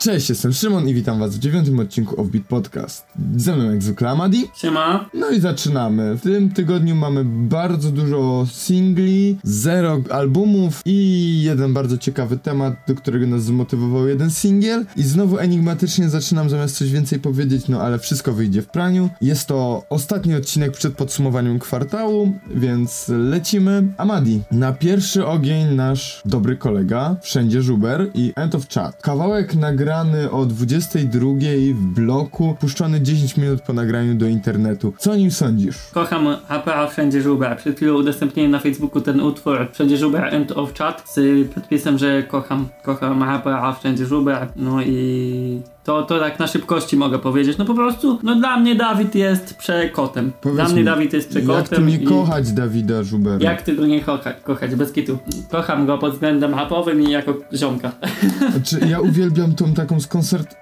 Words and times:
Cześć, 0.00 0.28
jestem 0.28 0.52
Szymon 0.52 0.88
i 0.88 0.94
witam 0.94 1.18
was 1.18 1.36
w 1.36 1.38
dziewiątym 1.38 1.78
odcinku 1.78 2.20
Offbeat 2.20 2.44
Podcast. 2.44 3.06
Ze 3.36 3.56
mną 3.56 3.70
jak 3.70 3.82
zwykle 3.82 4.10
Amadi. 4.10 4.46
Siema. 4.56 5.10
No 5.14 5.30
i 5.30 5.40
zaczynamy. 5.40 6.14
W 6.16 6.20
tym 6.20 6.50
tygodniu 6.50 6.94
mamy 6.94 7.24
bardzo 7.24 7.90
dużo 7.90 8.46
singli, 8.52 9.38
zero 9.42 10.00
albumów 10.10 10.82
i 10.84 11.40
jeden 11.42 11.74
bardzo 11.74 11.98
ciekawy 11.98 12.38
temat, 12.38 12.74
do 12.88 12.94
którego 12.94 13.26
nas 13.26 13.42
zmotywował 13.42 14.08
jeden 14.08 14.30
singiel. 14.30 14.86
I 14.96 15.02
znowu 15.02 15.38
enigmatycznie 15.38 16.08
zaczynam 16.08 16.50
zamiast 16.50 16.76
coś 16.76 16.90
więcej 16.90 17.18
powiedzieć, 17.18 17.68
no 17.68 17.80
ale 17.80 17.98
wszystko 17.98 18.32
wyjdzie 18.32 18.62
w 18.62 18.66
praniu. 18.66 19.10
Jest 19.20 19.46
to 19.46 19.84
ostatni 19.90 20.34
odcinek 20.34 20.72
przed 20.72 20.94
podsumowaniem 20.94 21.58
kwartału, 21.58 22.32
więc 22.54 23.08
lecimy. 23.08 23.92
Amadi, 23.96 24.40
na 24.50 24.72
pierwszy 24.72 25.26
ogień 25.26 25.74
nasz 25.74 26.22
dobry 26.24 26.56
kolega, 26.56 27.16
wszędzie 27.22 27.62
Żuber 27.62 28.10
i 28.14 28.32
End 28.36 28.54
of 28.54 28.68
Chat. 28.68 29.02
Kawałek 29.02 29.54
nagrany 29.54 29.89
o 30.30 30.46
22 30.46 31.26
w 31.74 31.94
bloku, 31.94 32.56
puszczony 32.60 33.00
10 33.00 33.36
minut 33.36 33.60
po 33.62 33.72
nagraniu 33.72 34.14
do 34.14 34.26
internetu. 34.26 34.92
Co 34.98 35.12
o 35.12 35.16
nim 35.16 35.30
sądzisz? 35.30 35.76
Kocham 35.92 36.36
APA 36.48 36.86
Wszędzie 36.86 37.22
Żuber. 37.22 37.56
Przed 37.56 37.76
chwilą 37.76 37.94
udostępniłem 37.94 38.50
na 38.50 38.58
Facebooku 38.58 39.00
ten 39.00 39.20
utwór 39.20 39.68
Wszędzie 39.72 39.96
Żuber 39.96 40.34
End 40.34 40.52
of 40.52 40.74
Chat 40.74 41.02
z 41.14 41.48
podpisem, 41.54 41.98
że 41.98 42.22
kocham, 42.22 42.68
kocham 42.82 43.22
APA 43.22 43.72
Wszędzie 43.72 44.06
Żuber. 44.06 44.48
No 44.56 44.82
i 44.82 45.62
to, 45.84 46.02
to 46.02 46.18
tak 46.20 46.38
na 46.38 46.46
szybkości 46.46 46.96
mogę 46.96 47.18
powiedzieć. 47.18 47.58
No 47.58 47.64
po 47.64 47.74
prostu, 47.74 48.18
no 48.22 48.34
dla 48.34 48.56
mnie 48.60 48.74
Dawid 48.74 49.14
jest 49.14 49.54
przekotem. 49.56 50.32
Powiedz 50.40 50.56
dla 50.56 50.68
mnie 50.68 50.74
mi, 50.78 50.84
Dawid 50.84 51.12
jest 51.12 51.28
przekotem. 51.28 51.56
Jak 51.60 51.68
tu 51.68 51.80
nie 51.84 51.96
i- 51.96 52.04
kochać 52.04 52.52
Dawida 52.52 53.02
Żubera? 53.02 53.38
Jak 53.40 53.62
ty 53.62 53.76
go 53.76 53.86
nie 53.86 54.00
kochać, 54.00 54.36
kochać, 54.44 54.74
bez 54.74 54.92
kitu. 54.92 55.18
Kocham 55.50 55.86
go 55.86 55.98
pod 55.98 56.12
względem 56.12 56.54
rapowym 56.54 57.00
i 57.02 57.10
jako 57.10 57.34
ziomka. 57.54 57.92
Znaczy, 58.52 58.86
ja 58.88 59.00
uwielbiam 59.00 59.54
tą 59.54 59.74
taką 59.74 59.98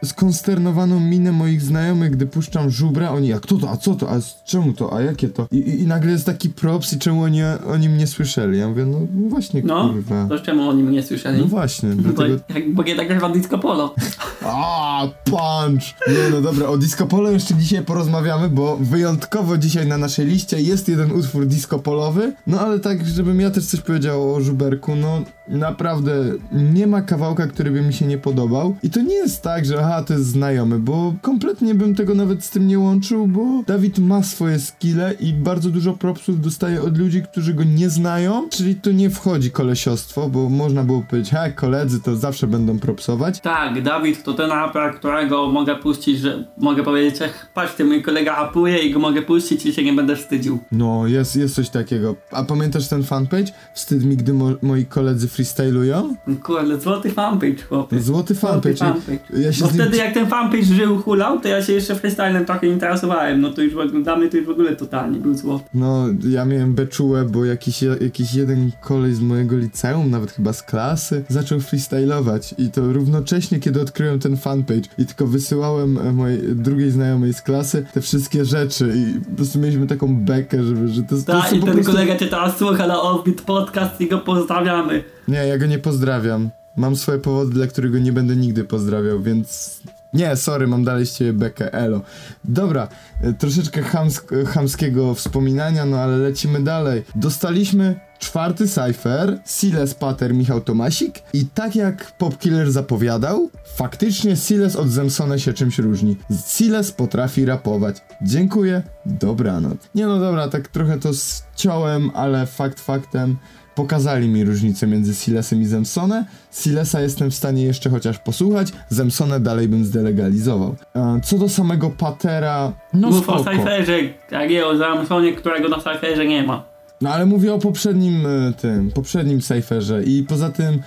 skonsternowaną 0.04 1.00
minę 1.00 1.32
moich 1.32 1.62
znajomych, 1.62 2.10
gdy 2.10 2.26
puszczam 2.26 2.70
żubra, 2.70 3.10
oni, 3.10 3.32
a 3.32 3.40
kto 3.40 3.56
to, 3.56 3.70
a 3.70 3.76
co 3.76 3.94
to, 3.94 4.10
a 4.10 4.14
czemu 4.44 4.72
to, 4.72 4.96
a 4.96 5.00
jakie 5.00 5.28
to? 5.28 5.46
I, 5.52 5.56
i, 5.56 5.80
i 5.82 5.86
nagle 5.86 6.12
jest 6.12 6.26
taki 6.26 6.48
props 6.48 6.92
i 6.92 6.98
czemu 6.98 7.22
oni 7.22 7.42
o 7.44 7.76
nim 7.76 7.98
nie 7.98 8.06
słyszeli? 8.06 8.58
Ja 8.58 8.68
mówię, 8.68 8.86
no 8.86 8.98
właśnie, 9.28 9.62
No, 9.64 9.88
kurwa. 9.88 10.26
to 10.28 10.38
czemu 10.38 10.68
o 10.68 10.72
nim 10.72 10.90
nie 10.90 11.02
słyszeli? 11.02 11.38
No 11.40 11.46
właśnie, 11.46 11.88
Bo, 11.96 12.02
dlatego... 12.02 12.38
jak, 12.54 12.72
bo 12.74 12.82
nie 12.82 12.96
tak 12.96 13.32
disco 13.32 13.58
polo. 13.58 13.94
A, 14.42 15.07
punch! 15.24 15.94
Nie, 16.08 16.30
no 16.30 16.40
dobra, 16.40 16.68
o 16.68 16.78
Disco 16.78 17.06
Polo 17.06 17.30
jeszcze 17.30 17.54
dzisiaj 17.54 17.84
porozmawiamy, 17.84 18.48
bo 18.48 18.76
wyjątkowo 18.76 19.58
dzisiaj 19.58 19.86
na 19.86 19.98
naszej 19.98 20.26
liście 20.26 20.60
jest 20.60 20.88
jeden 20.88 21.12
utwór 21.12 21.46
disco 21.46 21.78
polowy, 21.78 22.32
no 22.46 22.60
ale 22.60 22.78
tak, 22.78 23.06
żebym 23.06 23.40
ja 23.40 23.50
też 23.50 23.66
coś 23.66 23.80
powiedział 23.80 24.34
o 24.34 24.40
Żuberku, 24.40 24.96
no 24.96 25.22
naprawdę 25.48 26.12
nie 26.52 26.86
ma 26.86 27.02
kawałka, 27.02 27.46
który 27.46 27.70
by 27.70 27.82
mi 27.82 27.92
się 27.92 28.06
nie 28.06 28.18
podobał 28.18 28.76
i 28.82 28.90
to 28.90 29.00
nie 29.02 29.14
jest 29.14 29.42
tak, 29.42 29.64
że 29.64 29.78
aha, 29.84 30.02
to 30.02 30.12
jest 30.12 30.26
znajomy, 30.26 30.78
bo 30.78 31.14
kompletnie 31.22 31.74
bym 31.74 31.94
tego 31.94 32.14
nawet 32.14 32.44
z 32.44 32.50
tym 32.50 32.68
nie 32.68 32.78
łączył, 32.78 33.26
bo 33.26 33.62
Dawid 33.66 33.98
ma 33.98 34.22
swoje 34.22 34.58
skille 34.58 35.14
i 35.20 35.32
bardzo 35.32 35.70
dużo 35.70 35.92
propsów 35.92 36.40
dostaje 36.40 36.82
od 36.82 36.98
ludzi, 36.98 37.22
którzy 37.22 37.54
go 37.54 37.64
nie 37.64 37.90
znają, 37.90 38.48
czyli 38.48 38.74
tu 38.74 38.92
nie 38.92 39.10
wchodzi 39.10 39.50
kolesiostwo, 39.50 40.28
bo 40.28 40.48
można 40.48 40.84
było 40.84 41.02
powiedzieć, 41.10 41.32
ha, 41.32 41.50
koledzy 41.50 42.00
to 42.00 42.16
zawsze 42.16 42.46
będą 42.46 42.78
propsować, 42.78 43.40
Tak, 43.40 43.82
Dawid 43.82 44.22
to 44.22 44.34
ten 44.34 44.50
raper, 44.50 44.94
którego 44.94 45.48
mogę 45.48 45.76
puścić, 45.76 46.18
że 46.18 46.44
mogę 46.58 46.82
powiedzieć, 46.84 47.16
patrzcie, 47.54 47.84
mój 47.84 48.02
kolega 48.02 48.36
rapuje 48.36 48.78
i 48.78 48.92
go 48.92 48.98
mogę 48.98 49.22
puścić 49.22 49.66
i 49.66 49.72
się 49.72 49.84
nie 49.84 49.92
będę 49.92 50.16
wstydził. 50.16 50.58
No, 50.72 51.06
jest, 51.06 51.36
jest 51.36 51.54
coś 51.54 51.68
takiego. 51.70 52.14
A 52.30 52.44
pamiętasz 52.44 52.88
ten 52.88 53.02
fanpage? 53.04 53.52
Wstyd 53.74 54.04
mi, 54.04 54.16
gdy 54.16 54.32
mo- 54.34 54.56
moi 54.62 54.84
koledzy 54.86 55.28
freestylują? 55.38 56.16
Kurde, 56.42 56.80
złoty 56.80 57.10
fanpage, 57.10 57.62
chłopie. 57.68 58.00
Złoty 58.00 58.34
fanpage. 58.34 58.76
Złoty 58.76 59.00
fanpage. 59.00 59.42
Ja 59.42 59.52
się 59.52 59.62
Bo 59.62 59.68
z 59.68 59.72
nim... 59.72 59.82
wtedy 59.82 59.96
jak 59.96 60.14
ten 60.14 60.26
fanpage 60.26 60.64
żył, 60.64 60.98
hulał, 60.98 61.40
to 61.40 61.48
ja 61.48 61.62
się 61.62 61.72
jeszcze 61.72 61.94
freestylem 61.94 62.44
trochę 62.44 62.66
interesowałem, 62.66 63.40
no 63.40 63.50
to 63.52 63.62
już 63.62 63.74
mnie 64.18 64.28
to 64.30 64.36
już 64.36 64.46
w 64.46 64.50
ogóle 64.50 64.76
totalnie 64.76 65.18
był 65.18 65.34
złoty. 65.34 65.64
No, 65.74 66.04
ja 66.28 66.44
miałem 66.44 66.74
beczułę, 66.74 67.24
bo 67.24 67.44
jakiś, 67.44 67.82
jakiś 67.82 68.34
jeden 68.34 68.70
kolej 68.80 69.14
z 69.14 69.20
mojego 69.20 69.56
liceum, 69.56 70.10
nawet 70.10 70.32
chyba 70.32 70.52
z 70.52 70.62
klasy, 70.62 71.24
zaczął 71.28 71.60
freestylować 71.60 72.54
i 72.58 72.70
to 72.70 72.92
równocześnie, 72.92 73.60
kiedy 73.60 73.80
odkryłem 73.80 74.18
ten 74.18 74.36
fanpage 74.36 74.88
i 74.98 75.06
tylko 75.06 75.26
wysyłałem 75.26 75.98
e, 75.98 76.12
mojej 76.12 76.56
drugiej 76.56 76.90
znajomej 76.90 77.34
z 77.34 77.42
klasy 77.42 77.86
te 77.94 78.00
wszystkie 78.00 78.44
rzeczy 78.44 78.92
i 78.96 79.20
po 79.30 79.36
prostu 79.36 79.58
mieliśmy 79.58 79.86
taką 79.86 80.16
bekę, 80.16 80.64
żeby, 80.64 80.88
że 80.88 81.02
to, 81.02 81.16
to 81.16 81.32
Tak, 81.32 81.50
są 81.50 81.56
i 81.56 81.60
ten 81.60 81.72
prostu... 81.72 81.92
kolega 81.92 82.16
cię 82.16 82.26
teraz 82.26 82.56
słucha 82.58 82.86
na 82.86 83.02
Offbeat 83.02 83.40
Podcast 83.40 84.00
i 84.00 84.08
go 84.08 84.18
pozdrawiamy. 84.18 85.04
Nie, 85.28 85.38
ja 85.46 85.58
go 85.58 85.66
nie 85.66 85.78
pozdrawiam. 85.78 86.50
Mam 86.76 86.96
swoje 86.96 87.18
powody, 87.18 87.52
dla 87.52 87.66
których 87.66 87.92
go 87.92 87.98
nie 87.98 88.12
będę 88.12 88.36
nigdy 88.36 88.64
pozdrawiał, 88.64 89.22
więc... 89.22 89.80
Nie, 90.12 90.36
sorry, 90.36 90.66
mam 90.66 90.84
dalej 90.84 91.06
z 91.06 91.16
ciebie 91.16 91.32
bekę, 91.32 91.72
elo. 91.72 92.00
Dobra, 92.44 92.88
e, 93.20 93.32
troszeczkę 93.32 93.82
chamsk- 93.82 94.46
chamskiego 94.46 95.14
wspominania, 95.14 95.86
no 95.86 95.98
ale 95.98 96.16
lecimy 96.16 96.62
dalej. 96.62 97.04
Dostaliśmy 97.14 98.00
czwarty 98.18 98.68
cypher, 98.68 99.38
Siles 99.44 99.94
Pater 99.94 100.34
Michał 100.34 100.60
Tomasik 100.60 101.14
i 101.32 101.46
tak 101.46 101.76
jak 101.76 102.18
Popkiller 102.18 102.72
zapowiadał, 102.72 103.50
faktycznie 103.76 104.36
Siles 104.36 104.76
od 104.76 104.90
Zemsona 104.90 105.38
się 105.38 105.52
czymś 105.52 105.78
różni. 105.78 106.16
Siles 106.46 106.92
potrafi 106.92 107.44
rapować. 107.44 107.96
Dziękuję, 108.22 108.82
dobranoc. 109.06 109.78
Nie 109.94 110.06
no 110.06 110.18
dobra, 110.18 110.48
tak 110.48 110.68
trochę 110.68 110.98
to 110.98 111.10
ściąłem, 111.12 112.10
ale 112.14 112.46
fakt 112.46 112.80
faktem 112.80 113.36
pokazali 113.78 114.28
mi 114.28 114.44
różnicę 114.44 114.86
między 114.86 115.14
Silesem 115.14 115.60
i 115.60 115.64
Zemsone. 115.64 116.24
Silesa 116.52 117.00
jestem 117.00 117.30
w 117.30 117.34
stanie 117.34 117.64
jeszcze 117.64 117.90
chociaż 117.90 118.18
posłuchać, 118.18 118.72
Zemsone 118.88 119.40
dalej 119.40 119.68
bym 119.68 119.84
zdelegalizował. 119.84 120.76
Co 121.24 121.38
do 121.38 121.48
samego 121.48 121.90
Patera, 121.90 122.72
no 122.94 123.10
Mów 123.10 123.28
o 123.28 123.38
spoko. 123.38 123.50
Cypherze, 123.50 123.98
jak 124.30 124.50
nie 124.50 124.66
o 124.66 124.76
Zamsonie, 124.76 125.32
którego 125.32 125.68
na 125.68 125.78
Cypherze 125.78 126.26
nie 126.26 126.42
ma. 126.42 126.77
No 127.00 127.10
ale 127.10 127.26
mówię 127.26 127.54
o 127.54 127.58
poprzednim 127.58 128.26
e, 128.26 128.52
tym, 128.52 128.90
poprzednim 128.90 129.40
cyferze 129.40 130.02
i 130.04 130.22
poza 130.22 130.50
tym 130.50 130.74
e, 130.74 130.78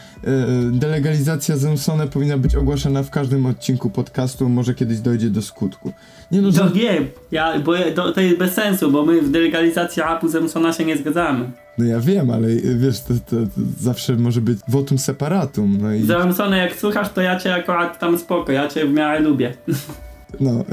delegalizacja 0.71 1.57
Zemsone 1.57 2.07
powinna 2.07 2.37
być 2.37 2.55
ogłaszana 2.55 3.03
w 3.03 3.09
każdym 3.09 3.45
odcinku 3.45 3.89
podcastu, 3.89 4.49
może 4.49 4.73
kiedyś 4.73 4.99
dojdzie 4.99 5.29
do 5.29 5.41
skutku. 5.41 5.93
Nie 6.31 6.41
no, 6.41 6.51
To 6.51 6.67
że... 6.67 6.73
nie, 6.75 7.01
ja, 7.31 7.59
bo 7.59 7.73
to, 7.95 8.11
to 8.11 8.21
jest 8.21 8.37
bez 8.37 8.53
sensu, 8.53 8.91
bo 8.91 9.05
my 9.05 9.21
w 9.21 9.31
delegalizacji 9.31 10.01
rapu 10.01 10.27
Zamsona 10.27 10.73
się 10.73 10.85
nie 10.85 10.97
zgadzamy. 10.97 11.51
No 11.77 11.85
ja 11.85 11.99
wiem, 11.99 12.29
ale 12.29 12.47
e, 12.47 12.75
wiesz, 12.75 13.01
to, 13.01 13.13
to, 13.13 13.35
to 13.35 13.61
zawsze 13.79 14.15
może 14.15 14.41
być 14.41 14.59
votum 14.67 14.97
separatum, 14.97 15.77
no 15.81 15.93
i... 15.93 16.05
Zamsone, 16.05 16.57
jak 16.57 16.75
słuchasz, 16.75 17.09
to 17.13 17.21
ja 17.21 17.39
cię 17.39 17.55
akurat 17.55 17.99
tam 17.99 18.17
spoko, 18.17 18.51
ja 18.51 18.67
cię 18.67 18.85
w 18.85 18.93
miarę 18.93 19.19
lubię. 19.19 19.53
No, 20.39 20.65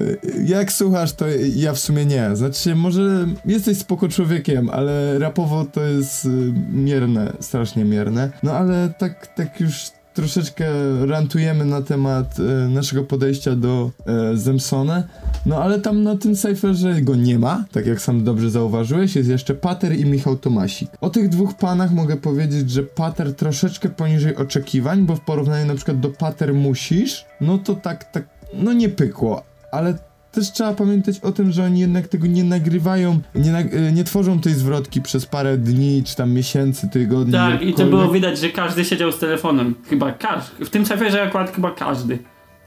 jak 0.44 0.72
słuchasz, 0.72 1.12
to 1.12 1.24
ja 1.56 1.72
w 1.72 1.78
sumie 1.78 2.06
nie. 2.06 2.36
Znaczy, 2.36 2.74
może 2.74 3.26
jesteś 3.44 3.78
spoko 3.78 4.08
człowiekiem, 4.08 4.70
ale 4.70 5.18
rapowo 5.18 5.64
to 5.64 5.82
jest 5.82 6.24
y, 6.24 6.28
mierne, 6.72 7.32
strasznie 7.40 7.84
mierne. 7.84 8.30
No 8.42 8.52
ale 8.52 8.94
tak, 8.98 9.26
tak 9.26 9.60
już 9.60 9.90
troszeczkę 10.18 10.66
rantujemy 11.06 11.64
na 11.64 11.82
temat 11.82 12.38
y, 12.38 12.68
naszego 12.68 13.04
podejścia 13.04 13.56
do 13.56 13.90
y, 14.32 14.36
Zemsone. 14.36 15.08
No 15.46 15.62
ale 15.62 15.80
tam 15.80 16.02
na 16.02 16.16
tym 16.16 16.34
cyferze 16.34 17.02
go 17.02 17.16
nie 17.16 17.38
ma, 17.38 17.64
tak 17.72 17.86
jak 17.86 18.00
sam 18.00 18.24
dobrze 18.24 18.50
zauważyłeś, 18.50 19.16
jest 19.16 19.28
jeszcze 19.28 19.54
Pater 19.54 19.98
i 19.98 20.06
Michał 20.06 20.36
Tomasik. 20.36 20.90
O 21.00 21.10
tych 21.10 21.28
dwóch 21.28 21.54
panach 21.54 21.92
mogę 21.92 22.16
powiedzieć, 22.16 22.70
że 22.70 22.82
Pater 22.82 23.34
troszeczkę 23.34 23.88
poniżej 23.88 24.36
oczekiwań, 24.36 25.06
bo 25.06 25.16
w 25.16 25.20
porównaniu 25.20 25.66
na 25.66 25.74
przykład 25.74 26.00
do 26.00 26.08
Pater 26.08 26.54
musisz, 26.54 27.26
no 27.40 27.58
to 27.58 27.74
tak, 27.74 28.12
tak, 28.12 28.37
no 28.54 28.72
nie 28.72 28.88
pykło, 28.88 29.42
ale 29.72 29.94
też 30.32 30.52
trzeba 30.52 30.74
pamiętać 30.74 31.20
o 31.20 31.32
tym, 31.32 31.52
że 31.52 31.64
oni 31.64 31.80
jednak 31.80 32.08
tego 32.08 32.26
nie 32.26 32.44
nagrywają, 32.44 33.20
nie, 33.34 33.50
nag- 33.52 33.74
y, 33.88 33.92
nie 33.92 34.04
tworzą 34.04 34.40
tej 34.40 34.54
zwrotki 34.54 35.02
przez 35.02 35.26
parę 35.26 35.58
dni, 35.58 36.02
czy 36.06 36.16
tam 36.16 36.32
miesięcy, 36.32 36.88
tygodni. 36.88 37.32
Tak, 37.32 37.54
i 37.54 37.58
to 37.58 37.64
jakkolwiek. 37.66 37.90
było 37.90 38.08
widać, 38.08 38.38
że 38.38 38.48
każdy 38.48 38.84
siedział 38.84 39.12
z 39.12 39.18
telefonem. 39.18 39.74
Chyba 39.88 40.12
każdy. 40.12 40.64
W 40.64 40.70
tym 40.70 40.84
cyferze 40.84 41.22
akurat 41.22 41.50
chyba 41.50 41.70
każdy 41.70 42.18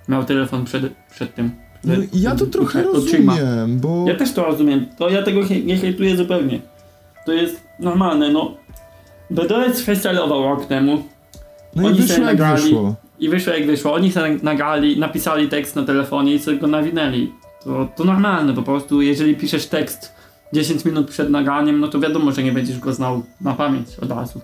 miał 0.09 0.23
telefon 0.23 0.65
przed, 0.65 0.83
przed 1.15 1.35
tym. 1.35 1.51
No, 1.83 1.93
ja 2.13 2.35
to 2.35 2.45
trochę 2.45 2.91
oczyma. 2.91 3.33
rozumiem, 3.37 3.79
bo... 3.79 4.05
Ja 4.07 4.15
też 4.15 4.33
to 4.33 4.45
rozumiem. 4.45 4.85
To 4.97 5.09
ja 5.09 5.23
tego 5.23 5.43
hej- 5.45 5.65
nie 5.65 5.77
hejtuję 5.77 6.17
zupełnie. 6.17 6.59
To 7.25 7.33
jest 7.33 7.61
normalne, 7.79 8.29
no. 8.29 8.57
BDS 9.29 9.81
freestylował 9.81 10.43
rok 10.43 10.65
temu 10.65 11.03
No 11.75 11.83
i 11.83 11.85
oni 11.85 11.95
wyszło 11.95 12.15
sobie 12.15 12.27
jak 12.27 12.37
nagrali. 12.37 12.63
wyszło. 12.63 12.95
I 13.21 13.29
wyszło 13.29 13.53
jak 13.53 13.65
wyszło. 13.65 13.93
Oni 13.93 14.11
sobie 14.11 14.37
nagrali, 14.43 14.99
napisali 14.99 15.49
tekst 15.49 15.75
na 15.75 15.83
telefonie 15.83 16.33
i 16.33 16.39
sobie 16.39 16.57
go 16.57 16.67
nawinęli. 16.67 17.33
To, 17.63 17.87
to 17.95 18.03
normalne, 18.03 18.53
po 18.53 18.63
prostu 18.63 19.01
jeżeli 19.01 19.35
piszesz 19.35 19.65
tekst 19.65 20.15
10 20.53 20.85
minut 20.85 21.09
przed 21.09 21.29
nagraniem, 21.29 21.79
no 21.79 21.87
to 21.87 21.99
wiadomo, 21.99 22.31
że 22.31 22.43
nie 22.43 22.51
będziesz 22.51 22.79
go 22.79 22.93
znał 22.93 23.23
na 23.41 23.53
pamięć 23.53 23.87
od 24.01 24.11
razu. 24.11 24.41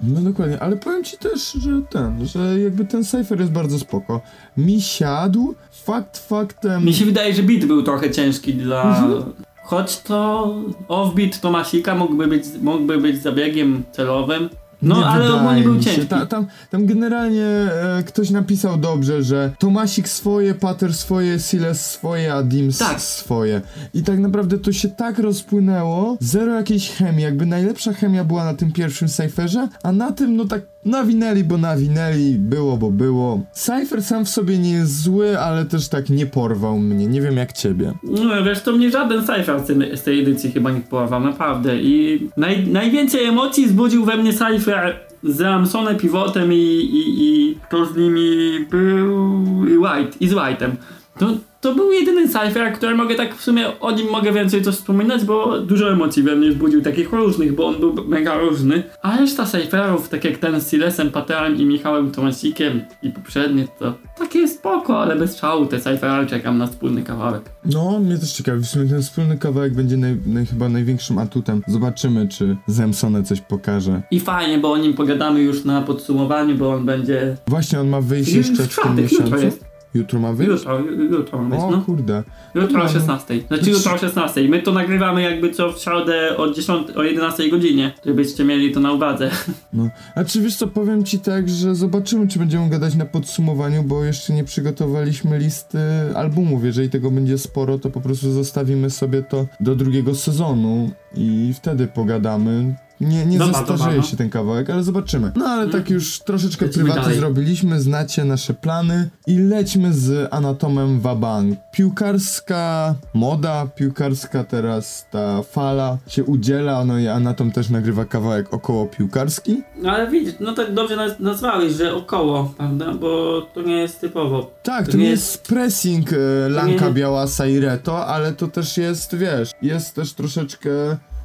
No 0.00 0.20
dokładnie, 0.20 0.60
ale 0.60 0.76
powiem 0.76 1.04
ci 1.04 1.18
też, 1.18 1.52
że 1.52 1.70
ten, 1.90 2.26
że 2.26 2.60
jakby 2.60 2.84
ten 2.84 3.04
cypher 3.04 3.40
jest 3.40 3.52
bardzo 3.52 3.78
spoko. 3.78 4.20
Mi 4.56 4.82
siadł, 4.82 5.54
fakt 5.84 6.18
faktem... 6.18 6.84
Mi 6.84 6.94
się 6.94 7.04
wydaje, 7.04 7.34
że 7.34 7.42
beat 7.42 7.64
był 7.64 7.82
trochę 7.82 8.10
ciężki 8.10 8.54
dla... 8.54 8.82
Mhm. 8.82 9.22
Choć 9.64 10.00
to 10.00 10.54
offbeat 10.88 11.40
Tomasika 11.40 11.94
mógłby 11.94 12.26
być, 12.26 12.44
mógłby 12.62 12.98
być 12.98 13.22
zabiegiem 13.22 13.82
celowym. 13.92 14.48
No, 14.82 14.98
nie 14.98 15.06
ale 15.06 15.34
ogólnie 15.34 15.62
był 15.62 15.80
ciężki. 15.80 16.06
Ta, 16.06 16.26
tam, 16.26 16.46
tam 16.70 16.86
generalnie 16.86 17.44
e, 17.44 18.02
ktoś 18.06 18.30
napisał 18.30 18.76
dobrze, 18.76 19.22
że 19.22 19.52
Tomasik 19.58 20.08
swoje, 20.08 20.54
Pater 20.54 20.94
swoje, 20.94 21.38
Siles 21.38 21.90
swoje, 21.90 22.34
a 22.34 22.42
Dims 22.42 22.78
Tak. 22.78 23.00
swoje. 23.00 23.60
I 23.94 24.02
tak 24.02 24.18
naprawdę 24.18 24.58
to 24.58 24.72
się 24.72 24.88
tak 24.88 25.18
rozpłynęło, 25.18 26.16
zero 26.20 26.54
jakiejś 26.54 26.90
chemii, 26.90 27.22
jakby 27.22 27.46
najlepsza 27.46 27.92
chemia 27.92 28.24
była 28.24 28.44
na 28.44 28.54
tym 28.54 28.72
pierwszym 28.72 29.08
Cypherze, 29.08 29.68
a 29.82 29.92
na 29.92 30.12
tym 30.12 30.36
no 30.36 30.44
tak 30.44 30.60
nawinęli, 30.88 31.44
bo 31.44 31.58
nawinęli, 31.58 32.34
było, 32.38 32.76
bo 32.76 32.90
było. 32.90 33.40
Cypher 33.52 34.02
sam 34.02 34.24
w 34.24 34.28
sobie 34.28 34.58
nie 34.58 34.70
jest 34.72 35.02
zły, 35.02 35.38
ale 35.38 35.64
też 35.64 35.88
tak 35.88 36.10
nie 36.10 36.26
porwał 36.26 36.78
mnie, 36.78 37.06
nie 37.06 37.20
wiem 37.20 37.36
jak 37.36 37.52
ciebie. 37.52 37.92
No 38.02 38.44
wiesz, 38.44 38.62
to 38.62 38.72
mnie 38.72 38.90
żaden 38.90 39.26
cypher 39.26 39.60
z 39.94 40.02
tej- 40.02 40.20
edycji 40.20 40.52
chyba 40.52 40.70
nie 40.70 40.80
porwał, 40.80 41.20
naprawdę. 41.20 41.76
I 41.82 42.28
naj, 42.36 42.66
najwięcej 42.66 43.24
emocji 43.24 43.66
wzbudził 43.66 44.04
we 44.04 44.16
mnie 44.16 44.32
cypher 44.32 45.00
z 45.22 45.40
Amsonem, 45.42 45.96
Pivotem 45.96 46.52
i, 46.52 46.56
i, 46.56 47.04
i 47.24 47.56
kto 47.68 47.86
z 47.86 47.96
nimi 47.96 48.66
był... 48.70 49.44
i 49.68 49.78
White, 49.78 50.16
i 50.20 50.28
z 50.28 50.32
White'em. 50.32 50.70
To, 51.18 51.26
to 51.60 51.74
był 51.74 51.92
jedyny 51.92 52.28
cypher, 52.28 52.72
który 52.72 52.94
mogę 52.94 53.14
tak 53.14 53.34
w 53.34 53.42
sumie 53.42 53.80
o 53.80 53.90
nim 53.90 54.10
mogę 54.10 54.32
więcej 54.32 54.62
coś 54.62 54.74
wspominać, 54.74 55.24
bo 55.24 55.60
dużo 55.60 55.92
emocji 55.92 56.22
we 56.22 56.36
mnie 56.36 56.50
wzbudził, 56.50 56.82
takich 56.82 57.12
różnych, 57.12 57.54
bo 57.54 57.66
on 57.66 57.80
był 57.80 58.04
mega 58.08 58.38
różny. 58.38 58.82
A 59.02 59.16
reszta 59.16 59.46
cypherów, 59.46 60.08
tak 60.08 60.24
jak 60.24 60.38
ten 60.38 60.60
z 60.60 60.70
Silesem, 60.70 61.10
Paterem 61.10 61.56
i 61.56 61.64
Michałem 61.64 62.10
Tomasikiem 62.10 62.80
i 63.02 63.10
poprzednie, 63.10 63.68
to 63.78 63.94
takie 64.18 64.48
spoko, 64.48 65.02
ale 65.02 65.16
bez 65.16 65.36
szału 65.36 65.66
te 65.66 65.80
cyphery 65.80 66.26
czekam 66.26 66.58
na 66.58 66.66
wspólny 66.66 67.02
kawałek. 67.02 67.42
No, 67.64 67.98
mnie 67.98 68.18
też 68.18 68.32
ciekawi, 68.32 68.62
w 68.62 68.66
sumie 68.66 68.88
ten 68.88 69.02
wspólny 69.02 69.38
kawałek 69.38 69.74
będzie 69.74 69.96
naj, 69.96 70.16
naj, 70.26 70.46
chyba 70.46 70.68
największym 70.68 71.18
atutem. 71.18 71.62
Zobaczymy, 71.66 72.28
czy 72.28 72.56
Zemsone 72.66 73.22
coś 73.22 73.40
pokaże. 73.40 74.02
I 74.10 74.20
fajnie, 74.20 74.58
bo 74.58 74.72
o 74.72 74.76
nim 74.76 74.94
pogadamy 74.94 75.40
już 75.40 75.64
na 75.64 75.82
podsumowaniu, 75.82 76.56
bo 76.56 76.70
on 76.70 76.86
będzie. 76.86 77.36
Właśnie, 77.46 77.80
on 77.80 77.88
ma 77.88 78.00
wyjść 78.00 78.32
jeszcze 78.32 78.62
w 78.62 78.76
tym 78.82 78.96
miesiącu. 78.96 79.58
Jutro 79.94 80.20
ma 80.20 80.32
wyjść? 80.32 80.52
Jutro, 80.52 80.78
jutro 81.10 81.42
ma 81.42 81.50
być, 81.50 81.60
O 81.64 81.70
no. 81.70 81.80
kurde. 81.82 82.22
Jutro 82.54 82.80
o 82.80 82.84
No. 82.84 82.88
16. 82.90 83.40
Znaczy 83.48 83.70
jutro 83.70 83.92
o 83.94 83.98
16. 83.98 84.48
My 84.48 84.62
to 84.62 84.72
nagrywamy 84.72 85.22
jakby 85.22 85.50
co 85.50 85.72
w 85.72 85.78
środę 85.78 86.36
o 86.36 86.50
10, 86.52 86.90
o 86.96 87.02
11 87.02 87.48
godzinie, 87.50 87.92
żebyście 88.06 88.44
mieli 88.44 88.72
to 88.72 88.80
na 88.80 88.92
uwadze. 88.92 89.30
No. 89.72 89.88
A 90.14 90.24
czy 90.24 90.40
wiesz 90.40 90.56
co, 90.56 90.66
powiem 90.66 91.04
ci 91.04 91.18
tak, 91.18 91.48
że 91.48 91.74
zobaczymy, 91.74 92.28
czy 92.28 92.38
będziemy 92.38 92.68
gadać 92.70 92.94
na 92.94 93.04
podsumowaniu, 93.04 93.82
bo 93.82 94.04
jeszcze 94.04 94.32
nie 94.32 94.44
przygotowaliśmy 94.44 95.38
listy 95.38 95.78
albumów. 96.14 96.64
Jeżeli 96.64 96.90
tego 96.90 97.10
będzie 97.10 97.38
sporo, 97.38 97.78
to 97.78 97.90
po 97.90 98.00
prostu 98.00 98.32
zostawimy 98.32 98.90
sobie 98.90 99.22
to 99.22 99.46
do 99.60 99.76
drugiego 99.76 100.14
sezonu 100.14 100.90
i 101.14 101.52
wtedy 101.56 101.86
pogadamy. 101.86 102.74
Nie, 103.00 103.26
nie 103.26 103.38
Dobra, 103.38 103.54
zastarzeje 103.58 103.78
dobra, 103.78 103.96
no. 103.96 104.02
się 104.02 104.16
ten 104.16 104.30
kawałek, 104.30 104.70
ale 104.70 104.82
zobaczymy. 104.82 105.32
No 105.36 105.44
ale 105.46 105.68
tak 105.68 105.90
już 105.90 106.18
troszeczkę 106.20 106.66
Lecimy 106.66 106.84
prywatnie 106.84 107.02
dalej. 107.04 107.18
zrobiliśmy, 107.18 107.80
znacie 107.80 108.24
nasze 108.24 108.54
plany 108.54 109.10
i 109.26 109.38
lećmy 109.38 109.92
z 109.92 110.28
Anatomem 110.34 111.00
Wabank. 111.00 111.58
Piłkarska 111.72 112.94
moda, 113.14 113.66
piłkarska 113.66 114.44
teraz 114.44 115.06
ta 115.10 115.42
fala 115.42 115.98
się 116.06 116.24
udziela, 116.24 116.84
no 116.84 116.98
i 116.98 117.08
Anatom 117.08 117.52
też 117.52 117.70
nagrywa 117.70 118.04
kawałek 118.04 118.54
około 118.54 118.86
piłkarski. 118.86 119.62
No 119.82 119.90
ale 119.90 120.10
widzisz, 120.10 120.34
no 120.40 120.54
tak 120.54 120.74
dobrze 120.74 120.96
naz- 120.96 121.20
nazwałeś, 121.20 121.72
że 121.72 121.94
około, 121.94 122.54
prawda? 122.56 122.94
Bo 122.94 123.42
to 123.54 123.62
nie 123.62 123.76
jest 123.78 124.00
typowo. 124.00 124.50
Tak, 124.62 124.86
to, 124.86 124.92
To 124.92 124.98
nie 124.98 125.04
nie 125.04 125.10
jest 125.10 125.42
pressing 125.42 126.12
e, 126.12 126.48
Lanka 126.48 126.86
nie- 126.88 126.92
Biała 126.94 127.26
Saireto, 127.26 128.06
ale 128.06 128.32
to 128.32 128.48
też 128.48 128.76
jest, 128.76 129.14
wiesz, 129.16 129.50
jest 129.62 129.94
też 129.94 130.12
troszeczkę 130.12 130.70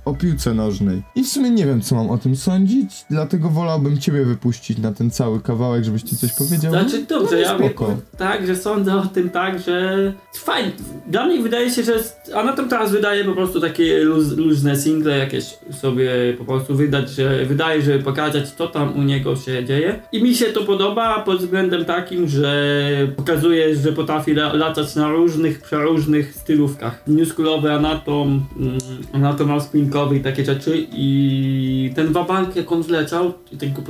o 0.05 0.13
piłce 0.13 0.53
nożnej. 0.53 1.01
I 1.15 1.23
w 1.23 1.27
sumie 1.27 1.49
nie 1.49 1.65
wiem, 1.65 1.81
co 1.81 1.95
mam 1.95 2.09
o 2.09 2.17
tym 2.17 2.35
sądzić, 2.35 3.05
dlatego 3.09 3.49
wolałbym 3.49 3.97
ciebie 3.97 4.25
wypuścić 4.25 4.77
na 4.77 4.91
ten 4.91 5.11
cały 5.11 5.41
kawałek, 5.41 5.83
żebyś 5.83 6.03
ty 6.03 6.15
coś 6.15 6.33
powiedział. 6.33 6.71
Znaczy 6.71 7.05
dobrze, 7.09 7.35
no, 7.35 7.41
ja 7.41 7.57
wiem, 7.57 7.69
spoko. 7.69 7.97
tak, 8.17 8.47
że 8.47 8.55
sądzę 8.55 8.95
o 8.95 9.05
tym 9.05 9.29
tak, 9.29 9.59
że 9.59 10.13
fajnie. 10.35 10.71
Dla 11.07 11.25
mnie 11.25 11.41
wydaje 11.41 11.71
się, 11.71 11.83
że 11.83 11.93
Anatom 12.35 12.69
teraz 12.69 12.91
wydaje 12.91 13.25
po 13.25 13.33
prostu 13.33 13.61
takie 13.61 14.03
luz, 14.03 14.37
luźne 14.37 14.75
single 14.75 15.17
jakieś 15.17 15.57
sobie 15.81 16.09
po 16.37 16.45
prostu 16.45 16.75
wydać, 16.75 17.09
że 17.09 17.45
wydaje, 17.45 17.81
że 17.81 17.99
pokazać 17.99 18.49
co 18.49 18.67
tam 18.67 18.97
u 18.97 19.01
niego 19.03 19.35
się 19.35 19.65
dzieje. 19.65 19.99
I 20.11 20.23
mi 20.23 20.35
się 20.35 20.45
to 20.45 20.63
podoba 20.63 21.19
pod 21.19 21.39
względem 21.39 21.85
takim, 21.85 22.27
że 22.27 22.73
pokazuje, 23.15 23.75
że 23.75 23.91
potrafi 23.91 24.31
la, 24.31 24.53
latać 24.53 24.95
na 24.95 25.11
różnych, 25.11 25.61
przeróżnych 25.61 26.33
stylówkach. 26.35 27.03
Newschoolowy 27.07 27.71
Anatom, 27.71 28.45
mm, 28.59 28.77
Anatom 29.13 29.51
Spinkowy 29.93 30.17
i 30.17 30.21
takie 30.21 30.45
rzeczy 30.45 30.87
i 30.91 31.91
ten 31.95 32.13
wabank 32.13 32.55
jak 32.55 32.71
on 32.71 32.83
wleciał 32.83 33.33
i 33.51 33.57
tak 33.57 33.73
go 33.73 33.81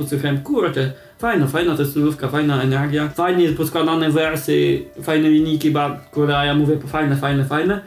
kurczę, 0.42 0.92
Fajna, 1.18 1.46
fajna 1.46 1.76
stylówka, 1.84 2.28
fajna 2.28 2.62
energia, 2.62 3.08
fajnie 3.08 3.48
poskładane 3.48 4.10
wersy, 4.10 4.82
fajne 5.02 5.30
linijki, 5.30 5.70
ba, 5.70 6.00
które 6.10 6.32
ja 6.32 6.54
mówię 6.54 6.78
fajne, 6.86 7.16
fajne, 7.16 7.44
fajne. 7.44 7.80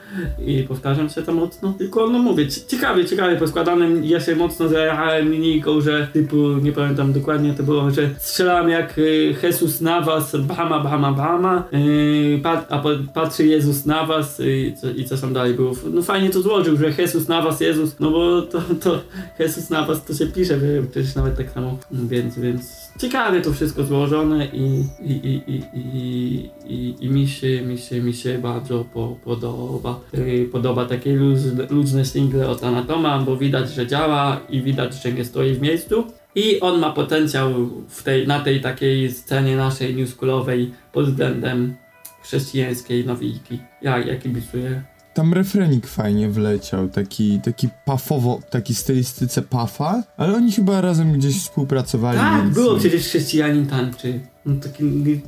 I 0.45 0.63
powtarzam 0.63 1.09
się 1.09 1.21
to 1.21 1.33
mocno, 1.33 1.73
tylko 1.77 2.09
no 2.09 2.19
mówię, 2.19 2.47
ci- 2.47 2.65
ciekawie, 2.67 3.05
ciekawie 3.05 3.35
poskładane, 3.35 3.87
ja 4.03 4.19
się 4.19 4.35
mocno 4.35 4.67
zajechałem 4.67 5.31
linijką, 5.31 5.81
że 5.81 6.07
typu, 6.13 6.35
nie 6.37 6.71
pamiętam 6.71 7.13
dokładnie 7.13 7.53
to 7.53 7.63
było, 7.63 7.91
że 7.91 8.09
strzelam 8.17 8.69
jak 8.69 8.97
y, 8.97 9.35
Jesus 9.43 9.81
na 9.81 10.01
was, 10.01 10.35
Bahama, 10.35 10.79
Bahama, 10.79 11.11
Bahama, 11.11 11.63
y, 11.73 12.39
pat, 12.43 12.67
a 12.69 12.83
patrzy 13.13 13.47
Jezus 13.47 13.85
na 13.85 14.05
was 14.05 14.39
y, 14.39 14.57
i 14.57 14.75
co, 14.75 14.89
i 14.89 15.05
co 15.05 15.17
tam 15.17 15.33
dalej 15.33 15.53
było, 15.53 15.71
no 15.93 16.01
fajnie 16.01 16.29
to 16.29 16.41
złożył, 16.41 16.77
że 16.77 16.91
Jesus 17.01 17.27
na 17.27 17.41
was, 17.41 17.59
Jezus, 17.61 17.99
no 17.99 18.11
bo 18.11 18.41
to, 18.41 18.61
to 18.83 18.99
Jesus 19.39 19.69
na 19.69 19.85
was 19.85 20.05
to 20.05 20.13
się 20.13 20.27
pisze, 20.27 20.59
przecież 20.91 21.15
nawet 21.15 21.37
tak 21.37 21.51
samo, 21.51 21.77
więc, 21.91 22.39
więc 22.39 22.86
ciekawie 22.97 23.41
to 23.41 23.53
wszystko 23.53 23.83
złożone 23.83 24.45
i, 24.45 24.83
i, 25.01 25.11
i, 25.11 25.51
i, 25.51 25.63
i, 25.73 26.49
i, 26.65 26.95
i 26.99 27.09
mi, 27.09 27.27
się, 27.27 27.61
mi, 27.61 27.77
się, 27.77 28.01
mi 28.01 28.13
się 28.13 28.37
bardzo 28.37 28.85
po, 28.93 29.15
podoba. 29.23 29.99
Yy, 30.13 30.45
podoba 30.45 30.85
takie 30.85 31.15
luz, 31.15 31.39
luźne 31.69 32.05
single 32.05 32.49
od 32.49 32.63
Anatoma, 32.63 33.19
bo 33.19 33.37
widać, 33.37 33.69
że 33.69 33.87
działa 33.87 34.39
i 34.49 34.61
widać, 34.61 35.03
że 35.03 35.11
nie 35.11 35.25
stoi 35.25 35.53
w 35.53 35.61
miejscu. 35.61 36.03
I 36.35 36.59
on 36.59 36.79
ma 36.79 36.91
potencjał 36.91 37.53
w 37.89 38.03
tej, 38.03 38.27
na 38.27 38.39
tej 38.39 38.61
takiej 38.61 39.11
scenie 39.11 39.55
naszej 39.55 39.95
newschoolowej 39.95 40.71
pod 40.93 41.05
względem 41.05 41.75
chrześcijańskiej 42.23 43.05
nawijki. 43.05 43.59
Ja, 43.81 43.97
ja 43.97 44.15
kibicuję. 44.15 44.83
Tam 45.17 45.33
refrenik 45.33 45.87
fajnie 45.87 46.29
wleciał, 46.29 46.89
taki, 46.89 47.41
taki 47.41 47.69
pafowo, 47.85 48.39
taki 48.49 48.75
stylistyce 48.75 49.41
pafa, 49.41 50.03
ale 50.17 50.35
oni 50.35 50.51
chyba 50.51 50.81
razem 50.81 51.13
gdzieś 51.13 51.41
współpracowali. 51.41 52.19
Tak, 52.19 52.43
więc... 52.43 52.55
było 52.55 52.75
przecież 52.75 53.01
chrześcijanin 53.01 53.67
tańczy. 53.67 54.19
No, 54.45 54.55
taki, 54.63 54.83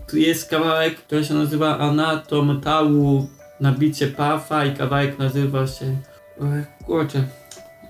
tu 0.10 0.18
jest 0.18 0.50
kawałek, 0.50 0.96
który 0.96 1.26
się 1.26 1.34
nazywa 1.34 1.78
Anatom 1.78 2.62
Tału 2.62 3.28
na 3.60 3.72
bicie 3.72 4.08
Pafa 4.08 4.66
i 4.66 4.76
kawałek 4.76 5.20
nazywa 5.20 5.68
się... 5.68 5.96
Kurczę, 6.86 7.24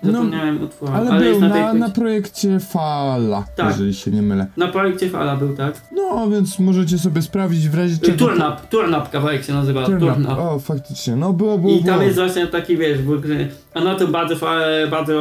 zapomniałem 0.04 0.64
utworu, 0.64 0.92
Ale, 0.94 1.10
ale, 1.12 1.26
był 1.32 1.40
na 1.40 1.48
na, 1.50 1.74
na 1.74 1.90
projekcie 1.90 2.60
Fala, 2.60 3.46
Tak. 3.56 3.68
jeżeli 3.70 3.94
się 3.94 4.12
nie 4.12 4.22
mylę. 4.22 4.48
Na 4.58 4.68
projekcie 4.68 5.10
Fala 5.10 5.36
był, 5.38 5.56
tak? 5.56 5.82
No, 5.96 6.30
więc 6.30 6.60
możecie 6.60 6.98
sobie 7.00 7.22
sprawdzić 7.22 7.70
w 7.70 7.76
razie 7.76 7.98
czego... 7.98 8.18
Turnap, 8.18 8.70
Turnap 8.70 9.10
kawałek 9.12 9.44
się 9.44 9.54
nazywa, 9.54 9.86
Turn 9.86 10.00
Turnap. 10.00 10.34
up. 10.34 10.42
O, 10.42 10.60
faktycznie, 10.60 11.16
no 11.16 11.34
było, 11.34 11.58
było, 11.58 11.74
I 11.74 11.84
tam 11.84 11.94
było. 11.94 12.02
jest 12.04 12.18
właśnie 12.18 12.48
taki, 12.48 12.78
wiesz, 12.78 13.02
bo 13.02 13.14
Anatom 13.74 14.12
bardzo, 14.12 14.36
fa- 14.36 14.88
bardzo 14.92 15.14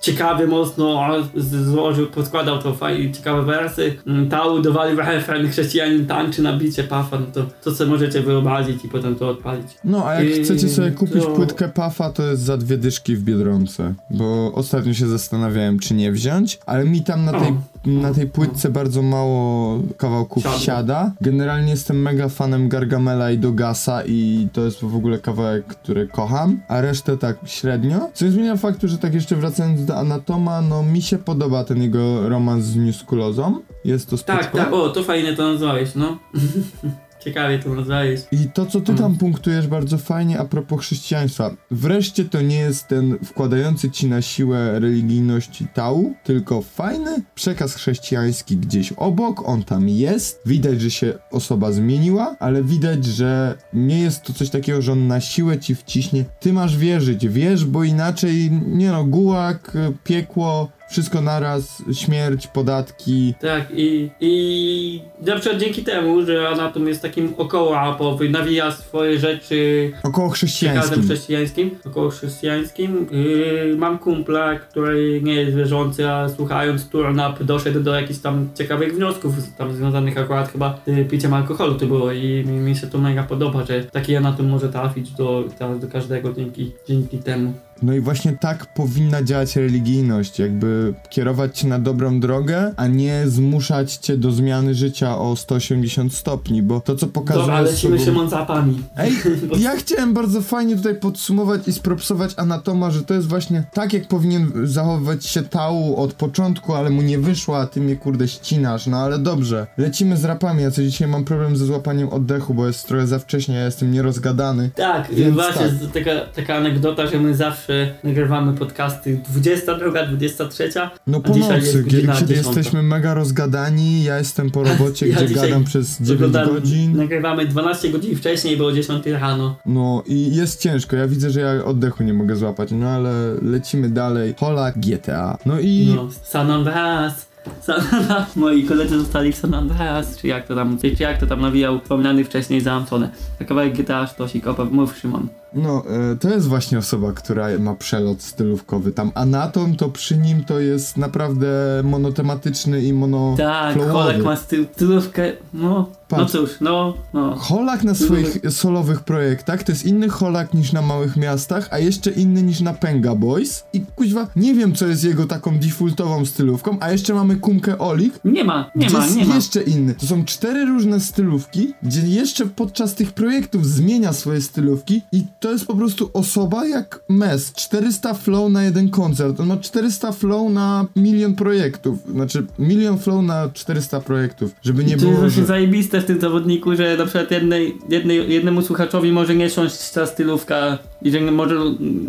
ciekawy, 0.00 0.46
mocno 0.46 1.04
złożył, 1.36 2.06
podskładał 2.06 2.58
to 2.58 2.74
fajnie, 2.74 3.12
ciekawe 3.12 3.42
wersy. 3.42 3.96
Mm, 4.06 4.28
Tał 4.28 4.62
dowalił 4.62 4.96
refren, 4.96 5.48
chrześcijanin 5.50 6.06
tańczy 6.06 6.42
na 6.42 6.58
bicie 6.58 6.84
Pafa, 6.84 7.18
no 7.18 7.26
to, 7.34 7.42
to 7.64 7.72
co 7.72 7.86
możecie 7.86 8.20
wyobrazić 8.22 8.84
i 8.84 8.88
potem 8.88 9.14
to 9.14 9.28
odpalić. 9.28 9.66
No, 9.84 10.04
a 10.06 10.14
jak 10.14 10.24
I 10.38 10.42
chcecie 10.44 10.68
sobie 10.68 10.90
kupić 10.90 11.22
to- 11.24 11.30
płytkę 11.30 11.68
Pafa, 11.68 12.10
to 12.12 12.22
jest 12.22 12.42
za 12.42 12.56
dwie 12.56 12.76
dyszki 12.78 13.16
w 13.16 13.22
Biedronce. 13.22 13.94
Bo 14.18 14.52
ostatnio 14.54 14.94
się 14.94 15.08
zastanawiałem, 15.08 15.78
czy 15.78 15.94
nie 15.94 16.12
wziąć, 16.12 16.58
ale 16.66 16.84
mi 16.84 17.02
tam 17.02 17.24
na 17.24 17.32
tej, 17.32 17.54
na 17.86 18.14
tej 18.14 18.26
płytce 18.26 18.70
bardzo 18.70 19.02
mało 19.02 19.78
kawałków 19.96 20.42
Siadło. 20.42 20.58
siada. 20.58 21.12
Generalnie 21.20 21.70
jestem 21.70 22.02
mega 22.02 22.28
fanem 22.28 22.68
Gargamela 22.68 23.30
i 23.30 23.38
Dogasa 23.38 24.02
i 24.06 24.48
to 24.52 24.60
jest 24.64 24.80
w 24.80 24.96
ogóle 24.96 25.18
kawałek, 25.18 25.66
który 25.66 26.06
kocham, 26.06 26.60
a 26.68 26.80
resztę 26.80 27.18
tak 27.18 27.36
średnio. 27.46 28.08
Co 28.14 28.24
nie 28.24 28.30
zmienia 28.30 28.56
faktu, 28.56 28.88
że 28.88 28.98
tak 28.98 29.14
jeszcze 29.14 29.36
wracając 29.36 29.84
do 29.84 29.96
Anatoma, 29.96 30.60
no 30.60 30.82
mi 30.82 31.02
się 31.02 31.18
podoba 31.18 31.64
ten 31.64 31.82
jego 31.82 32.28
romans 32.28 32.64
z 32.64 32.76
Newskulozą. 32.76 33.60
Jest 33.84 34.10
to 34.10 34.16
spoko. 34.16 34.38
Tak, 34.38 34.52
tak, 34.52 34.72
o, 34.72 34.88
to 34.88 35.04
fajnie 35.04 35.36
to 35.36 35.52
nazwałeś, 35.52 35.94
no. 35.94 36.18
Ciekawie 37.24 37.58
to 37.58 37.74
nazwałeś. 37.74 38.20
I 38.32 38.36
to, 38.54 38.66
co 38.66 38.80
ty 38.80 38.92
Mm. 38.92 39.02
tam 39.02 39.16
punktujesz 39.18 39.66
bardzo 39.66 39.98
fajnie 39.98 40.38
a 40.38 40.44
propos 40.44 40.80
chrześcijaństwa. 40.80 41.50
Wreszcie 41.70 42.24
to 42.24 42.42
nie 42.42 42.58
jest 42.58 42.88
ten 42.88 43.18
wkładający 43.24 43.90
ci 43.90 44.06
na 44.06 44.22
siłę 44.22 44.80
religijności 44.80 45.66
tału, 45.74 46.14
tylko 46.24 46.62
fajny 46.62 47.22
przekaz 47.34 47.74
chrześcijański 47.74 48.56
gdzieś 48.56 48.92
obok, 48.92 49.48
on 49.48 49.62
tam 49.64 49.88
jest. 49.88 50.40
Widać, 50.46 50.80
że 50.80 50.90
się 50.90 51.14
osoba 51.30 51.72
zmieniła, 51.72 52.36
ale 52.40 52.62
widać, 52.62 53.04
że 53.04 53.54
nie 53.72 54.00
jest 54.00 54.22
to 54.22 54.32
coś 54.32 54.50
takiego, 54.50 54.82
że 54.82 54.92
on 54.92 55.06
na 55.06 55.20
siłę 55.20 55.58
ci 55.58 55.74
wciśnie. 55.74 56.24
Ty 56.40 56.52
masz 56.52 56.76
wierzyć, 56.76 57.28
wierz, 57.28 57.64
bo 57.64 57.84
inaczej, 57.84 58.50
nie 58.66 58.90
no, 58.92 59.04
gułak, 59.04 59.76
piekło, 60.04 60.68
wszystko 60.90 61.20
naraz, 61.20 61.82
śmierć, 61.92 62.46
podatki. 62.46 63.34
Tak, 63.40 63.64
i, 63.76 64.10
i 64.20 65.02
na 65.26 65.36
przykład 65.36 65.60
dzięki 65.60 65.84
temu, 65.84 66.22
że 66.26 66.48
Anatom 66.48 66.88
jest 66.88 67.02
takim 67.02 67.34
około 67.36 67.74
rapowy, 67.74 68.28
nawija 68.28 68.72
swoje 68.72 69.18
rzeczy 69.18 69.92
Około 70.02 70.28
chrześcijańskim. 70.28 71.02
chrześcijańskim, 71.02 71.70
około 71.86 72.10
chrześcijańskim. 72.10 73.06
Yy, 73.10 73.76
mam 73.78 73.98
kumpla, 73.98 74.58
który 74.58 75.20
nie 75.22 75.34
jest 75.34 75.56
wierzący, 75.56 76.08
a 76.08 76.28
słuchając 76.28 76.88
Turn 76.88 77.20
Up 77.20 77.44
doszedł 77.44 77.80
do 77.80 77.94
jakichś 77.94 78.20
tam 78.20 78.48
ciekawych 78.54 78.94
wniosków, 78.94 79.34
tam 79.58 79.72
związanych 79.72 80.18
akurat 80.18 80.52
chyba 80.52 80.80
z 80.86 81.10
piciem 81.10 81.34
alkoholu 81.34 81.74
to 81.74 81.86
było 81.86 82.12
i 82.12 82.44
mi, 82.46 82.58
mi 82.58 82.76
się 82.76 82.86
to 82.86 82.98
mega 82.98 83.22
podoba, 83.22 83.64
że 83.64 83.84
taki 83.84 84.16
Anatom 84.16 84.48
może 84.48 84.68
trafić 84.68 85.10
do, 85.10 85.44
do 85.80 85.88
każdego 85.88 86.32
dzięki, 86.32 86.72
dzięki 86.88 87.18
temu. 87.18 87.52
No 87.82 87.94
i 87.94 88.00
właśnie 88.00 88.32
tak 88.40 88.66
powinna 88.66 89.22
działać 89.22 89.56
religijność, 89.56 90.38
jakby 90.38 90.94
kierować 91.10 91.58
cię 91.58 91.68
na 91.68 91.78
dobrą 91.78 92.20
drogę, 92.20 92.72
a 92.76 92.86
nie 92.86 93.22
zmuszać 93.26 93.94
cię 93.94 94.16
do 94.16 94.32
zmiany 94.32 94.74
życia 94.74 95.18
o 95.18 95.36
180 95.36 96.14
stopni, 96.14 96.62
bo 96.62 96.80
to 96.80 96.96
co 96.96 97.06
pokazuje 97.06 97.46
Dobra, 97.46 97.60
lecimy 97.60 97.96
sobą- 97.96 98.04
Szymon 98.04 98.30
za 98.30 98.38
apami. 98.40 98.82
Ej, 98.96 99.12
ja 99.64 99.76
chciałem 99.76 100.14
bardzo 100.14 100.42
fajnie 100.42 100.76
tutaj 100.76 100.94
podsumować 100.94 101.68
i 101.68 101.72
spropsować 101.72 102.34
Anatoma, 102.36 102.90
że 102.90 103.02
to 103.02 103.14
jest 103.14 103.28
właśnie 103.28 103.64
tak, 103.72 103.92
jak 103.92 104.08
powinien 104.08 104.50
zachowywać 104.64 105.26
się 105.26 105.42
Tau 105.42 105.96
od 105.96 106.14
początku, 106.14 106.74
ale 106.74 106.90
mu 106.90 107.02
nie 107.02 107.18
wyszło, 107.18 107.58
a 107.58 107.66
ty 107.66 107.80
mnie 107.80 107.96
kurde 107.96 108.28
ścinasz, 108.28 108.86
no 108.86 108.96
ale 108.96 109.18
dobrze. 109.18 109.66
Lecimy 109.78 110.16
z 110.16 110.24
rapami, 110.24 110.62
ja 110.62 110.70
co 110.70 110.82
dzisiaj 110.82 111.08
mam 111.08 111.24
problem 111.24 111.56
ze 111.56 111.66
złapaniem 111.66 112.08
oddechu, 112.08 112.54
bo 112.54 112.66
jest 112.66 112.88
trochę 112.88 113.06
za 113.06 113.18
wcześnie, 113.18 113.54
ja 113.54 113.64
jestem 113.64 113.92
nierozgadany. 113.92 114.70
Tak, 114.74 115.08
właśnie 115.32 115.68
tak. 115.68 115.92
Taka, 115.94 116.10
taka 116.34 116.54
anegdota, 116.56 117.06
że 117.06 117.18
my 117.18 117.34
zawsze 117.34 117.67
nagrywamy 118.04 118.52
podcasty 118.52 119.20
22, 119.28 120.06
23. 120.06 120.70
No 121.06 121.18
A 121.18 121.20
po 121.20 121.32
dzisiaj 121.32 121.50
nocy, 121.60 121.66
jest 121.66 121.82
godzina 121.84 122.14
kiedy 122.14 122.34
10. 122.34 122.46
jesteśmy 122.46 122.82
mega 122.82 123.14
rozgadani, 123.14 124.04
ja 124.04 124.18
jestem 124.18 124.50
po 124.50 124.62
robocie, 124.68 125.08
Ja 125.08 125.16
gdzie 125.22 125.34
gadam 125.34 125.64
przez 125.64 125.98
9 126.00 126.20
Oglądam- 126.22 126.54
godzin. 126.54 126.96
Nagrywamy 126.96 127.46
12 127.46 127.88
godzin 127.90 128.16
wcześniej, 128.16 128.56
bo 128.56 128.66
o 128.66 128.72
10 128.72 129.06
rano. 129.06 129.56
No 129.66 130.02
i 130.06 130.36
jest 130.36 130.60
ciężko, 130.60 130.96
ja 130.96 131.08
widzę, 131.08 131.30
że 131.30 131.40
ja 131.40 131.64
oddechu 131.64 132.02
nie 132.02 132.14
mogę 132.14 132.36
złapać, 132.36 132.68
no 132.72 132.88
ale 132.88 133.10
lecimy 133.42 133.88
dalej. 133.90 134.34
Hola 134.40 134.72
GTA. 134.76 135.38
No 135.46 135.60
i 135.60 135.92
No, 135.96 136.08
San 136.24 136.50
Andreas. 136.50 137.28
San 137.62 137.80
Andreas. 137.92 138.36
Moi 138.36 138.64
koledzy 138.64 138.98
zostali 138.98 139.32
w 139.32 139.36
San 139.36 139.54
Andreas, 139.54 140.16
czy 140.16 140.26
jak 140.26 140.46
to 140.46 140.54
tam, 140.54 140.78
czy 140.78 141.02
jak 141.02 141.20
to 141.20 141.26
tam 141.26 141.40
nawijał 141.40 141.80
wspomniany 141.80 142.24
wcześniej 142.24 142.60
za 142.60 142.72
Antone. 142.72 143.08
Kawałek 143.48 143.74
GTA 143.76 144.06
Sztosik, 144.06 144.44
opa- 144.44 144.70
mów 144.70 144.96
Szymon. 144.96 145.28
No, 145.54 145.84
e, 146.12 146.16
to 146.16 146.28
jest 146.30 146.48
właśnie 146.48 146.78
osoba, 146.78 147.12
która 147.12 147.46
ma 147.58 147.74
przelot 147.74 148.22
stylówkowy. 148.22 148.92
Tam 148.92 149.10
Anatom, 149.14 149.76
to 149.76 149.88
przy 149.88 150.16
nim 150.16 150.44
to 150.44 150.60
jest 150.60 150.96
naprawdę 150.96 151.46
monotematyczny 151.84 152.82
i 152.82 152.92
mono. 152.92 153.34
Tak. 153.38 153.76
Kolek 153.92 154.24
ma 154.24 154.36
styl, 154.36 154.66
stylówkę, 154.72 155.32
no, 155.54 155.68
no 155.70 155.86
Patrz. 156.08 156.32
cóż, 156.32 156.50
no, 156.60 156.94
no. 157.14 157.34
Holak 157.36 157.84
na 157.84 157.94
swoich 157.94 158.38
solowych 158.50 159.00
projektach 159.00 159.62
to 159.62 159.72
jest 159.72 159.86
inny 159.86 160.08
Holak 160.08 160.54
niż 160.54 160.72
na 160.72 160.82
małych 160.82 161.16
miastach, 161.16 161.68
a 161.70 161.78
jeszcze 161.78 162.10
inny 162.10 162.42
niż 162.42 162.60
na 162.60 162.74
Penga 162.74 163.14
Boys. 163.14 163.64
I 163.72 163.80
kuźwa, 163.96 164.26
nie 164.36 164.54
wiem 164.54 164.74
co 164.74 164.86
jest 164.86 165.04
jego 165.04 165.26
taką 165.26 165.58
defaultową 165.58 166.24
stylówką, 166.24 166.76
a 166.80 166.92
jeszcze 166.92 167.14
mamy 167.14 167.36
Kumkę 167.36 167.78
Olik, 167.78 168.20
Nie 168.24 168.44
ma, 168.44 168.70
nie 168.74 168.90
ma, 168.90 169.06
nie 169.06 169.24
ma. 169.24 169.34
jeszcze 169.34 169.62
inny. 169.62 169.94
To 169.94 170.06
są 170.06 170.24
cztery 170.24 170.64
różne 170.64 171.00
stylówki, 171.00 171.74
gdzie 171.82 172.00
jeszcze 172.00 172.46
podczas 172.46 172.94
tych 172.94 173.12
projektów 173.12 173.66
zmienia 173.66 174.12
swoje 174.12 174.40
stylówki 174.40 175.02
i 175.12 175.24
to 175.40 175.50
jest 175.50 175.66
po 175.66 175.74
prostu 175.74 176.10
osoba 176.12 176.66
jak 176.66 177.00
Mes. 177.08 177.52
400 177.52 178.14
flow 178.14 178.52
na 178.52 178.64
jeden 178.64 178.90
koncert. 178.90 179.40
On 179.40 179.46
ma 179.46 179.56
400 179.56 180.12
flow 180.12 180.52
na 180.52 180.86
milion 180.96 181.34
projektów. 181.34 181.98
Znaczy, 182.12 182.46
milion 182.58 182.98
flow 182.98 183.22
na 183.22 183.50
400 183.54 184.00
projektów. 184.00 184.54
Żeby 184.62 184.84
nie 184.84 184.88
to 184.88 184.94
jest 184.94 185.04
było, 185.04 185.16
właśnie 185.16 185.42
że... 185.42 185.46
zajebiste 185.46 186.00
w 186.00 186.04
tym 186.04 186.20
zawodniku, 186.20 186.76
że 186.76 186.96
na 186.96 187.04
przykład 187.04 187.30
jednej, 187.30 187.78
jednej, 187.88 188.32
jednemu 188.32 188.62
słuchaczowi 188.62 189.12
może 189.12 189.34
nie 189.34 189.50
siąść 189.50 189.90
ta 189.90 190.06
stylówka 190.06 190.78
i 191.02 191.10
że 191.10 191.20
może 191.20 191.54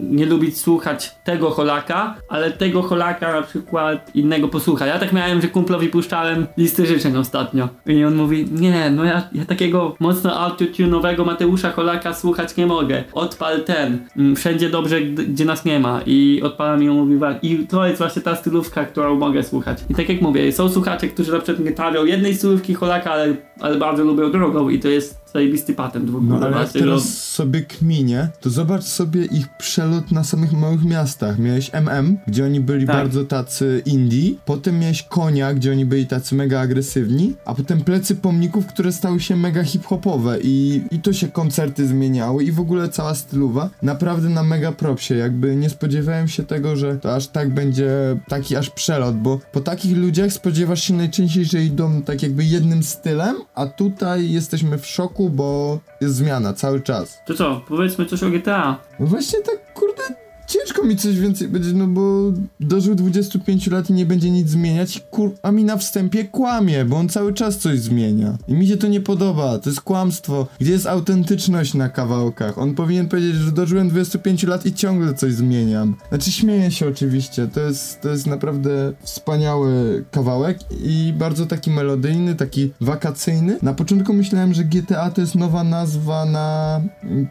nie 0.09 0.25
lubić 0.25 0.57
słuchać 0.57 1.15
tego 1.23 1.49
holaka, 1.49 2.15
ale 2.29 2.51
tego 2.51 2.81
holaka 2.81 3.33
na 3.33 3.41
przykład 3.41 4.15
innego 4.15 4.47
posłucha. 4.47 4.85
Ja 4.85 4.99
tak 4.99 5.13
miałem, 5.13 5.41
że 5.41 5.47
kumplowi 5.47 5.87
puszczałem 5.87 6.47
listy 6.57 6.85
życzeń 6.85 7.17
ostatnio 7.17 7.69
i 7.85 8.03
on 8.03 8.15
mówi, 8.15 8.47
nie, 8.51 8.89
no 8.89 9.03
ja, 9.03 9.29
ja 9.31 9.45
takiego 9.45 9.95
mocno 9.99 10.39
autotunowego 10.39 11.25
Mateusza 11.25 11.71
Holaka 11.71 12.13
słuchać 12.13 12.57
nie 12.57 12.67
mogę. 12.67 13.03
Odpal 13.19 13.63
ten, 13.63 13.99
mm, 14.17 14.35
wszędzie 14.35 14.69
dobrze, 14.69 15.01
gdzie 15.01 15.45
nas 15.45 15.65
nie 15.65 15.79
ma 15.79 16.01
i 16.05 16.41
odpalam 16.43 16.89
on 16.89 16.97
mówi, 16.97 17.17
"Wa- 17.17 17.39
i 17.41 17.57
to 17.67 17.85
jest 17.85 17.97
właśnie 17.97 18.21
ta 18.21 18.35
stylówka, 18.35 18.85
którą 18.85 19.15
mogę 19.15 19.43
słuchać. 19.43 19.77
I 19.89 19.95
tak 19.95 20.09
jak 20.09 20.21
mówię, 20.21 20.51
są 20.51 20.69
słuchacze, 20.69 21.07
którzy 21.07 21.31
na 21.31 21.39
przykład 21.39 21.65
nie 21.65 21.71
trawią 21.71 22.05
jednej 22.05 22.35
stylówki 22.35 22.73
Holaka, 22.73 23.11
ale, 23.11 23.35
ale 23.59 23.75
bardzo 23.77 24.03
lubią 24.03 24.31
drugą 24.31 24.69
i 24.69 24.79
to 24.79 24.87
jest 24.87 25.28
zajebisty 25.33 25.73
patent 25.73 26.09
w 26.09 26.15
ogóle. 26.15 26.39
No 26.39 26.45
ale 26.45 26.57
jak 26.57 26.71
teraz 26.71 27.17
sobie 27.17 27.61
kminie, 27.61 28.29
to 28.41 28.49
zobacz 28.49 28.83
sobie 28.83 29.25
ich 29.25 29.57
przelot 29.57 30.11
na 30.11 30.23
samych 30.23 30.53
małych 30.53 30.85
miastach. 30.85 31.39
Miałeś 31.39 31.69
MM, 31.73 32.17
gdzie 32.27 32.45
oni 32.45 32.59
byli 32.59 32.87
Tak. 32.87 32.95
bardzo 32.95 33.25
tacy 33.25 33.81
indie, 33.85 34.31
potem 34.45 34.79
miałeś 34.79 35.03
Konia, 35.03 35.53
gdzie 35.53 35.71
oni 35.71 35.85
byli 35.85 36.07
tacy 36.07 36.35
mega 36.35 36.59
agresywni, 36.59 37.33
a 37.45 37.55
potem 37.55 37.81
plecy 37.81 38.15
pomników, 38.15 38.65
które 38.67 38.91
stały 38.91 39.19
się 39.19 39.35
mega 39.35 39.63
hip-hopowe 39.63 40.39
i, 40.43 40.81
i 40.91 40.99
to 40.99 41.13
się 41.13 41.27
koncerty 41.27 41.87
zmieniały 41.87 42.43
i 42.43 42.51
w 42.51 42.59
ogóle 42.59 42.89
cała 42.89 43.15
stylowa. 43.15 43.69
Naprawdę 43.81 44.29
na 44.29 44.43
mega 44.43 44.71
propsie, 44.71 45.15
jakby 45.15 45.55
nie 45.55 45.69
spodziewałem 45.69 46.27
się 46.27 46.43
tego, 46.43 46.75
że 46.75 46.95
to 46.97 47.15
aż 47.15 47.27
tak 47.27 47.53
będzie 47.53 47.89
taki 48.27 48.55
aż 48.55 48.69
przelot, 48.69 49.15
bo 49.17 49.39
po 49.51 49.59
takich 49.61 49.97
ludziach 49.97 50.31
spodziewasz 50.33 50.83
się 50.83 50.93
najczęściej, 50.93 51.45
że 51.45 51.63
idą 51.63 52.01
tak 52.01 52.23
jakby 52.23 52.43
jednym 52.45 52.83
stylem, 52.83 53.35
a 53.55 53.65
tutaj 53.65 54.31
jesteśmy 54.31 54.77
w 54.77 54.85
szoku, 54.85 55.18
bo 55.29 55.79
jest 56.01 56.15
zmiana 56.15 56.53
cały 56.53 56.81
czas. 56.81 57.21
To 57.25 57.33
co, 57.33 57.61
powiedzmy 57.67 58.05
coś 58.05 58.23
o 58.23 58.29
GTA. 58.29 58.77
No 58.99 59.05
właśnie 59.05 59.41
tak, 59.41 59.73
kurde, 59.73 60.03
ciężko 60.49 60.83
mi 60.83 60.97
coś 60.97 61.19
więcej 61.19 61.47
powiedzieć, 61.47 61.73
no 61.75 61.87
bo 61.87 62.33
dożył 62.59 62.95
25 62.95 63.67
lat 63.67 63.89
i 63.89 63.93
nie 63.93 64.05
będzie 64.05 64.31
nic 64.31 64.49
zmieniać 64.49 65.03
kur... 65.11 65.31
a 65.41 65.51
mi 65.51 65.63
na 65.63 65.77
wstępie 65.77 66.25
kłamie, 66.25 66.85
bo 66.85 66.97
on 66.97 67.09
cały 67.09 67.33
czas 67.33 67.57
coś 67.57 67.79
zmienia. 67.79 68.37
I 68.47 68.53
mi 68.53 68.67
się 68.67 68.77
to 68.77 68.87
nie 68.87 69.01
podoba, 69.01 69.59
to 69.59 69.69
jest 69.69 69.81
kłamstwo. 69.81 70.47
Gdzie 70.59 70.71
jest 70.71 70.87
autentyczność 70.87 71.73
na 71.73 71.89
kawałkach? 71.89 72.57
On 72.57 72.75
powinien 72.75 73.07
powiedzieć, 73.07 73.35
że 73.35 73.51
dożyłem 73.51 73.89
25 73.89 74.43
lat 74.43 74.65
i 74.65 74.73
ciągle 74.73 75.13
coś 75.13 75.33
zmieniam. 75.33 75.95
Znaczy 76.09 76.31
śmieję 76.31 76.71
się 76.71 76.87
oczywiście, 76.87 77.47
to 77.47 77.59
jest, 77.59 78.01
to 78.01 78.09
jest 78.09 78.27
naprawdę 78.27 78.93
wspaniały 79.01 80.03
kawałek 80.11 80.59
i 80.83 81.13
bardzo 81.17 81.45
taki 81.45 81.71
melodyjny, 81.71 82.35
taki 82.35 82.73
wakacyjny. 82.81 83.57
Na 83.61 83.73
początku 83.73 84.13
myślałem, 84.13 84.53
że 84.53 84.63
GTA 84.63 85.09
to 85.09 85.21
jest 85.21 85.35
nowa 85.35 85.63
nazwa 85.63 86.25
na 86.25 86.81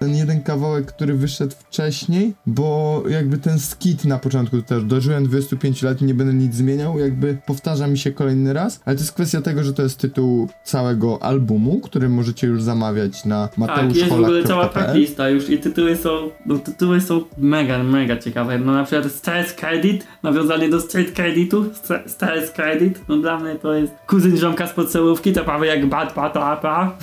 ten 0.00 0.16
jeden 0.16 0.42
kawałek, 0.42 0.86
który 0.86 1.14
wyszedł 1.14 1.54
wcześniej, 1.58 2.34
bo 2.46 3.02
jakby 3.08 3.38
ten 3.38 3.58
skit 3.58 4.04
na 4.04 4.18
początku 4.18 4.62
też 4.62 4.84
dożyłem 4.84 5.24
25 5.24 5.82
lat 5.82 6.02
i 6.02 6.04
nie 6.04 6.14
będę 6.14 6.34
nic 6.34 6.54
zmieniał, 6.54 6.98
jakby 6.98 7.38
powtarza 7.46 7.86
mi 7.86 7.98
się 7.98 8.12
kolejny 8.12 8.52
raz, 8.52 8.80
ale 8.84 8.96
to 8.96 9.02
jest 9.02 9.12
kwestia 9.12 9.40
tego, 9.40 9.64
że 9.64 9.72
to 9.72 9.82
jest 9.82 9.98
tytuł 9.98 10.48
całego 10.64 11.22
albumu, 11.22 11.80
który 11.80 12.08
możecie 12.08 12.46
już 12.46 12.62
zamawiać 12.62 13.24
na 13.24 13.48
Tak, 13.66 13.96
jest 13.96 14.08
w 14.08 14.12
ogóle 14.12 14.44
cała 14.44 14.68
tracklista 14.68 15.28
już 15.28 15.50
i 15.50 15.58
tytuły 15.58 15.96
są, 15.96 16.30
no 16.46 16.58
tytuły 16.58 17.00
są 17.00 17.24
mega, 17.38 17.82
mega 17.82 18.16
ciekawe. 18.16 18.58
No 18.58 18.72
na 18.72 18.84
przykład 18.84 19.12
Stress 19.12 19.52
Credit, 19.52 20.06
nawiązanie 20.22 20.68
do 20.68 20.80
Street 20.80 21.12
Creditu, 21.12 21.64
Stre- 21.64 22.08
Stress 22.08 22.50
Credit, 22.50 23.00
no 23.08 23.16
dla 23.16 23.38
mnie 23.38 23.54
to 23.54 23.74
jest 23.74 23.92
kuzyn 24.06 24.36
ziomka 24.36 24.66
z 24.66 24.72
podstawówki, 24.72 25.32
to 25.32 25.44
prawie 25.44 25.68
jak 25.68 25.86
Bad 25.86 26.12
Patapa. 26.12 26.98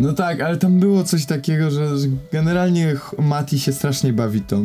No 0.00 0.12
tak, 0.12 0.40
ale 0.40 0.56
tam 0.56 0.80
było 0.80 1.04
coś 1.04 1.26
takiego, 1.26 1.70
że, 1.70 1.88
generalnie 2.32 2.96
Mati 3.18 3.60
się 3.60 3.72
strasznie 3.72 4.12
bawi 4.12 4.40
tą, 4.40 4.64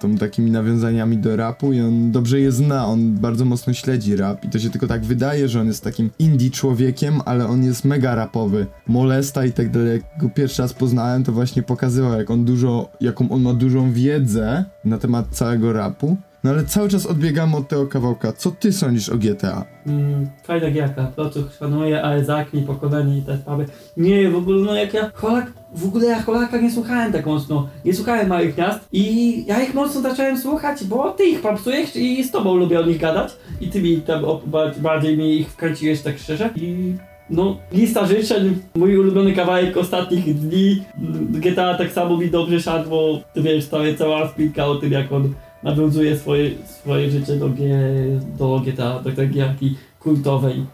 tą 0.00 0.16
takimi 0.16 0.50
nawiązaniami 0.50 1.18
do 1.18 1.36
rapu 1.36 1.72
i 1.72 1.80
on 1.80 2.12
dobrze 2.12 2.40
je 2.40 2.52
zna, 2.52 2.86
on 2.86 3.14
bardzo 3.14 3.44
mocno 3.44 3.72
śledzi 3.72 4.16
rap 4.16 4.44
i 4.44 4.48
to 4.48 4.58
się 4.58 4.70
tylko 4.70 4.86
tak 4.86 5.04
wydaje, 5.04 5.48
że 5.48 5.60
on 5.60 5.66
jest 5.66 5.84
takim 5.84 6.10
indie 6.18 6.50
człowiekiem, 6.50 7.20
ale 7.24 7.46
on 7.46 7.64
jest 7.64 7.84
mega 7.84 8.14
rapowy. 8.14 8.66
Molesta 8.86 9.44
i 9.44 9.52
tak 9.52 9.70
dalej, 9.70 9.92
jak 9.92 10.02
go 10.20 10.28
pierwszy 10.28 10.62
raz 10.62 10.72
poznałem, 10.72 11.24
to 11.24 11.32
właśnie 11.32 11.62
pokazywał, 11.62 12.18
jak 12.18 12.30
on 12.30 12.44
dużo, 12.44 12.90
jaką 13.00 13.30
on 13.30 13.42
ma 13.42 13.54
dużą 13.54 13.92
wiedzę 13.92 14.64
na 14.84 14.98
temat 14.98 15.26
całego 15.30 15.72
rapu. 15.72 16.16
No 16.44 16.50
ale 16.50 16.64
cały 16.64 16.88
czas 16.88 17.06
odbiegamy 17.06 17.56
od 17.56 17.68
tego 17.68 17.86
kawałka. 17.86 18.32
Co 18.32 18.50
ty 18.50 18.72
sądzisz 18.72 19.08
o 19.08 19.16
GTA? 19.16 19.64
Mm, 19.86 20.28
fajna 20.42 20.70
gierka, 20.70 21.12
to 21.16 21.30
co 21.30 21.40
szanuję, 21.58 22.02
ale 22.02 22.24
zaknij, 22.24 22.62
pokolenie 22.64 23.18
i 23.18 23.22
te 23.22 23.36
sprawy. 23.36 23.66
Nie, 23.96 24.30
w 24.30 24.36
ogóle 24.36 24.64
no 24.64 24.74
jak 24.74 24.94
ja, 24.94 25.10
Holak, 25.14 25.52
w 25.74 25.84
ogóle 25.84 26.06
ja 26.06 26.22
Holaka 26.22 26.60
nie 26.60 26.70
słuchałem 26.70 27.12
tak 27.12 27.26
mocno, 27.26 27.68
nie 27.84 27.94
słuchałem 27.94 28.28
małych 28.28 28.58
miast 28.58 28.80
i 28.92 29.44
ja 29.46 29.62
ich 29.62 29.74
mocno 29.74 30.00
zacząłem 30.00 30.38
słuchać, 30.38 30.84
bo 30.84 31.10
ty 31.10 31.24
ich 31.24 31.40
popsujesz 31.40 31.96
i 31.96 32.24
z 32.24 32.30
tobą 32.30 32.56
lubię 32.56 32.80
o 32.80 32.86
nich 32.86 33.00
gadać 33.00 33.36
i 33.60 33.68
ty 33.68 33.82
mi 33.82 34.00
tam 34.00 34.24
bardziej 34.76 35.18
mi 35.18 35.40
ich 35.40 35.48
wkręciłeś 35.48 36.00
tak 36.00 36.18
szczerze 36.18 36.50
i 36.56 36.94
no, 37.30 37.56
lista 37.72 38.06
życzeń, 38.06 38.58
mój 38.74 38.98
ulubiony 38.98 39.32
kawałek 39.32 39.76
ostatnich 39.76 40.34
dni, 40.34 40.82
GTA 41.30 41.74
tak 41.74 41.92
samo 41.92 42.16
mi 42.16 42.30
dobrze 42.30 42.62
siadło, 42.62 43.20
ty 43.34 43.42
wiesz, 43.42 43.66
cała, 43.66 43.84
cała 43.98 44.28
spinka 44.28 44.66
o 44.66 44.74
tym 44.74 44.92
jak 44.92 45.12
on 45.12 45.34
nawiązuje 45.64 46.18
swoje, 46.18 46.50
swoje 46.80 47.10
życie 47.10 47.36
do, 47.36 47.48
G, 47.48 47.58
do 48.38 48.62
GTA, 48.66 49.02
do 49.02 49.12
tej 49.12 49.30
gierki 49.30 49.76
kultowej. 50.00 50.66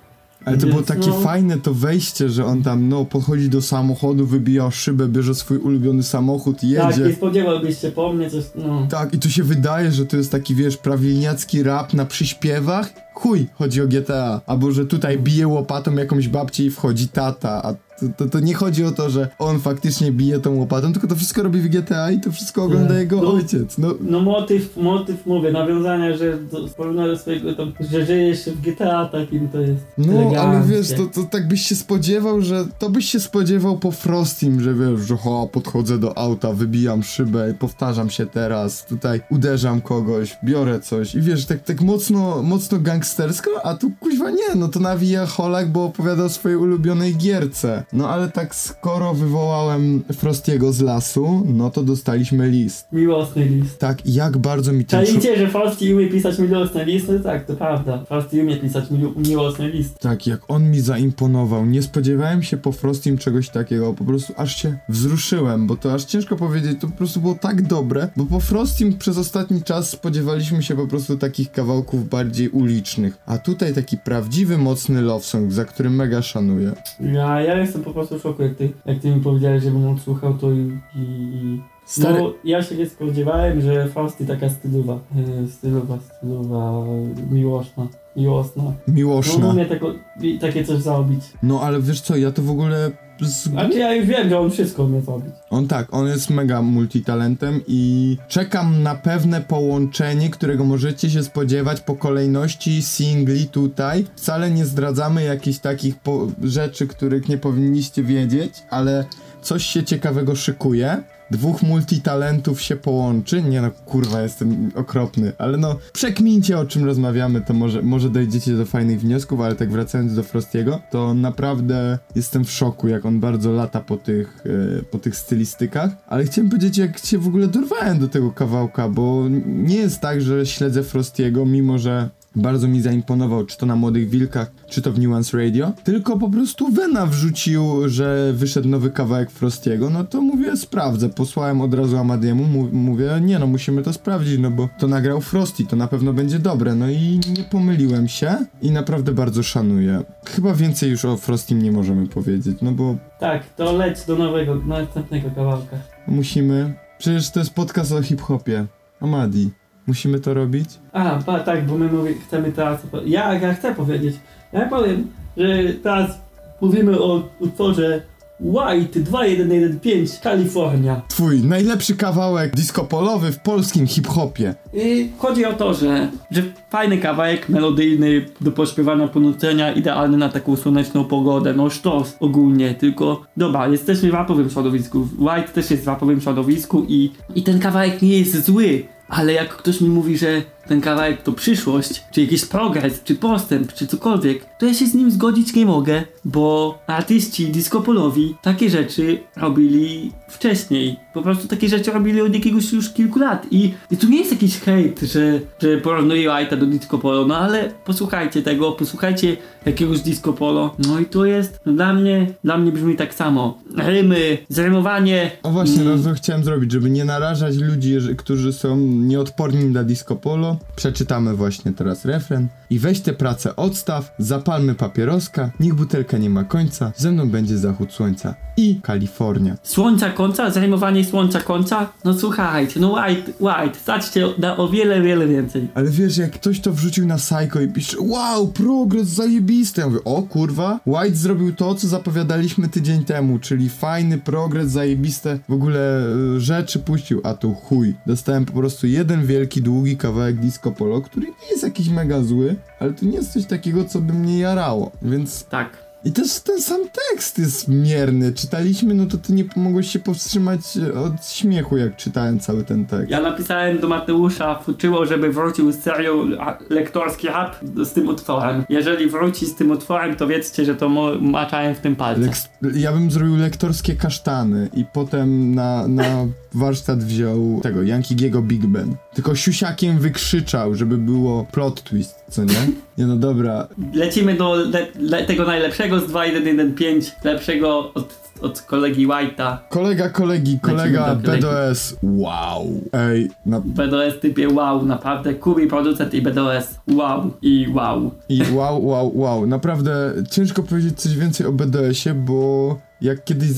Ale 0.45 0.57
to 0.57 0.67
było 0.67 0.77
Więc 0.77 0.89
takie 0.89 1.07
no- 1.09 1.21
fajne 1.21 1.59
to 1.59 1.75
wejście, 1.75 2.29
że 2.29 2.45
on 2.47 2.63
tam, 2.63 2.89
no, 2.89 3.05
podchodzi 3.05 3.49
do 3.49 3.63
samochodu, 3.63 4.27
wybija 4.27 4.71
szybę, 4.71 5.09
bierze 5.09 5.35
swój 5.35 5.59
ulubiony 5.59 6.03
samochód, 6.03 6.55
Tak, 6.57 6.63
nie 6.63 6.69
jedzie. 6.71 7.17
spodziewałbyś 7.17 7.79
się 7.79 7.91
po 7.91 8.13
mnie 8.13 8.31
coś, 8.31 8.45
no. 8.55 8.87
Tak, 8.91 9.15
i 9.15 9.19
tu 9.19 9.31
się 9.31 9.43
wydaje, 9.45 9.93
że 9.93 10.07
to 10.07 10.17
jest 10.17 10.33
taki, 10.33 10.55
wiesz, 10.55 10.77
prawilniacki 10.77 11.63
rap 11.63 11.95
na 11.95 12.05
przyśpiewach. 12.05 12.93
Chuj, 13.15 13.47
chodzi 13.55 13.83
o 13.83 13.87
GTA. 13.87 14.41
Albo, 14.47 14.73
że 14.73 14.87
tutaj 14.87 15.19
bije 15.19 15.49
łopatą 15.49 15.95
jakąś 15.97 16.29
babcię 16.29 16.65
i 16.65 16.71
wchodzi 16.71 17.09
tata, 17.09 17.63
a 17.65 17.75
to, 18.01 18.07
to, 18.17 18.31
to 18.31 18.41
nie 18.41 18.55
chodzi 18.55 18.85
o 18.85 18.91
to, 18.91 19.11
że 19.11 19.29
on 19.39 19.61
faktycznie 19.61 20.13
bije 20.13 20.39
tą 20.39 20.55
łopatą, 20.55 20.93
tylko 20.93 21.09
to 21.09 21.17
wszystko 21.17 21.43
robi 21.43 21.61
w 21.61 21.69
GTA 21.69 22.11
i 22.11 22.21
to 22.21 22.33
wszystko 22.33 22.63
ogląda 22.65 22.89
Tak. 22.89 22.99
jego 22.99 23.23
No. 23.23 23.33
ojciec. 23.33 23.79
No, 23.79 23.95
No 24.01 24.21
motyw, 24.21 24.77
motyw 24.77 25.27
mówię, 25.27 25.53
nawiązania, 25.53 26.17
że 26.17 26.39
do 26.39 26.69
swojego, 27.17 27.55
tam, 27.55 27.73
że 27.91 28.07
żyjesz 28.07 28.45
w 28.45 28.61
GTA 28.61 29.09
takim 29.09 29.49
to 29.49 29.61
jest 29.61 29.81
No, 29.99 30.41
ale 30.41 30.63
wiesz, 30.67 30.89
to, 30.93 31.07
to 31.07 31.29
tak 31.31 31.49
byś 31.49 31.63
się 31.63 31.77
spodziewał, 31.77 32.43
że 32.43 32.65
to 32.79 32.91
byś 32.91 33.11
się 33.11 33.21
spodziewał 33.21 33.79
po 33.79 33.91
Frostim, 33.91 34.61
że 34.61 34.75
wiesz, 34.75 35.01
że 35.01 35.17
ho, 35.17 35.49
podchodzę 35.53 35.99
do 35.99 36.19
auta, 36.19 36.53
wybijam 36.53 37.03
szybę, 37.03 37.55
powtarzam 37.59 38.11
się 38.11 38.27
teraz, 38.27 38.87
tutaj 38.87 39.21
uderzam 39.31 39.81
kogoś, 39.81 40.37
biorę 40.45 40.81
coś 40.81 41.15
i 41.15 41.21
wiesz, 41.21 41.47
tak, 41.47 41.63
tak 41.65 41.81
mocno, 41.81 42.43
mocno 42.43 42.79
gangstersko, 42.79 43.51
a 43.65 43.75
tu 43.75 43.91
kuźwa 44.01 44.31
nie, 44.31 44.55
no 44.57 44.69
to 44.69 44.81
nawija 44.81 45.27
Holak, 45.27 45.73
bo 45.73 45.85
opowiada 45.85 46.25
o 46.25 46.29
swojej 46.29 46.57
ulubionej 46.59 47.17
gierce. 47.17 47.85
No 47.93 48.09
ale 48.09 48.29
tak 48.29 48.55
skoro 48.55 49.15
wywołałem 49.15 50.03
Frostiego 50.13 50.73
z 50.73 50.81
lasu, 50.81 51.47
no 51.47 51.71
to 51.71 51.83
dostaliśmy 51.83 52.49
list. 52.49 52.87
Miłosny 52.93 53.45
list. 53.45 53.79
Tak, 53.79 54.07
jak 54.07 54.39
bardzo 54.39 54.73
mi 54.73 54.85
ten... 54.85 55.07
Czajcie, 55.07 55.39
że 55.39 55.49
Frosty 55.49 55.95
umie 55.95 56.09
pisać 56.09 56.39
miłosny 56.39 56.85
list? 56.85 57.09
No 57.09 57.19
tak, 57.19 57.47
to 57.47 57.57
prawda. 57.57 58.05
Frosty 58.05 58.43
umie 58.43 58.57
pisać 58.57 58.91
mi, 58.91 59.13
miłosny 59.29 59.69
list. 59.69 59.99
Tak, 59.99 60.27
jak 60.27 60.41
on 60.49 60.71
mi 60.71 60.81
zaimponował. 60.81 61.67
Nie 61.67 61.83
spodziewałem 61.83 62.43
się 62.43 62.57
po 62.57 62.73
Frostim 62.73 63.19
czegoś 63.19 63.49
takiego. 63.49 63.95
Po 63.95 64.05
prostu 64.05 64.33
aż 64.37 64.57
się 64.57 64.79
wzruszyłem, 64.89 65.67
bo 65.67 65.77
to 65.77 65.95
aż 65.95 66.05
ciężko 66.05 66.37
powiedzieć. 66.37 66.81
To 66.81 66.87
po 66.87 66.97
prostu 66.97 67.21
było 67.21 67.35
tak 67.35 67.63
dobre, 67.63 68.09
bo 68.17 68.25
po 68.25 68.41
Frostim 68.41 68.99
przez 68.99 69.19
ostatni 69.19 69.63
czas 69.63 69.89
spodziewaliśmy 69.89 70.63
się 70.63 70.77
po 70.77 70.87
prostu 70.87 71.17
takich 71.19 71.53
kawałków 71.53 72.09
bardziej 72.09 72.49
ulicznych. 72.49 73.19
A 73.27 73.39
tutaj 73.39 73.75
taki 73.75 73.99
prawdziwy, 73.99 74.59
mocny 74.59 75.03
love 75.03 75.25
song, 75.25 75.53
za 75.53 75.65
który 75.65 75.91
mega 75.91 76.23
szanuję. 76.23 76.73
Ja, 77.01 77.41
ja 77.41 77.59
jestem 77.59 77.80
po 77.83 77.91
prostu 77.91 78.19
w 78.19 78.23
szoku, 78.23 78.43
jak 78.43 78.55
ty, 78.55 78.73
jak 78.87 78.99
ty 78.99 79.11
mi 79.11 79.21
powiedziałeś, 79.21 79.63
żebym 79.63 79.89
odsłuchał 79.89 80.35
to 80.35 80.53
i... 80.53 80.79
i, 80.97 81.01
i... 81.01 81.61
Stary, 81.85 82.23
No, 82.23 82.33
ja 82.45 82.63
się 82.63 82.75
nie 82.75 82.87
spodziewałem, 82.89 83.61
że 83.61 83.89
Frosty 83.89 84.27
taka 84.27 84.49
stylowa, 84.49 84.99
yy, 85.15 85.49
stylowa, 85.49 85.99
stylowa, 85.99 86.85
miłosna, 87.31 87.87
miłosna. 88.17 88.63
No 88.63 88.95
miłoszna. 88.95 89.49
umie 89.49 89.67
tako, 89.67 89.93
i 90.21 90.39
takie 90.39 90.65
coś 90.65 90.79
zrobić. 90.79 91.25
No 91.43 91.61
ale 91.61 91.81
wiesz 91.81 92.01
co, 92.01 92.17
ja 92.17 92.33
to 92.33 92.43
w 92.43 92.51
ogóle... 92.51 92.91
Z... 93.21 93.43
Znaczy 93.43 93.79
ja 93.79 93.95
już 93.95 94.07
wiem, 94.07 94.29
że 94.29 94.39
on 94.39 94.51
wszystko 94.51 94.85
umie 94.85 95.01
zrobić. 95.01 95.35
On 95.51 95.69
tak, 95.69 95.95
on 95.95 96.07
jest 96.07 96.31
mega 96.31 96.63
multitalentem 96.63 97.61
i 97.67 98.17
czekam 98.29 98.83
na 98.83 98.95
pewne 98.95 99.41
połączenie, 99.41 100.31
którego 100.31 100.65
możecie 100.65 101.11
się 101.11 101.23
spodziewać 101.23 101.81
po 101.81 101.97
kolejności 101.97 102.83
singli 102.83 103.47
tutaj. 103.47 104.05
Wcale 104.17 104.51
nie 104.51 104.65
zdradzamy 104.67 105.25
jakichś 105.25 105.59
takich 105.59 105.95
rzeczy, 106.43 106.87
których 106.87 107.29
nie 107.29 107.39
powinniście 107.39 108.03
wiedzieć, 108.03 108.53
ale 108.71 109.05
coś 109.43 109.67
się 109.67 109.85
ciekawego 109.85 110.37
szykuje. 110.37 111.03
Dwóch 111.31 111.63
multitalentów 111.63 112.63
się 112.63 112.77
połączy. 112.77 113.43
Nie 113.43 113.61
no, 113.61 113.71
kurwa, 113.71 114.23
jestem 114.23 114.71
okropny, 114.75 115.33
ale 115.39 115.59
no, 115.59 115.77
przekmincie 115.93 116.59
o 116.59 116.65
czym 116.65 116.85
rozmawiamy, 116.85 117.41
to 117.41 117.55
może, 117.55 117.83
może 117.83 118.11
dojdziecie 118.11 118.57
do 118.57 118.67
fajnych 118.67 119.01
wniosków, 119.01 119.41
ale 119.41 119.55
tak 119.55 119.71
wracając 119.71 120.15
do 120.15 120.23
Frostiego, 120.23 120.81
to 120.91 121.15
naprawdę 121.15 121.99
jestem 122.17 122.45
w 122.45 122.51
szoku, 122.51 122.89
jak 122.89 123.07
on 123.07 123.21
bardzo 123.21 123.53
lata 123.53 123.81
po 123.81 123.97
tych, 123.97 124.45
e, 124.79 124.83
po 124.83 124.99
tych 124.99 125.17
stylistykach. 125.17 125.91
Ale 126.07 126.25
chciałem 126.25 126.51
powiedzieć, 126.51 126.79
jak 126.79 126.99
się 126.99 127.19
w 127.19 127.27
ogóle 127.27 127.49
dorwałem 127.49 127.99
do 127.99 128.09
tego 128.09 128.31
kawałka, 128.33 128.89
bo 128.89 129.25
nie 129.47 129.77
jest 129.77 130.01
tak, 130.01 130.21
że 130.23 130.47
śledzę 130.47 130.83
Frostiego, 130.83 131.47
mimo 131.47 131.79
że 131.79 132.11
bardzo 132.37 132.69
mi 132.69 132.81
zaimponował, 132.83 133.47
czy 133.47 133.57
to 133.59 133.67
na 133.67 133.77
Młodych 133.77 134.11
Wilkach, 134.11 134.53
czy 134.69 134.83
to 134.83 134.93
w 134.93 134.99
Nuance 134.99 135.37
Radio. 135.39 135.73
Tylko 135.85 136.19
po 136.19 136.31
prostu 136.31 136.69
Vena 136.73 137.07
wrzucił, 137.07 137.89
że 137.89 138.33
wyszedł 138.37 138.69
nowy 138.69 138.91
kawałek 138.91 139.31
Frostiego, 139.31 139.91
no 139.91 140.05
to 140.05 140.21
mówię, 140.23 140.57
sprawdzę. 140.57 141.09
Posłałem 141.09 141.61
od 141.61 141.75
razu 141.75 141.97
Amadiemu, 141.99 142.45
mu- 142.45 142.69
mówię, 142.73 143.11
nie 143.23 143.39
no, 143.39 143.47
musimy 143.47 143.83
to 143.83 143.93
sprawdzić, 143.93 144.39
no 144.41 144.51
bo 144.51 144.69
to 144.79 144.89
nagrał 144.89 145.21
Frosty, 145.21 145.65
to 145.67 145.77
na 145.77 145.87
pewno 145.87 146.13
będzie 146.13 146.39
dobre. 146.39 146.75
No 146.75 146.91
i 146.91 147.21
nie 147.37 147.45
pomyliłem 147.45 148.09
się 148.09 148.37
i 148.63 148.71
naprawdę 148.71 149.13
bardzo 149.13 149.43
szanuję. 149.43 150.03
Chyba 150.27 150.55
więcej 150.55 150.91
już 150.91 151.05
o 151.05 151.17
Frostim 151.17 151.63
nie 151.63 151.73
możemy 151.73 152.07
powiedzieć, 152.07 152.57
no 152.63 152.73
bo 152.73 152.97
Tak, 153.21 153.55
to 153.55 153.73
leć 153.73 154.05
do 154.07 154.17
nowego, 154.17 154.55
następnego 154.55 155.31
kawałka. 155.31 155.77
musimy... 156.09 156.75
Przecież 156.99 157.31
to 157.31 157.41
jest 157.41 157.55
podcast 157.55 157.93
o 157.93 158.03
hip-hopie. 158.03 158.67
Amadi, 159.01 159.51
musimy 159.91 160.21
to 160.21 160.35
robić? 160.35 160.69
A, 160.93 161.19
pa, 161.27 161.41
tak, 161.41 161.67
bo 161.67 161.79
my 161.79 161.93
mówi, 161.93 162.15
chcemy 162.27 162.53
teraz. 162.53 162.81
Ja, 163.07 163.35
ja 163.35 163.55
chcę 163.55 163.75
powiedzieć. 163.75 164.17
Ja 164.53 164.69
powiem, 164.69 165.07
że 165.37 165.75
teraz 165.83 166.19
mówimy 166.61 167.01
o 167.01 167.23
utworze 167.39 168.03
White 168.41 169.01
2115 169.01 170.21
Kalifornia. 170.23 171.03
Twój 171.09 171.41
najlepszy 171.41 171.97
kawałek 171.97 172.57
disco 172.57 172.85
polowy 172.85 173.33
w 173.33 173.39
polskim 173.39 173.87
hip-hopie. 173.87 174.55
I 174.75 175.09
chodzi 175.19 175.45
o 175.45 175.53
to, 175.53 175.75
że, 175.75 176.09
że 176.31 176.43
fajny 176.71 176.99
kawałek 176.99 177.49
melodyjny 177.49 178.27
do 178.41 178.53
pośpiewania, 178.53 179.09
ponucenia, 179.09 179.73
idealny 179.73 180.17
na 180.17 180.29
taką 180.29 180.57
słoneczną 180.57 181.05
pogodę. 181.05 181.55
No 181.55 181.71
sztos 181.71 182.17
ogólnie, 182.21 182.75
tylko 182.75 183.23
dobra, 183.37 183.69
jesteśmy 183.69 184.11
w 184.11 184.15
rapowym 184.15 184.51
środowisku. 184.51 185.09
White 185.19 185.49
też 185.55 185.71
jest 185.71 185.85
w 185.85 185.87
rapowym 185.87 186.21
środowisku 186.21 186.85
i, 186.89 187.11
i 187.35 187.43
ten 187.43 187.61
kawałek 187.61 188.03
nie 188.03 188.19
jest 188.19 188.45
zły. 188.45 188.85
Ale 189.11 189.33
jak 189.33 189.57
ktoś 189.57 189.81
mi 189.81 189.89
mówi, 189.89 190.19
że 190.19 190.43
ten 190.69 190.81
kawałek 190.81 191.23
to 191.23 191.33
przyszłość, 191.33 192.05
czy 192.11 192.21
jakiś 192.21 192.45
progres, 192.45 193.03
czy 193.05 193.15
postęp, 193.15 193.73
czy 193.73 193.87
cokolwiek, 193.87 194.47
to 194.59 194.67
ja 194.67 194.75
się 194.75 194.87
z 194.87 194.95
nim 194.95 195.11
zgodzić 195.11 195.55
nie 195.55 195.67
mogę, 195.67 196.05
bo 196.25 196.79
artyści 196.87 197.47
disco 197.47 197.81
polowi 197.81 198.37
takie 198.43 198.71
rzeczy 198.71 199.19
robili 199.37 200.13
wcześniej. 200.29 200.97
Po 201.15 201.23
prostu 201.23 201.49
takie 201.49 201.69
rzeczy 201.69 201.91
robili 201.91 202.21
od 202.21 202.35
jakiegoś 202.35 202.73
już 202.73 202.91
kilku 202.91 203.19
lat 203.19 203.47
i, 203.51 203.75
i 203.91 203.97
tu 203.97 204.09
nie 204.09 204.19
jest 204.19 204.33
jakiś 204.33 204.61
hejt, 204.61 205.01
że, 205.01 205.41
że 205.63 205.79
porównuję 205.79 206.29
White'a 206.29 206.57
do 206.57 206.67
disco 206.67 206.99
polo, 206.99 207.27
no 207.27 207.37
ale 207.37 207.71
posłuchajcie 207.85 208.43
tego, 208.43 208.73
posłuchajcie 208.73 209.37
jakiegoś 209.67 210.01
disco 210.01 210.33
polo, 210.33 210.75
no 210.79 210.99
i 211.01 211.07
to 211.07 211.25
jest 211.25 211.61
no 211.67 211.73
dla 211.73 211.95
mnie, 211.95 212.27
dla 212.45 212.59
mnie 212.59 212.73
brzmi 212.73 212.97
tak 212.97 213.15
samo. 213.15 213.59
Rymy, 213.77 214.39
zrymowanie. 214.49 215.31
O 215.43 215.51
właśnie, 215.51 215.83
mm, 215.83 216.03
no 216.03 216.05
to 216.05 216.15
chciałem 216.15 216.45
zrobić, 216.45 216.73
żeby 216.73 216.91
nie 216.91 217.05
narażać 217.05 217.57
ludzi, 217.57 217.97
którzy 218.19 218.53
są 218.53 218.77
nieodporni 218.77 219.65
na 219.65 219.85
disco 219.85 220.17
polo. 220.17 220.57
Przeczytamy 220.77 221.35
właśnie 221.35 221.73
teraz 221.73 222.05
refren. 222.05 222.49
I 222.71 222.79
weź 222.79 223.01
tę 223.01 223.13
pracę 223.13 223.57
odstaw, 223.57 224.15
zapalmy 224.19 224.75
papieroska, 224.75 225.51
niech 225.61 225.75
butelka 225.75 226.19
nie 226.19 226.31
ma 226.31 226.45
końca, 226.45 226.93
ze 226.97 227.13
mną 227.13 227.29
będzie 227.29 227.59
zachód 227.59 227.93
słońca 227.93 228.35
i 228.57 228.81
Kalifornia. 228.83 229.57
Słońca 229.63 230.11
końca, 230.11 230.51
zajmowanie 230.51 231.05
słońca 231.05 231.41
końca? 231.41 231.93
No 232.05 232.15
słuchajcie, 232.15 232.81
no 232.81 232.93
White, 232.93 233.33
White, 233.41 233.79
zaczcie 233.87 234.27
da 234.39 234.57
o 234.57 234.69
wiele, 234.69 235.03
wiele 235.03 235.29
więcej. 235.29 235.69
Ale 235.75 235.91
wiesz, 235.91 236.17
jak 236.17 236.31
ktoś 236.31 236.61
to 236.61 236.73
wrzucił 236.73 237.07
na 237.07 237.17
Psycho 237.17 237.61
i 237.61 237.69
pisze 237.69 237.97
Wow, 238.01 238.49
progres 238.49 239.09
zajebisty. 239.09 239.81
Ja 239.81 239.87
mówię, 239.87 240.05
o 240.05 240.23
kurwa, 240.23 240.81
White 240.87 241.17
zrobił 241.17 241.55
to, 241.55 241.75
co 241.75 241.89
zapowiadaliśmy 241.89 242.69
tydzień 242.69 243.05
temu, 243.05 243.39
czyli 243.39 243.69
fajny 243.69 244.19
progres, 244.19 244.71
zajebiste 244.71 245.39
w 245.49 245.53
ogóle 245.53 246.07
y, 246.37 246.41
rzeczy 246.41 246.79
puścił, 246.79 247.21
a 247.25 247.35
tu 247.35 247.55
chuj. 247.55 247.95
Dostałem 248.07 248.45
po 248.45 248.53
prostu 248.53 248.87
jeden 248.87 249.27
wielki, 249.27 249.63
długi 249.63 249.97
kawałek 249.97 250.41
disco 250.41 250.73
polo, 250.73 251.01
który 251.01 251.27
nie 251.27 251.51
jest 251.51 251.63
jakiś 251.63 251.89
mega 251.89 252.23
zły, 252.23 252.57
ale 252.81 252.93
to 252.93 253.07
nie 253.07 253.17
jest 253.17 253.33
coś 253.33 253.47
takiego, 253.47 253.85
co 253.85 254.01
by 254.01 254.13
mnie 254.13 254.39
jarało, 254.39 254.91
więc... 255.03 255.45
Tak. 255.45 255.91
I 256.05 256.13
też 256.13 256.41
ten 256.41 256.63
sam 256.63 256.81
tekst 257.11 257.39
jest 257.39 257.69
mierny. 257.69 258.33
Czytaliśmy, 258.33 258.95
no 258.95 259.07
to 259.07 259.19
ty 259.19 259.33
nie 259.33 259.45
pomogłeś 259.45 259.91
się 259.91 259.99
powstrzymać 259.99 260.61
e, 260.77 261.01
od 261.01 261.27
śmiechu, 261.27 261.77
jak 261.77 261.97
czytałem 261.97 262.41
cały 262.41 262.65
ten 262.65 262.87
tekst. 262.87 263.11
Ja 263.11 263.21
napisałem 263.21 263.79
do 263.79 263.89
Mateusza 263.89 264.59
Fuczyło, 264.59 265.07
żeby 265.07 265.33
wrócił 265.33 265.73
z 265.73 265.79
serią 265.79 266.31
lektorski 266.71 267.27
rap 267.27 267.57
z 267.85 267.93
tym 267.93 268.09
utworem. 268.09 268.65
Jeżeli 268.69 269.11
wróci 269.11 269.47
z 269.47 269.55
tym 269.55 269.71
utworem, 269.71 270.17
to 270.17 270.27
wiedzcie, 270.27 270.65
że 270.65 270.75
to 270.75 270.89
maczałem 271.21 271.75
w 271.75 271.79
tym 271.79 271.97
palce. 271.97 272.21
Leks- 272.21 272.77
ja 272.77 272.93
bym 272.93 273.11
zrobił 273.11 273.37
lektorskie 273.37 273.95
kasztany 273.97 274.69
i 274.75 274.85
potem 274.85 275.55
na, 275.55 275.89
na 275.89 276.27
warsztat 276.55 277.05
wziął 277.05 277.61
tego, 277.63 277.83
Yankiego 277.83 278.43
Big 278.43 278.67
Ben. 278.67 278.97
Tylko 279.15 279.35
siusiakiem 279.35 279.99
wykrzyczał, 279.99 280.75
żeby 280.75 280.99
było 280.99 281.47
plot 281.53 281.83
twist, 281.83 282.25
co 282.29 282.45
nie? 282.45 282.55
Nie 282.99 283.07
no 283.07 283.17
dobra. 283.17 283.69
Lecimy 283.95 284.35
do 284.35 284.55
le- 284.55 284.87
le- 285.01 285.25
tego 285.25 285.45
najlepszego 285.45 285.97
lepszego 285.97 286.01
z 286.01 286.07
2115, 286.07 287.13
lepszego 287.25 287.93
od, 287.95 288.15
od 288.41 288.61
kolegi 288.61 289.07
White'a. 289.09 289.57
Kolega 289.69 290.09
kolegi, 290.09 290.59
kolega. 290.61 291.15
BDS. 291.15 291.97
Wow. 292.03 292.67
Ej, 292.93 293.31
na, 293.47 293.61
BDS 293.61 294.21
typie 294.21 294.49
wow, 294.49 294.87
naprawdę. 294.87 295.35
Kubi 295.35 295.67
producent 295.67 296.15
i 296.15 296.23
BDS 296.23 296.81
wow 296.89 297.31
i 297.43 297.67
wow. 297.75 298.11
I 298.29 298.43
wow, 298.53 298.87
wow, 298.87 299.19
wow. 299.19 299.47
Naprawdę 299.47 300.13
ciężko 300.31 300.63
powiedzieć 300.63 301.01
coś 301.01 301.17
więcej 301.17 301.47
o 301.47 301.53
BDS-ie, 301.53 302.15
bo 302.15 302.79
jak 303.03 303.25
kiedyś, 303.25 303.51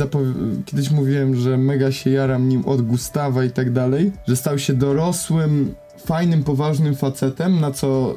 kiedyś 0.65 0.91
mówiłem, 0.91 1.35
że 1.35 1.59
mega 1.59 1.93
się 1.93 2.11
jaram 2.11 2.49
nim 2.49 2.67
od 2.67 2.83
Gustawa 2.83 3.45
i 3.45 3.51
tak 3.51 3.73
dalej, 3.73 4.13
że 4.29 4.37
stał 4.37 4.59
się 4.59 4.75
dorosłym, 4.75 5.75
fajnym, 6.07 6.45
poważnym 6.45 6.95
facetem, 6.95 7.61
na 7.61 7.71
co 7.71 8.15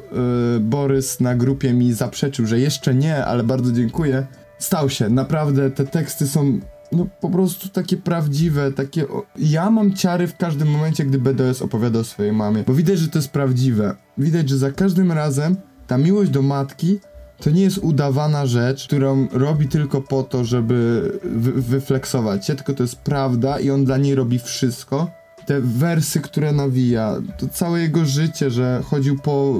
y, 0.56 0.60
Borys 0.60 1.20
na 1.20 1.34
grupie 1.34 1.72
mi 1.72 1.92
zaprzeczył, 1.92 2.46
że 2.46 2.60
jeszcze 2.60 2.94
nie, 2.94 3.24
ale 3.24 3.44
bardzo 3.44 3.72
dziękuję. 3.72 4.26
Stał 4.58 4.90
się, 4.90 5.08
naprawdę 5.08 5.70
te 5.70 5.86
teksty 5.86 6.26
są 6.26 6.60
no 6.92 7.06
po 7.20 7.30
prostu 7.30 7.68
takie 7.68 7.96
prawdziwe, 7.96 8.72
takie... 8.72 9.06
Ja 9.36 9.70
mam 9.70 9.94
ciary 9.94 10.26
w 10.26 10.36
każdym 10.36 10.68
momencie, 10.70 11.04
gdy 11.04 11.18
BDS 11.18 11.62
opowiada 11.62 11.98
o 11.98 12.04
swojej 12.04 12.32
mamie, 12.32 12.64
bo 12.66 12.74
widać, 12.74 12.98
że 12.98 13.08
to 13.08 13.18
jest 13.18 13.30
prawdziwe. 13.30 13.94
Widać, 14.18 14.48
że 14.48 14.58
za 14.58 14.72
każdym 14.72 15.12
razem 15.12 15.56
ta 15.86 15.98
miłość 15.98 16.30
do 16.30 16.42
matki 16.42 16.98
to 17.40 17.50
nie 17.50 17.62
jest 17.62 17.78
udawana 17.78 18.46
rzecz, 18.46 18.86
którą 18.86 19.28
robi 19.32 19.68
tylko 19.68 20.00
po 20.00 20.22
to, 20.22 20.44
żeby 20.44 21.10
wy- 21.24 21.52
wyfleksować 21.52 22.46
się, 22.46 22.54
tylko 22.54 22.74
to 22.74 22.82
jest 22.82 22.96
prawda 22.96 23.60
i 23.60 23.70
on 23.70 23.84
dla 23.84 23.96
niej 23.96 24.14
robi 24.14 24.38
wszystko. 24.38 25.10
Te 25.46 25.60
wersy, 25.60 26.20
które 26.20 26.52
nawija, 26.52 27.16
to 27.38 27.48
całe 27.48 27.80
jego 27.80 28.04
życie, 28.04 28.50
że 28.50 28.82
chodził 28.84 29.18
po 29.18 29.54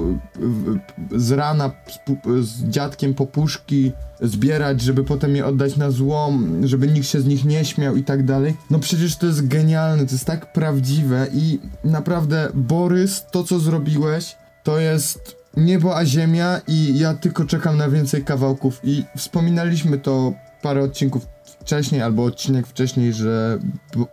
z 1.15 1.31
rana 1.31 1.71
z, 1.87 1.99
z 2.47 2.63
dziadkiem 2.63 3.13
po 3.13 3.25
puszki 3.25 3.91
zbierać, 4.21 4.81
żeby 4.81 5.03
potem 5.03 5.35
je 5.35 5.45
oddać 5.45 5.77
na 5.77 5.91
złom, 5.91 6.61
żeby 6.67 6.87
nikt 6.87 7.07
się 7.07 7.21
z 7.21 7.25
nich 7.25 7.45
nie 7.45 7.65
śmiał 7.65 7.95
i 7.95 8.03
tak 8.03 8.25
dalej. 8.25 8.55
No 8.69 8.79
przecież 8.79 9.15
to 9.15 9.25
jest 9.25 9.47
genialne, 9.47 10.05
to 10.05 10.11
jest 10.11 10.25
tak 10.25 10.53
prawdziwe 10.53 11.27
i 11.33 11.59
naprawdę 11.83 12.49
Borys, 12.53 13.25
to 13.31 13.43
co 13.43 13.59
zrobiłeś, 13.59 14.35
to 14.63 14.79
jest 14.79 15.36
niebo 15.57 15.97
a 15.97 16.05
ziemia 16.05 16.61
i 16.67 16.99
ja 16.99 17.13
tylko 17.13 17.45
czekam 17.45 17.77
na 17.77 17.89
więcej 17.89 18.23
kawałków 18.23 18.79
i 18.83 19.03
wspominaliśmy 19.17 19.97
to 19.97 20.33
parę 20.61 20.83
odcinków 20.83 21.25
wcześniej 21.43 22.01
albo 22.01 22.23
odcinek 22.23 22.67
wcześniej, 22.67 23.13
że 23.13 23.59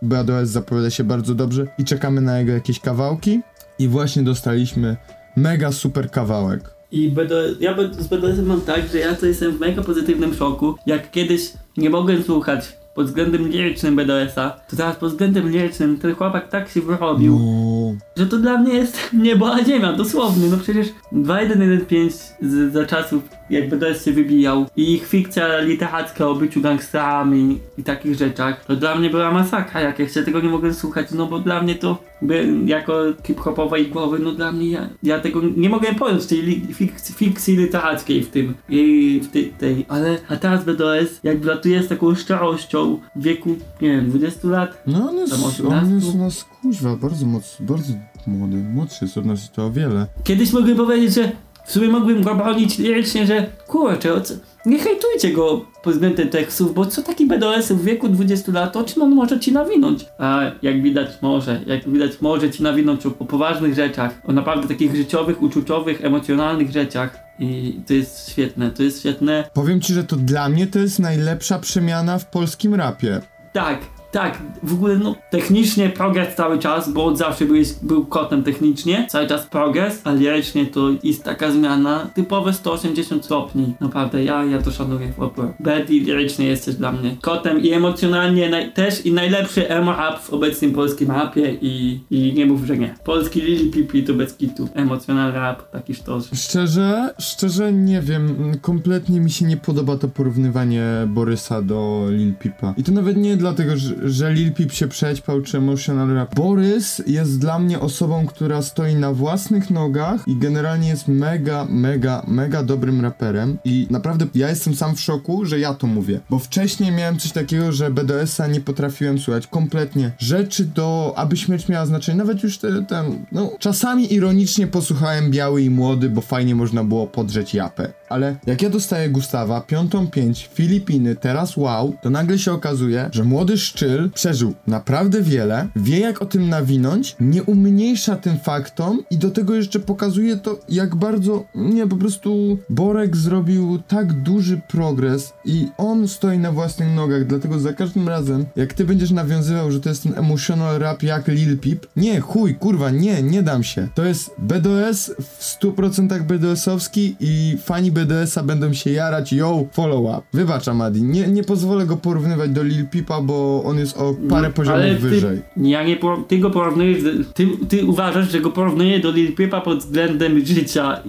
BADOS 0.01 0.49
zapowiada 0.49 0.89
się 0.89 1.03
bardzo 1.03 1.35
dobrze 1.35 1.67
i 1.77 1.83
czekamy 1.83 2.21
na 2.21 2.39
jego 2.39 2.51
jakieś 2.51 2.79
kawałki 2.79 3.41
i 3.79 3.87
właśnie 3.87 4.23
dostaliśmy 4.23 4.97
mega 5.35 5.71
super 5.71 6.11
kawałek. 6.11 6.75
I 6.91 7.09
BD, 7.09 7.55
ja 7.59 7.75
z 7.99 8.07
BDS 8.07 8.39
mam 8.39 8.61
tak, 8.61 8.87
że 8.91 8.99
ja 8.99 9.15
to 9.15 9.25
jestem 9.25 9.57
w 9.57 9.59
mega 9.59 9.83
pozytywnym 9.83 10.33
szoku. 10.33 10.75
Jak 10.85 11.11
kiedyś 11.11 11.53
nie 11.77 11.89
mogłem 11.89 12.23
słuchać 12.23 12.77
pod 12.95 13.05
względem 13.07 13.47
lirycznym 13.47 13.95
BDS-a, 13.95 14.49
to 14.69 14.75
teraz 14.75 14.95
pod 14.95 15.11
względem 15.11 15.49
lirycznym 15.49 15.97
ten 15.97 16.15
chłopak 16.15 16.49
tak 16.49 16.69
się 16.69 16.81
wyrobił, 16.81 17.39
No. 17.39 17.95
że 18.17 18.25
to 18.27 18.37
dla 18.37 18.57
mnie 18.57 18.73
jest 18.73 18.99
niebo 19.13 19.53
a 19.53 19.63
ziemia, 19.63 19.93
dosłownie. 19.93 20.47
No 20.49 20.57
przecież 20.57 20.87
2115 21.11 22.25
z, 22.41 22.73
za 22.73 22.85
czasów 22.85 23.23
jak 23.49 23.69
BDS 23.69 24.05
się 24.05 24.11
wybijał 24.11 24.65
i 24.75 24.93
ich 24.93 25.07
fikcja 25.07 25.59
literacka 25.59 26.27
o 26.27 26.35
byciu 26.35 26.61
gangsterami 26.61 27.59
i 27.77 27.83
takich 27.83 28.15
rzeczach, 28.15 28.65
to 28.65 28.75
dla 28.75 28.95
mnie 28.95 29.09
była 29.09 29.31
masakra, 29.31 29.81
jak 29.81 29.99
ja 29.99 30.07
się 30.07 30.23
tego 30.23 30.41
nie 30.41 30.49
mogłem 30.49 30.73
słuchać, 30.73 31.07
no 31.11 31.25
bo 31.25 31.39
dla 31.39 31.61
mnie 31.61 31.75
to 31.75 32.03
by, 32.21 32.47
jako 32.65 32.93
hip-hopowej 33.23 33.87
głowy, 33.87 34.19
no 34.19 34.31
dla 34.31 34.51
mnie 34.51 34.69
ja, 34.71 34.89
ja 35.03 35.19
tego 35.19 35.41
nie 35.57 35.69
mogłem 35.69 35.95
pojąć, 35.95 36.25
tej 36.25 36.41
li, 36.41 36.73
fikcji, 36.73 37.15
fikcji 37.15 37.57
literackiej 37.57 38.23
w 38.23 38.29
tym, 38.29 38.53
i 38.69 39.21
w 39.23 39.31
tej, 39.31 39.49
tej, 39.49 39.85
ale 39.87 40.17
a 40.29 40.35
teraz 40.35 40.63
BDS 40.65 41.19
jak 41.23 41.39
wlatuje 41.39 41.83
z 41.83 41.87
taką 41.87 42.15
szczerością 42.15 42.99
w 43.15 43.21
wieku, 43.23 43.49
nie 43.81 43.89
wiem, 43.89 44.09
20 44.09 44.47
lat, 44.47 44.83
No 44.87 45.09
on 45.09 45.17
jest, 45.17 45.31
Tam 45.33 45.43
on 45.43 45.49
18? 45.49 45.95
jest 45.95 46.15
u 46.15 46.17
nas 46.17 46.45
kuźwa, 46.61 46.95
bardzo 46.95 47.25
moc, 47.25 47.57
bardzo 47.59 47.93
młody, 48.27 48.57
młodszy 48.57 49.05
jest 49.05 49.17
od 49.17 49.25
nas 49.25 49.45
i 49.45 49.49
to 49.55 49.65
o 49.65 49.71
wiele. 49.71 50.07
Kiedyś 50.23 50.53
mogłem 50.53 50.77
powiedzieć, 50.77 51.13
że 51.13 51.31
w 51.65 51.71
sumie 51.71 51.87
mogłem 51.87 52.23
go 52.23 52.35
bronić 52.35 52.77
lirycznie, 52.77 53.27
że 53.27 53.45
kurczę, 53.67 54.21
co, 54.21 54.33
nie 54.65 54.79
hejtujcie 54.79 55.31
go 55.31 55.65
pod 55.83 55.93
względem 55.93 56.29
tekstów, 56.29 56.73
bo 56.73 56.85
co 56.85 57.01
taki 57.01 57.27
BDS 57.27 57.71
w 57.71 57.83
wieku 57.83 58.09
20 58.09 58.51
lat, 58.51 58.75
o 58.75 58.83
czym 58.83 59.01
on 59.01 59.15
może 59.15 59.39
ci 59.39 59.51
nawinąć? 59.51 60.05
A 60.17 60.41
jak 60.61 60.81
widać 60.81 61.09
może, 61.21 61.61
jak 61.65 61.89
widać 61.89 62.21
może 62.21 62.51
ci 62.51 62.63
nawinąć 62.63 63.05
o, 63.05 63.09
o 63.19 63.25
poważnych 63.25 63.73
rzeczach, 63.73 64.21
o 64.27 64.31
naprawdę 64.31 64.67
takich 64.67 64.95
życiowych, 64.95 65.41
uczuciowych, 65.41 66.05
emocjonalnych 66.05 66.71
rzeczach. 66.71 67.19
I 67.39 67.79
to 67.87 67.93
jest 67.93 68.31
świetne, 68.31 68.71
to 68.71 68.83
jest 68.83 68.99
świetne. 68.99 69.49
Powiem 69.53 69.81
ci, 69.81 69.93
że 69.93 70.03
to 70.03 70.15
dla 70.15 70.49
mnie 70.49 70.67
to 70.67 70.79
jest 70.79 70.99
najlepsza 70.99 71.59
przemiana 71.59 72.19
w 72.19 72.25
polskim 72.25 72.75
rapie. 72.75 73.21
Tak, 73.53 73.79
tak, 74.15 74.37
w 74.63 74.73
ogóle 74.73 74.97
no 74.97 75.15
technicznie 75.29 75.89
progres 75.89 76.35
cały 76.35 76.59
czas, 76.59 76.93
bo 76.93 77.05
od 77.05 77.17
zawsze 77.17 77.45
byłeś, 77.45 77.73
był 77.81 78.05
kotem 78.05 78.43
technicznie, 78.43 79.07
cały 79.09 79.27
czas 79.27 79.45
progres, 79.45 80.01
a 80.03 80.13
lirycznie 80.13 80.65
to 80.65 80.89
jest 81.03 81.23
taka 81.23 81.51
zmiana, 81.51 82.09
typowe 82.13 82.53
180 82.53 83.25
stopni, 83.25 83.73
naprawdę, 83.79 84.23
ja, 84.23 84.43
ja 84.43 84.61
to 84.61 84.71
szanuję 84.71 85.13
w 85.17 85.21
ogóle. 85.21 85.53
Betty 85.59 85.93
lirycznie 85.93 86.47
jesteś 86.47 86.75
dla 86.75 86.91
mnie 86.91 87.15
kotem 87.21 87.61
i 87.61 87.71
emocjonalnie 87.71 88.71
też 88.73 89.05
i 89.05 89.13
najlepszy 89.13 89.69
emo 89.69 89.91
rap 89.91 90.19
w 90.19 90.33
obecnym 90.33 90.73
polskim 90.73 91.11
rapie 91.11 91.57
i, 91.61 91.99
i 92.09 92.33
nie 92.33 92.45
mów, 92.45 92.63
że 92.63 92.77
nie. 92.77 92.95
Polski 93.03 93.41
Lili 93.41 93.71
Pipi 93.71 94.03
to 94.03 94.13
bez 94.13 94.33
kitu, 94.33 94.69
emocjonalny 94.73 95.39
rap, 95.39 95.71
taki 95.71 95.95
sztos. 95.95 96.29
Szczerze, 96.33 97.13
szczerze 97.19 97.73
nie 97.73 98.01
wiem, 98.01 98.51
kompletnie 98.61 99.19
mi 99.19 99.31
się 99.31 99.45
nie 99.45 99.57
podoba 99.57 99.97
to 99.97 100.07
porównywanie 100.07 100.83
Borysa 101.07 101.61
do 101.61 102.05
Lil 102.09 102.33
Peepa. 102.33 102.73
I 102.77 102.83
to 102.83 102.91
nawet 102.91 103.17
nie 103.17 103.37
dlatego, 103.37 103.77
że, 103.77 104.04
że 104.05 104.33
Lil 104.33 104.51
Peep 104.51 104.71
się 104.71 104.87
przećpał 104.87 105.41
czy 105.41 105.57
emotional 105.57 106.13
rap. 106.13 106.35
Borys 106.35 107.01
jest 107.07 107.39
dla 107.39 107.59
mnie 107.59 107.79
osobą, 107.79 108.25
która 108.25 108.61
stoi 108.61 108.95
na 108.95 109.13
własnych 109.13 109.71
nogach 109.71 110.27
i 110.27 110.35
generalnie 110.35 110.87
jest 110.87 111.07
mega, 111.07 111.65
mega, 111.69 112.23
mega 112.27 112.63
dobrym 112.63 113.01
raperem 113.01 113.57
i 113.65 113.87
naprawdę 113.89 114.25
ja 114.35 114.49
jestem 114.49 114.75
sam 114.75 114.95
w 114.95 115.01
szoku, 115.01 115.45
że 115.45 115.59
ja 115.59 115.73
to 115.73 115.87
mówię. 115.87 116.19
Bo 116.29 116.39
wcześniej 116.39 116.91
miałem 116.91 117.19
coś 117.19 117.31
takiego, 117.31 117.71
że 117.71 117.91
BDS-a 117.91 118.47
nie 118.47 118.61
potrafiłem 118.61 119.19
słuchać 119.19 119.47
kompletnie. 119.47 120.11
Rzeczy 120.17 120.65
do, 120.65 121.13
aby 121.15 121.37
śmierć 121.37 121.67
miała 121.67 121.85
znaczenie, 121.85 122.17
nawet 122.17 122.43
już 122.43 122.57
te, 122.57 122.85
ten, 122.85 123.25
no, 123.31 123.51
czasami 123.59 124.13
ironicznie 124.13 124.67
posłuchałem 124.67 125.31
Biały 125.31 125.61
i 125.61 125.69
Młody, 125.69 126.09
bo 126.09 126.21
fajnie 126.21 126.55
można 126.55 126.83
było 126.83 127.07
podrzeć 127.07 127.53
japę. 127.53 127.93
Ale 128.09 128.35
jak 128.45 128.61
ja 128.61 128.69
dostaję 128.69 129.09
Gustawa, 129.09 129.61
piątą 129.61 130.07
pięć, 130.07 130.49
Filipiny, 130.53 131.15
teraz 131.15 131.57
wow, 131.57 131.93
to 132.01 132.09
nagle 132.09 132.39
się 132.39 132.51
okazuje, 132.51 133.09
że 133.11 133.23
młody 133.23 133.57
szczyl 133.57 134.09
przeżył 134.11 134.53
naprawdę 134.67 135.21
wiele, 135.21 135.67
wie 135.75 135.99
jak 135.99 136.21
o 136.21 136.25
tym 136.25 136.49
nawinąć, 136.49 137.15
nie 137.19 137.43
umniejsza 137.43 138.15
tym 138.15 138.39
faktom 138.39 139.03
i 139.11 139.17
do 139.17 139.31
tego 139.31 139.55
jeszcze 139.55 139.79
pokazuje 139.79 140.37
to, 140.37 140.59
jak 140.69 140.95
bardzo, 140.95 141.45
nie, 141.55 141.87
po 141.87 141.95
prostu 141.95 142.57
Borek 142.69 143.17
zrobił 143.17 143.79
tak 143.87 144.13
duży 144.13 144.61
progres 144.67 145.33
i 145.45 145.67
on 145.77 146.07
stoi 146.07 146.37
na 146.37 146.51
własnych 146.51 146.95
nogach, 146.95 147.25
dlatego 147.25 147.59
za 147.59 147.73
każdym 147.73 148.09
razem, 148.09 148.45
jak 148.55 148.73
ty 148.73 148.85
będziesz 148.85 149.11
nawiązywał, 149.11 149.71
że 149.71 149.79
to 149.79 149.89
jest 149.89 150.03
ten 150.03 150.13
emotional 150.17 150.79
rap 150.79 151.03
jak 151.03 151.27
Lil 151.27 151.57
Peep, 151.59 151.87
nie, 151.95 152.21
chuj, 152.21 152.55
kurwa, 152.55 152.89
nie, 152.89 153.23
nie 153.23 153.43
dam 153.43 153.63
się. 153.63 153.87
To 153.95 154.05
jest 154.05 154.31
BDS 154.37 155.11
w 155.21 155.59
100% 155.61 156.23
BDS-owski 156.23 157.15
i 157.19 157.57
fani 157.63 157.91
BDS-a 157.95 158.43
będą 158.43 158.73
się 158.73 158.89
jarać, 158.91 159.33
yo, 159.33 159.65
follow 159.71 160.17
up. 160.17 160.21
Wybacz, 160.33 160.67
Amadi, 160.67 161.03
nie, 161.03 161.27
nie 161.27 161.43
pozwolę 161.43 161.85
go 161.85 161.97
porównywać 161.97 162.49
do 162.51 162.63
Lil 162.63 162.85
Peepa, 162.85 163.21
bo 163.21 163.63
on 163.65 163.77
jest 163.79 163.97
o 163.97 164.15
parę 164.29 164.47
No, 164.47 164.53
poziomów 164.53 164.81
ale 164.81 164.95
ty, 164.95 165.01
wyżej. 165.01 165.41
Ja 165.57 165.83
nie 165.83 165.97
ty 166.27 166.39
go 166.39 166.49
porównujesz, 166.49 167.03
ty, 167.33 167.47
ty 167.69 167.85
uważasz, 167.85 168.31
że 168.31 168.39
go 168.39 168.51
porównuję 168.51 168.99
do 168.99 169.11
Lil 169.11 169.33
Peepa 169.35 169.61
pod 169.61 169.79
względem 169.79 170.45
życia, 170.45 170.99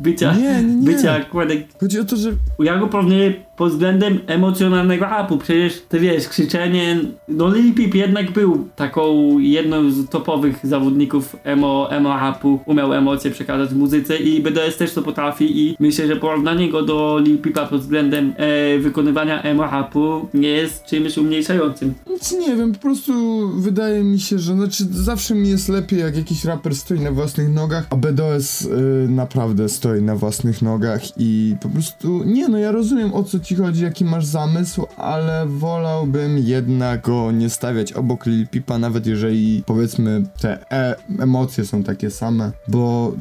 bycia, 0.00 0.32
Nie, 0.34 0.62
nie, 0.62 0.74
nie. 0.74 0.86
bycia 0.86 1.12
akurat 1.12 1.48
Chodzi 1.80 2.00
o 2.00 2.04
to, 2.04 2.16
że 2.16 2.30
ja 2.58 2.78
go 2.78 2.88
porównuję 2.88 3.34
pod 3.62 3.72
względem 3.72 4.18
emocjonalnego 4.26 5.04
rapu, 5.04 5.38
przecież 5.38 5.82
ty 5.88 6.00
wiesz, 6.00 6.28
krzyczenie, 6.28 7.00
no 7.28 7.54
Lil 7.54 7.74
Peep 7.74 7.94
jednak 7.94 8.30
był 8.30 8.68
taką 8.76 9.38
jedną 9.38 9.90
z 9.90 10.08
topowych 10.08 10.66
zawodników 10.66 11.36
emo, 11.44 11.90
emo 11.90 12.08
rapu, 12.08 12.60
umiał 12.66 12.92
emocje 12.92 13.30
przekazać 13.30 13.70
w 13.70 13.76
muzyce 13.76 14.16
i 14.16 14.42
BDS 14.42 14.76
też 14.76 14.94
to 14.94 15.02
potrafi 15.02 15.60
i 15.60 15.76
myślę, 15.80 16.06
że 16.06 16.16
porównanie 16.16 16.70
go 16.70 16.82
do 16.82 17.18
Lil 17.18 17.38
Peepa 17.38 17.66
pod 17.66 17.80
względem 17.80 18.34
e, 18.36 18.78
wykonywania 18.78 19.42
emo 19.42 19.62
rapu 19.62 20.28
nie 20.34 20.48
jest 20.48 20.84
czymś 20.84 21.18
umniejszającym. 21.18 21.94
Nic 22.10 22.32
nie 22.32 22.56
wiem, 22.56 22.72
po 22.72 22.78
prostu 22.78 23.12
wydaje 23.48 24.04
mi 24.04 24.20
się, 24.20 24.38
że 24.38 24.54
znaczy 24.54 24.84
zawsze 24.90 25.34
mi 25.34 25.48
jest 25.48 25.68
lepiej 25.68 26.00
jak 26.00 26.16
jakiś 26.16 26.44
raper 26.44 26.74
stoi 26.74 27.00
na 27.00 27.12
własnych 27.12 27.48
nogach, 27.48 27.86
a 27.90 27.96
BDS 27.96 28.62
y, 28.62 28.68
naprawdę 29.08 29.68
stoi 29.68 30.02
na 30.02 30.16
własnych 30.16 30.62
nogach 30.62 31.02
i 31.16 31.56
po 31.62 31.68
prostu 31.68 32.24
nie 32.24 32.48
no 32.48 32.58
ja 32.58 32.72
rozumiem 32.72 33.14
o 33.14 33.22
co 33.22 33.40
ci 33.40 33.51
jeśli 33.52 33.64
chodzi 33.64 33.82
jaki 33.82 34.04
masz 34.04 34.24
zamysł, 34.24 34.86
ale 34.96 35.46
wolałbym 35.46 36.38
jednak 36.38 37.00
go 37.00 37.32
nie 37.32 37.50
stawiać 37.50 37.92
obok 37.92 38.26
Lil 38.26 38.46
Peepa, 38.46 38.78
nawet 38.78 39.06
jeżeli 39.06 39.62
powiedzmy 39.66 40.22
te 40.40 40.70
e 40.72 40.96
emocje 41.18 41.64
są 41.64 41.82
takie 41.82 42.10
same, 42.10 42.52
bo 42.68 43.12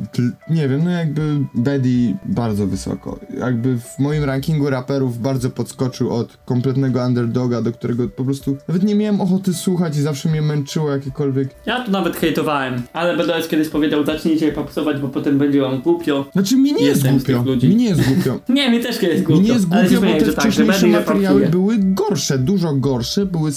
nie 0.50 0.68
wiem, 0.70 0.84
no 0.84 0.90
jakby 0.90 1.22
Betty 1.56 2.18
bardzo 2.26 2.68
wysoko. 2.68 3.20
Jakby 3.40 3.78
w 3.80 4.00
moim 4.00 4.24
rankingu 4.24 4.70
raperów 4.70 5.20
bardzo 5.20 5.50
podskoczył 5.50 6.14
od 6.14 6.38
kompletnego 6.46 7.06
underdoga, 7.06 7.62
do 7.62 7.72
którego 7.72 8.10
po 8.10 8.26
prostu 8.26 8.58
nawet 8.68 8.84
nie 8.84 8.96
miałem 8.96 9.22
ochoty 9.22 9.54
słuchać 9.54 9.98
i 9.98 10.02
zawsze 10.02 10.30
mnie 10.30 10.42
męczyło 10.42 10.92
jakiekolwiek. 10.92 11.50
Ja 11.66 11.84
tu 11.84 11.92
nawet 11.92 12.16
hejtowałem, 12.16 12.82
ale 12.94 13.18
BDS 13.18 13.48
kiedyś 13.48 13.70
powiedział, 13.70 14.06
zacznijcie 14.06 14.52
popsować, 14.52 15.02
bo 15.02 15.08
potem 15.08 15.38
będzie 15.38 15.62
wam 15.62 15.82
głupio. 15.82 16.26
Znaczy 16.34 16.56
mi 16.56 16.74
nie 16.74 16.86
Jestem 16.86 17.14
jest 17.14 17.32
głupio. 17.32 17.68
Mi 17.68 17.76
nie 17.76 17.86
jest 17.86 18.02
głupio. 18.08 18.40
nie, 18.54 18.72
mi 18.72 18.80
też 18.80 19.02
jest 19.02 19.24
głupio. 19.24 19.42
Mi 19.42 19.48
nie 19.48 19.54
jest 19.54 19.68
głupio, 19.68 20.02
bo 20.02 20.11
te 20.20 20.34
tak, 20.34 20.44
wcześniejsze 20.44 20.88
materiały 20.88 21.48
były 21.48 21.78
gorsze, 21.80 22.40
dużo 22.40 22.74
gorsze, 22.74 23.26
były 23.26 23.52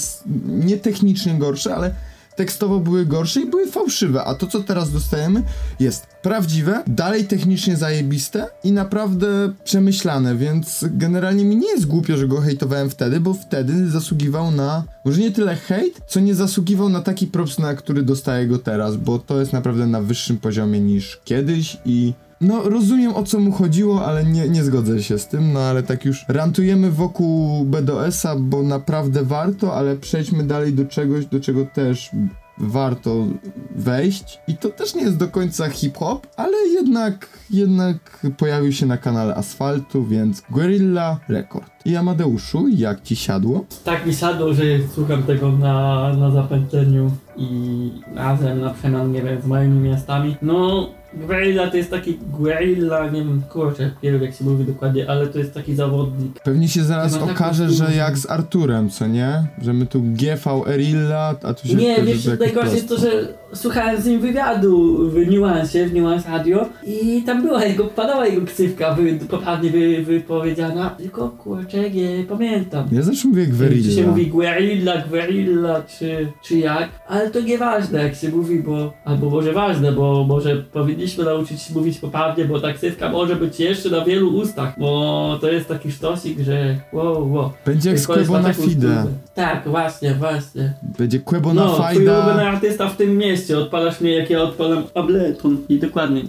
nie 0.45 0.77
technicznie 0.77 1.33
gorsze, 1.33 1.75
ale 1.75 1.91
tekstowo 2.35 2.79
były 2.79 3.05
gorsze 3.05 3.41
i 3.41 3.45
były 3.45 3.71
fałszywe, 3.71 4.23
a 4.23 4.35
to 4.35 4.47
co 4.47 4.63
teraz 4.63 4.91
dostajemy 4.91 5.43
jest 5.79 6.07
prawdziwe, 6.21 6.83
dalej 6.87 7.25
technicznie 7.25 7.77
zajebiste 7.77 8.47
i 8.63 8.71
naprawdę 8.71 9.53
przemyślane, 9.63 10.35
więc 10.35 10.85
generalnie 10.91 11.45
mi 11.45 11.55
nie 11.55 11.67
jest 11.67 11.85
głupio, 11.85 12.17
że 12.17 12.27
go 12.27 12.41
hejtowałem 12.41 12.89
wtedy, 12.89 13.19
bo 13.19 13.33
wtedy 13.33 13.89
zasługiwał 13.89 14.51
na, 14.51 14.83
może 15.05 15.21
nie 15.21 15.31
tyle 15.31 15.55
hejt, 15.55 16.01
co 16.07 16.19
nie 16.19 16.35
zasługiwał 16.35 16.89
na 16.89 17.01
taki 17.01 17.27
props, 17.27 17.59
na 17.59 17.73
który 17.73 18.03
dostaję 18.03 18.47
go 18.47 18.59
teraz, 18.59 18.97
bo 18.97 19.19
to 19.19 19.39
jest 19.39 19.53
naprawdę 19.53 19.87
na 19.87 20.01
wyższym 20.01 20.37
poziomie 20.37 20.79
niż 20.79 21.19
kiedyś 21.25 21.77
i 21.85 22.13
no, 22.45 22.69
rozumiem 22.69 23.15
o 23.15 23.23
co 23.23 23.39
mu 23.39 23.51
chodziło, 23.51 24.05
ale 24.05 24.23
nie, 24.23 24.49
nie 24.49 24.63
zgodzę 24.63 25.03
się 25.03 25.19
z 25.19 25.27
tym, 25.27 25.53
no 25.53 25.59
ale 25.59 25.83
tak 25.83 26.05
już 26.05 26.25
rantujemy 26.27 26.91
wokół 26.91 27.65
BDS-a, 27.65 28.35
bo 28.35 28.63
naprawdę 28.63 29.23
warto, 29.23 29.75
ale 29.75 29.95
przejdźmy 29.95 30.43
dalej 30.43 30.73
do 30.73 30.85
czegoś, 30.85 31.25
do 31.25 31.39
czego 31.39 31.65
też 31.65 32.11
warto 32.57 33.27
wejść 33.75 34.39
i 34.47 34.57
to 34.57 34.69
też 34.69 34.95
nie 34.95 35.01
jest 35.01 35.17
do 35.17 35.27
końca 35.27 35.69
hip-hop, 35.69 36.27
ale 36.37 36.57
jednak, 36.57 37.29
jednak 37.51 38.27
pojawił 38.37 38.71
się 38.71 38.85
na 38.85 38.97
kanale 38.97 39.35
Asfaltu, 39.35 40.05
więc 40.05 40.41
Guerrilla 40.49 41.19
Record. 41.29 41.71
I 41.85 41.95
Amadeuszu, 41.95 42.67
jak 42.67 43.01
ci 43.01 43.15
siadło? 43.15 43.65
Tak 43.83 44.05
mi 44.05 44.13
siadło, 44.13 44.53
że 44.53 44.63
słucham 44.93 45.23
tego 45.23 45.51
na, 45.51 46.13
na 46.13 46.31
zapętleniu 46.31 47.11
i 47.37 47.91
razem 48.15 48.61
na 48.61 48.69
przemian, 48.69 49.11
nie 49.11 49.21
wiem, 49.21 49.41
z 49.41 49.45
moimi 49.45 49.79
miastami. 49.89 50.35
No, 50.41 50.89
Guerrilla 51.15 51.71
to 51.71 51.77
jest 51.77 51.89
taki 51.89 52.17
guerrilla, 52.31 53.09
nie 53.09 53.19
wiem, 53.19 53.41
kurczę, 53.49 53.91
nie 54.03 54.11
wiem 54.11 54.23
jak 54.23 54.35
się 54.35 54.43
mówi 54.43 54.65
dokładnie, 54.65 55.09
ale 55.09 55.27
to 55.27 55.39
jest 55.39 55.53
taki 55.53 55.75
zawodnik. 55.75 56.39
Pewnie 56.39 56.67
się 56.67 56.83
zaraz 56.83 57.15
okaże, 57.15 57.69
że 57.69 57.95
jak 57.95 58.17
z 58.17 58.29
Arturem, 58.29 58.89
co 58.89 59.07
nie? 59.07 59.47
Że 59.61 59.73
my 59.73 59.85
tu 59.85 60.01
GV 60.01 60.61
Erilla, 60.67 61.35
a 61.43 61.53
tu 61.53 61.67
się... 61.67 61.75
Nie, 61.75 62.03
wiesz, 62.03 62.25
najgorsze 62.39 62.75
jest 62.75 62.89
to, 62.89 62.97
że 62.97 63.27
słuchałem 63.53 64.01
z 64.01 64.05
nim 64.05 64.21
wywiadu 64.21 64.97
w 65.09 65.27
Niuansie, 65.27 65.87
w 65.87 65.93
Niuans 65.93 66.27
Radio 66.27 66.69
i 66.87 67.23
tam 67.25 67.41
była 67.41 67.65
jego, 67.65 67.83
padała 67.83 68.27
jego 68.27 68.45
ksywka 68.45 68.93
wy, 68.93 69.19
poprawnie 69.29 69.69
wy, 69.69 70.03
wypowiedziana, 70.03 70.89
tylko 70.89 71.29
kurczę, 71.29 71.89
nie 71.89 72.23
pamiętam. 72.29 72.87
Ja 72.91 73.01
zawsze 73.01 73.27
mówię 73.27 73.47
Guerrilla. 73.47 73.89
Czy 73.89 73.95
się 73.95 74.07
mówi 74.07 74.27
Guerrilla, 74.27 74.93
Guerrilla, 75.09 75.81
czy, 75.81 76.31
czy 76.43 76.57
jak, 76.57 76.89
ale 77.07 77.29
to 77.29 77.41
nieważne 77.41 78.03
jak 78.03 78.15
się 78.15 78.29
mówi, 78.29 78.59
bo, 78.59 78.93
albo 79.05 79.29
może 79.29 79.53
ważne, 79.53 79.91
bo 79.91 80.23
może 80.23 80.55
powinniśmy 80.55 81.23
nauczyć 81.23 81.61
się 81.61 81.73
mówić 81.73 81.97
poprawnie, 81.99 82.45
bo 82.45 82.59
ta 82.59 82.73
ksywka 82.73 83.09
może 83.09 83.35
być 83.35 83.59
jeszcze 83.59 83.89
na 83.89 84.05
wielu 84.05 84.29
ustach, 84.29 84.73
bo 84.79 85.37
to 85.41 85.51
jest 85.51 85.67
taki 85.67 85.91
sztosik, 85.91 86.39
że 86.39 86.77
wow, 86.93 87.33
wow. 87.33 87.51
Będzie 87.65 87.89
jak 87.89 88.01
Quebo 88.01 88.39
na 88.39 88.53
Fide. 88.53 89.05
Tak, 89.35 89.69
właśnie, 89.69 90.13
właśnie. 90.13 90.73
Będzie 90.97 91.19
Quebo 91.19 91.53
na 91.53 91.65
no, 91.65 91.75
Fajda. 91.75 92.35
No, 92.35 92.41
artysta 92.41 92.89
w 92.89 92.97
tym 92.97 93.17
mieście 93.17 93.34
mieście, 93.35 93.59
odpalasz 93.59 94.01
mnie 94.01 94.11
jak 94.11 94.29
ja 94.29 94.41
odpalam 94.41 94.83
Ableton. 94.93 95.57
I 95.69 95.79
dokładnie, 95.79 96.21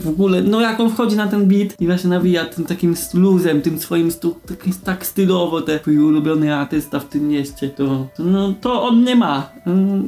w 0.00 0.08
ogóle, 0.08 0.42
no 0.42 0.60
jak 0.60 0.80
on 0.80 0.90
wchodzi 0.90 1.16
na 1.16 1.26
ten 1.26 1.46
beat 1.46 1.80
i 1.80 1.86
właśnie 1.86 2.10
nawija 2.10 2.44
tym 2.44 2.64
takim 2.64 2.94
luzem, 3.14 3.62
tym 3.62 3.78
swoim 3.78 4.10
stu, 4.10 4.36
tak, 4.48 4.66
tak 4.84 5.06
stylowo, 5.06 5.60
te 5.60 5.78
twój 5.78 5.98
ulubiony 5.98 6.54
artysta 6.54 7.00
w 7.00 7.08
tym 7.08 7.28
mieście, 7.28 7.68
to, 7.68 8.06
to, 8.16 8.22
no 8.22 8.54
to 8.60 8.82
on 8.82 9.04
nie 9.04 9.16
ma. 9.16 9.50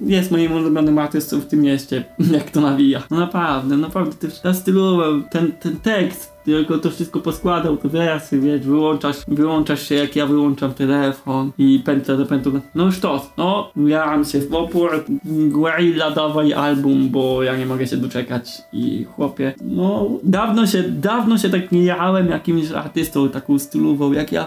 Jest 0.07 0.31
moim 0.31 0.53
ulubionym 0.53 0.99
artystą 0.99 1.41
w 1.41 1.47
tym 1.47 1.61
mieście, 1.61 2.05
jak 2.33 2.51
to 2.51 2.61
nawija. 2.61 3.03
No 3.11 3.17
naprawdę, 3.17 3.77
naprawdę 3.77 4.17
też 4.29 4.57
stylował 4.57 5.23
ten, 5.31 5.53
ten 5.53 5.77
tekst, 5.77 6.32
tylko 6.45 6.79
to 6.79 6.91
wszystko 6.91 7.21
poskładał, 7.21 7.77
te 7.77 7.89
wersy, 7.89 8.41
wiesz, 8.41 8.61
wyłączasz, 8.61 9.17
wyłączasz 9.29 9.89
się 9.89 9.95
jak 9.95 10.17
ja 10.17 10.27
wyłączam 10.27 10.75
telefon 10.75 11.51
i 11.59 11.81
pętla 11.85 12.17
do 12.17 12.27
pętla. 12.27 12.53
No 12.75 12.89
to, 13.01 13.27
no, 13.37 13.71
jaram 13.87 14.25
się 14.25 14.41
w 14.41 14.55
opór, 14.55 15.05
Guerrilla 15.25 16.11
dawaj 16.11 16.53
album, 16.53 17.09
bo 17.09 17.43
ja 17.43 17.57
nie 17.57 17.67
mogę 17.67 17.87
się 17.87 17.97
doczekać 17.97 18.63
i 18.73 19.05
chłopie, 19.05 19.55
no, 19.65 20.11
dawno 20.23 20.67
się, 20.67 20.83
dawno 20.83 21.39
się 21.39 21.51
tak 21.51 21.73
nie 21.73 21.85
jakimś 22.31 22.71
artystą 22.71 23.29
taką 23.29 23.59
stylową 23.59 24.13
jak 24.13 24.33
ja. 24.33 24.47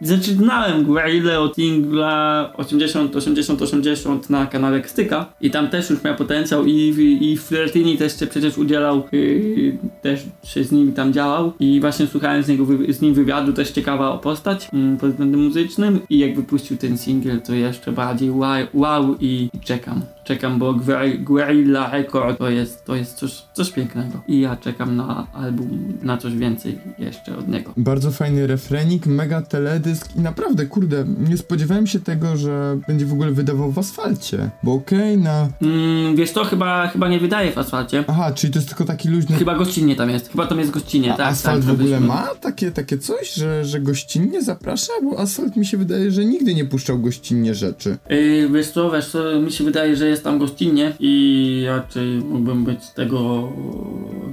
Zaczynałem 0.00 0.84
Guerrilla 0.84 1.38
od 1.38 1.54
singla 1.54 2.52
80, 2.56 3.16
80, 3.16 3.62
80 3.62 4.30
na 4.30 4.46
kanale 4.46 4.80
Kstyka 4.80 5.32
i 5.40 5.50
tam 5.50 5.68
też 5.68 5.90
już 5.90 6.04
miał 6.04 6.16
potencjał 6.16 6.66
i, 6.66 6.72
i, 6.72 7.32
i 7.32 7.98
też 7.98 8.18
się 8.20 8.26
przecież 8.26 8.58
udzielał, 8.58 9.02
yy, 9.12 9.78
też 10.02 10.20
się 10.44 10.64
z 10.64 10.72
nim 10.72 10.92
tam 10.92 11.12
działał 11.12 11.21
działał 11.22 11.52
i 11.60 11.80
właśnie 11.80 12.06
słuchałem 12.06 12.42
z, 12.42 12.48
niego, 12.48 12.66
z 12.88 13.00
nim 13.00 13.14
wywiadu, 13.14 13.52
też 13.52 13.70
ciekawa 13.70 14.18
postać 14.18 14.68
mm, 14.72 14.96
pod 14.96 15.10
względem 15.10 15.44
muzycznym 15.44 16.00
i 16.10 16.18
jak 16.18 16.36
wypuścił 16.36 16.76
ten 16.76 16.98
singiel, 16.98 17.40
to 17.40 17.54
jeszcze 17.54 17.92
bardziej 17.92 18.30
wow, 18.30 18.66
wow 18.74 19.16
i 19.20 19.50
czekam 19.64 20.00
czekam, 20.24 20.58
bo 20.58 20.74
Guerrilla 21.18 21.90
Record 21.90 22.38
to 22.38 22.50
jest, 22.50 22.84
to 22.84 22.94
jest 22.94 23.14
coś, 23.14 23.42
coś 23.52 23.70
pięknego. 23.70 24.22
I 24.28 24.40
ja 24.40 24.56
czekam 24.56 24.96
na 24.96 25.26
album, 25.32 25.98
na 26.02 26.16
coś 26.16 26.36
więcej 26.36 26.78
jeszcze 26.98 27.36
od 27.36 27.48
niego. 27.48 27.72
Bardzo 27.76 28.10
fajny 28.10 28.46
refrenik, 28.46 29.06
mega 29.06 29.42
teledysk 29.42 30.16
i 30.16 30.20
naprawdę, 30.20 30.66
kurde, 30.66 31.04
nie 31.28 31.36
spodziewałem 31.36 31.86
się 31.86 32.00
tego, 32.00 32.36
że 32.36 32.78
będzie 32.88 33.06
w 33.06 33.12
ogóle 33.12 33.30
wydawał 33.30 33.72
w 33.72 33.78
asfalcie. 33.78 34.50
Bo 34.62 34.72
okej, 34.72 35.12
okay, 35.12 35.16
na... 35.16 35.48
Mm, 35.62 36.16
wiesz 36.16 36.32
to 36.32 36.44
chyba, 36.44 36.88
chyba 36.88 37.08
nie 37.08 37.20
wydaje 37.20 37.52
w 37.52 37.58
asfalcie. 37.58 38.04
Aha, 38.06 38.32
czyli 38.34 38.52
to 38.52 38.58
jest 38.58 38.68
tylko 38.68 38.84
taki 38.84 39.08
luźny... 39.08 39.36
Chyba 39.36 39.54
gościnnie 39.54 39.96
tam 39.96 40.10
jest. 40.10 40.30
Chyba 40.30 40.46
tam 40.46 40.58
jest 40.58 40.70
gościnnie, 40.70 41.14
A 41.14 41.16
tak. 41.16 41.26
Asfalt 41.26 41.66
tak, 41.66 41.76
w 41.76 41.80
ogóle 41.80 42.00
ma 42.00 42.28
takie, 42.40 42.70
takie 42.70 42.98
coś, 42.98 43.34
że, 43.34 43.64
że 43.64 43.80
gościnnie 43.80 44.42
zaprasza? 44.42 44.92
Bo 45.02 45.18
asfalt 45.18 45.56
mi 45.56 45.66
się 45.66 45.76
wydaje, 45.76 46.10
że 46.10 46.24
nigdy 46.24 46.54
nie 46.54 46.64
puszczał 46.64 46.98
gościnnie 46.98 47.54
rzeczy. 47.54 47.96
Yy, 48.10 48.48
wiesz 48.48 48.70
co, 48.70 48.90
wiesz 48.90 49.08
co, 49.08 49.40
mi 49.40 49.52
się 49.52 49.64
wydaje, 49.64 49.96
że 49.96 50.08
jest 50.12 50.24
tam 50.24 50.38
gościnnie 50.38 50.92
i 51.00 51.64
raczej 51.68 52.18
mógłbym 52.18 52.64
być 52.64 52.90
tego, 52.90 53.48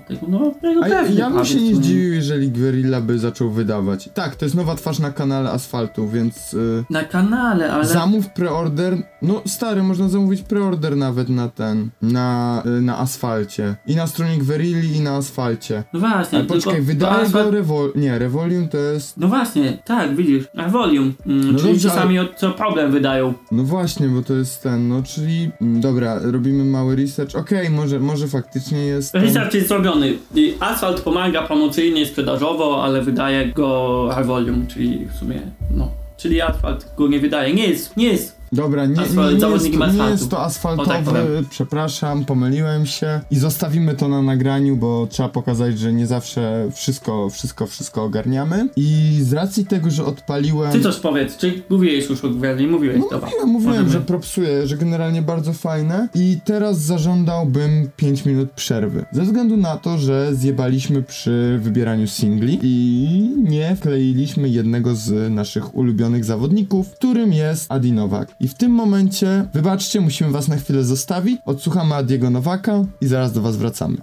tego 0.08 0.26
no, 0.28 0.52
tego 0.62 0.84
A 0.84 0.88
ja, 0.88 1.08
ja 1.08 1.30
bym 1.30 1.46
się 1.46 1.62
nie 1.62 1.76
zdziwił, 1.76 2.14
jeżeli 2.14 2.50
Guerrilla 2.52 3.02
by 3.02 3.20
zaczął 3.20 3.52
wydawać. 3.52 4.10
Tak, 4.14 4.36
to 4.36 4.46
jest 4.46 4.56
nowa 4.56 4.76
twarz 4.76 5.00
na 5.00 5.12
kanale 5.12 5.52
Asfaltu, 5.52 6.08
więc... 6.08 6.54
Yy, 6.54 6.84
na 6.90 7.04
kanale, 7.04 7.74
ale... 7.74 7.86
Zamów 7.86 8.30
preorder, 8.30 8.98
no 9.22 9.42
stary, 9.46 9.84
można 9.84 10.10
zamówić 10.10 10.42
preorder 10.42 10.98
nawet 10.98 11.30
na 11.30 11.50
ten, 11.50 11.90
na, 12.02 12.62
yy, 12.66 12.82
na 12.82 12.98
Asfalcie. 12.98 13.76
I 13.88 13.96
na 13.96 14.08
stronie 14.08 14.38
Guerilli 14.38 14.98
i 14.98 15.02
na 15.02 15.16
Asfalcie. 15.16 15.84
No 15.94 16.00
właśnie, 16.00 16.38
Ale 16.38 16.48
poczekaj, 16.48 16.82
wydaje 16.82 17.26
asfalt... 17.26 17.46
go 17.46 17.52
Revol... 17.52 17.92
Nie, 17.96 18.20
Revolium 18.20 18.68
to 18.68 18.78
jest... 18.78 19.18
No 19.18 19.28
właśnie, 19.28 19.78
tak, 19.86 20.16
widzisz, 20.16 20.46
Revolium, 20.54 21.14
mm, 21.26 21.52
no 21.52 21.60
czyli 21.60 21.74
dobrze, 21.74 21.90
czasami 21.90 22.20
ale... 22.20 22.30
co 22.36 22.52
problem 22.52 22.92
wydają. 22.92 23.34
No 23.52 23.64
właśnie, 23.64 24.08
bo 24.08 24.22
to 24.22 24.34
jest 24.34 24.64
ten, 24.64 24.88
no 24.88 25.04
czyli... 25.04 25.52
Mm, 25.70 25.82
dobra, 25.82 26.20
robimy 26.24 26.66
mały 26.66 26.96
research. 26.96 27.36
Okej, 27.36 27.60
okay, 27.60 27.70
może, 27.70 28.00
może 28.00 28.28
faktycznie 28.28 28.86
jest. 28.86 29.14
Research 29.14 29.54
jest 29.54 29.68
zrobiony. 29.68 30.14
Asfalt 30.60 31.02
pomaga 31.02 31.42
promocyjnie, 31.42 32.06
sprzedażowo, 32.06 32.84
ale 32.84 33.02
wydaje 33.02 33.48
go 33.48 34.10
high 34.18 34.26
volume, 34.26 34.68
czyli 34.68 35.06
w 35.06 35.16
sumie, 35.16 35.42
no. 35.72 35.92
Czyli 36.18 36.42
asfalt 36.42 36.96
go 36.98 37.08
nie 37.08 37.20
wydaje. 37.20 37.54
Nie 37.54 37.68
jest, 37.68 37.98
nie 37.98 38.08
jest 38.08 38.39
Dobra, 38.52 38.86
nie, 38.86 38.96
nie, 38.96 39.02
nie, 39.02 39.04
jest, 39.04 39.74
to, 39.78 39.88
nie 39.88 40.10
jest 40.10 40.30
to 40.30 40.42
asfaltowy, 40.42 41.12
tak 41.12 41.50
przepraszam, 41.50 42.26
pomyliłem 42.26 42.86
się 42.86 43.20
i 43.32 43.36
zostawimy 43.36 43.96
to 43.96 44.08
na 44.08 44.22
nagraniu, 44.22 44.78
bo 44.78 45.08
trzeba 45.10 45.30
pokazać, 45.30 45.80
że 45.80 45.94
nie 45.94 46.08
zawsze 46.08 46.70
wszystko, 46.74 47.30
wszystko, 47.30 47.68
wszystko 47.68 48.04
ogarniamy. 48.04 48.70
I 48.76 49.18
z 49.22 49.34
racji 49.34 49.66
tego, 49.66 49.92
że 49.92 50.06
odpaliłem... 50.06 50.72
Ty 50.72 50.82
coś 50.82 50.96
powiedz, 50.96 51.38
czy 51.38 51.64
mówiłeś 51.70 52.10
już 52.10 52.26
o 52.26 52.30
Gwiazdzie, 52.30 52.68
mówiłeś 52.68 52.98
no, 53.12 53.20
Mówiłem, 53.20 53.50
mówiłem, 53.50 53.76
Możemy... 53.76 53.90
że 53.90 54.02
propsuję, 54.02 54.68
że 54.68 54.78
generalnie 54.78 55.22
bardzo 55.22 55.54
fajne. 55.54 56.08
I 56.16 56.38
teraz 56.46 56.80
zażądałbym 56.80 57.90
5 57.96 58.26
minut 58.26 58.52
przerwy. 58.52 59.06
Ze 59.12 59.24
względu 59.24 59.58
na 59.58 59.78
to, 59.78 59.98
że 59.98 60.36
zjebaliśmy 60.36 61.04
przy 61.04 61.60
wybieraniu 61.62 62.08
singli 62.08 62.60
i 62.64 63.34
nie 63.38 63.76
wkleiliśmy 63.76 64.50
jednego 64.50 64.96
z 64.96 65.32
naszych 65.34 65.76
ulubionych 65.76 66.26
zawodników, 66.26 66.92
którym 66.92 67.34
jest 67.34 67.72
Adi 67.72 67.92
Nowak. 67.92 68.36
I 68.40 68.48
w 68.48 68.54
tym 68.54 68.72
momencie, 68.72 69.46
wybaczcie, 69.54 70.02
musimy 70.02 70.32
was 70.32 70.48
na 70.48 70.58
chwilę 70.58 70.84
zostawić. 70.84 71.42
Odsłuchamy 71.46 71.96
Adiego 71.96 72.30
Nowaka 72.30 72.86
i 73.02 73.08
zaraz 73.08 73.34
do 73.34 73.42
was 73.42 73.58
wracamy. 73.58 73.98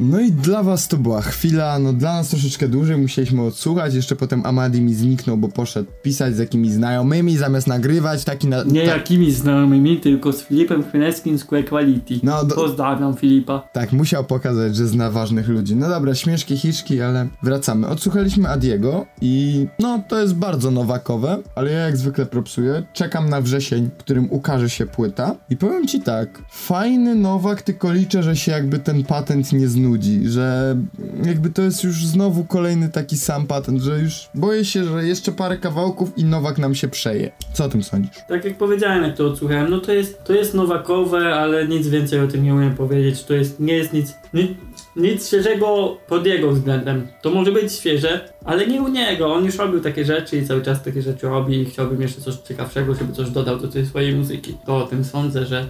No 0.00 0.20
i 0.20 0.27
dla 0.42 0.62
was 0.62 0.88
to 0.88 0.96
była 0.96 1.22
chwila, 1.22 1.78
no 1.78 1.92
dla 1.92 2.12
nas 2.14 2.28
troszeczkę 2.28 2.68
dłużej 2.68 2.96
musieliśmy 2.96 3.42
odsłuchać, 3.42 3.94
jeszcze 3.94 4.16
potem 4.16 4.46
Amadi 4.46 4.80
mi 4.80 4.94
zniknął, 4.94 5.36
bo 5.36 5.48
poszedł 5.48 5.90
pisać 6.02 6.34
z 6.36 6.38
jakimiś 6.38 6.70
znajomymi 6.72 7.36
zamiast 7.36 7.66
nagrywać, 7.66 8.24
taki 8.24 8.46
na... 8.48 8.62
Nie 8.62 8.86
ta- 8.86 8.92
jakimi 8.96 9.32
znajomymi, 9.32 9.96
tylko 10.00 10.32
z 10.32 10.42
Filipem 10.42 10.82
Chmielewskim 10.90 11.38
z 11.38 11.44
Quake 11.44 11.68
Quality. 11.68 12.14
No, 12.22 12.44
do- 12.44 12.54
Pozdrawiam 12.54 13.16
Filipa. 13.16 13.68
Tak, 13.72 13.92
musiał 13.92 14.24
pokazać, 14.24 14.76
że 14.76 14.86
zna 14.86 15.10
ważnych 15.10 15.48
ludzi. 15.48 15.76
No 15.76 15.88
dobra, 15.88 16.14
śmieszki, 16.14 16.56
hiszki, 16.56 17.02
ale 17.02 17.28
wracamy. 17.42 17.86
Odsłuchaliśmy 17.88 18.48
Adiego 18.48 19.06
i 19.20 19.66
no 19.78 20.02
to 20.08 20.20
jest 20.20 20.34
bardzo 20.34 20.70
nowakowe, 20.70 21.38
ale 21.54 21.70
ja 21.70 21.78
jak 21.78 21.96
zwykle 21.96 22.26
propsuję. 22.26 22.82
Czekam 22.92 23.28
na 23.28 23.40
wrzesień, 23.40 23.90
w 23.94 23.96
którym 23.98 24.28
ukaże 24.32 24.70
się 24.70 24.86
płyta 24.86 25.34
i 25.50 25.56
powiem 25.56 25.86
ci 25.86 26.00
tak, 26.00 26.42
fajny 26.50 27.14
nowak, 27.14 27.62
tylko 27.62 27.92
liczę, 27.92 28.22
że 28.22 28.36
się 28.36 28.52
jakby 28.52 28.78
ten 28.78 29.04
patent 29.04 29.52
nie 29.52 29.68
znudzi, 29.68 30.27
że 30.28 30.76
jakby 31.24 31.50
to 31.50 31.62
jest 31.62 31.84
już 31.84 32.06
znowu 32.06 32.44
kolejny 32.44 32.88
taki 32.88 33.16
sam 33.16 33.46
patent, 33.46 33.82
że 33.82 33.98
już 33.98 34.28
boję 34.34 34.64
się, 34.64 34.84
że 34.84 35.06
jeszcze 35.06 35.32
parę 35.32 35.56
kawałków 35.56 36.18
i 36.18 36.24
nowak 36.24 36.58
nam 36.58 36.74
się 36.74 36.88
przeje. 36.88 37.30
Co 37.52 37.64
o 37.64 37.68
tym 37.68 37.82
sądzisz? 37.82 38.16
Tak 38.28 38.44
jak 38.44 38.58
powiedziałem, 38.58 39.02
jak 39.02 39.16
to 39.16 39.26
odsłuchałem, 39.26 39.70
no 39.70 39.80
to 39.80 39.92
jest, 39.92 40.24
to 40.24 40.32
jest 40.32 40.54
nowakowe, 40.54 41.34
ale 41.34 41.68
nic 41.68 41.88
więcej 41.88 42.20
o 42.20 42.26
tym 42.26 42.44
nie 42.44 42.54
umiem 42.54 42.74
powiedzieć. 42.74 43.24
To 43.24 43.34
jest, 43.34 43.60
nie 43.60 43.72
jest 43.72 43.92
nic, 43.92 44.14
nic, 44.34 44.50
nic 44.96 45.26
świeżego 45.26 45.96
pod 46.08 46.26
jego 46.26 46.52
względem. 46.52 47.06
To 47.22 47.30
może 47.30 47.52
być 47.52 47.72
świeże, 47.72 48.32
ale 48.44 48.66
nie 48.66 48.82
u 48.82 48.88
niego. 48.88 49.34
On 49.34 49.44
już 49.44 49.58
robił 49.58 49.80
takie 49.80 50.04
rzeczy 50.04 50.36
i 50.36 50.46
cały 50.46 50.62
czas 50.62 50.82
takie 50.82 51.02
rzeczy 51.02 51.28
robi 51.28 51.60
i 51.60 51.64
chciałbym 51.64 52.02
jeszcze 52.02 52.20
coś 52.20 52.34
ciekawszego, 52.34 52.94
żeby 52.94 53.12
coś 53.12 53.30
dodał 53.30 53.58
do 53.58 53.68
tej 53.68 53.86
swojej 53.86 54.16
muzyki. 54.16 54.56
To 54.66 54.76
o 54.76 54.86
tym 54.86 55.04
sądzę, 55.04 55.46
że, 55.46 55.66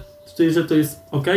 że 0.49 0.63
to 0.63 0.75
jest 0.75 0.99
ok. 1.11 1.27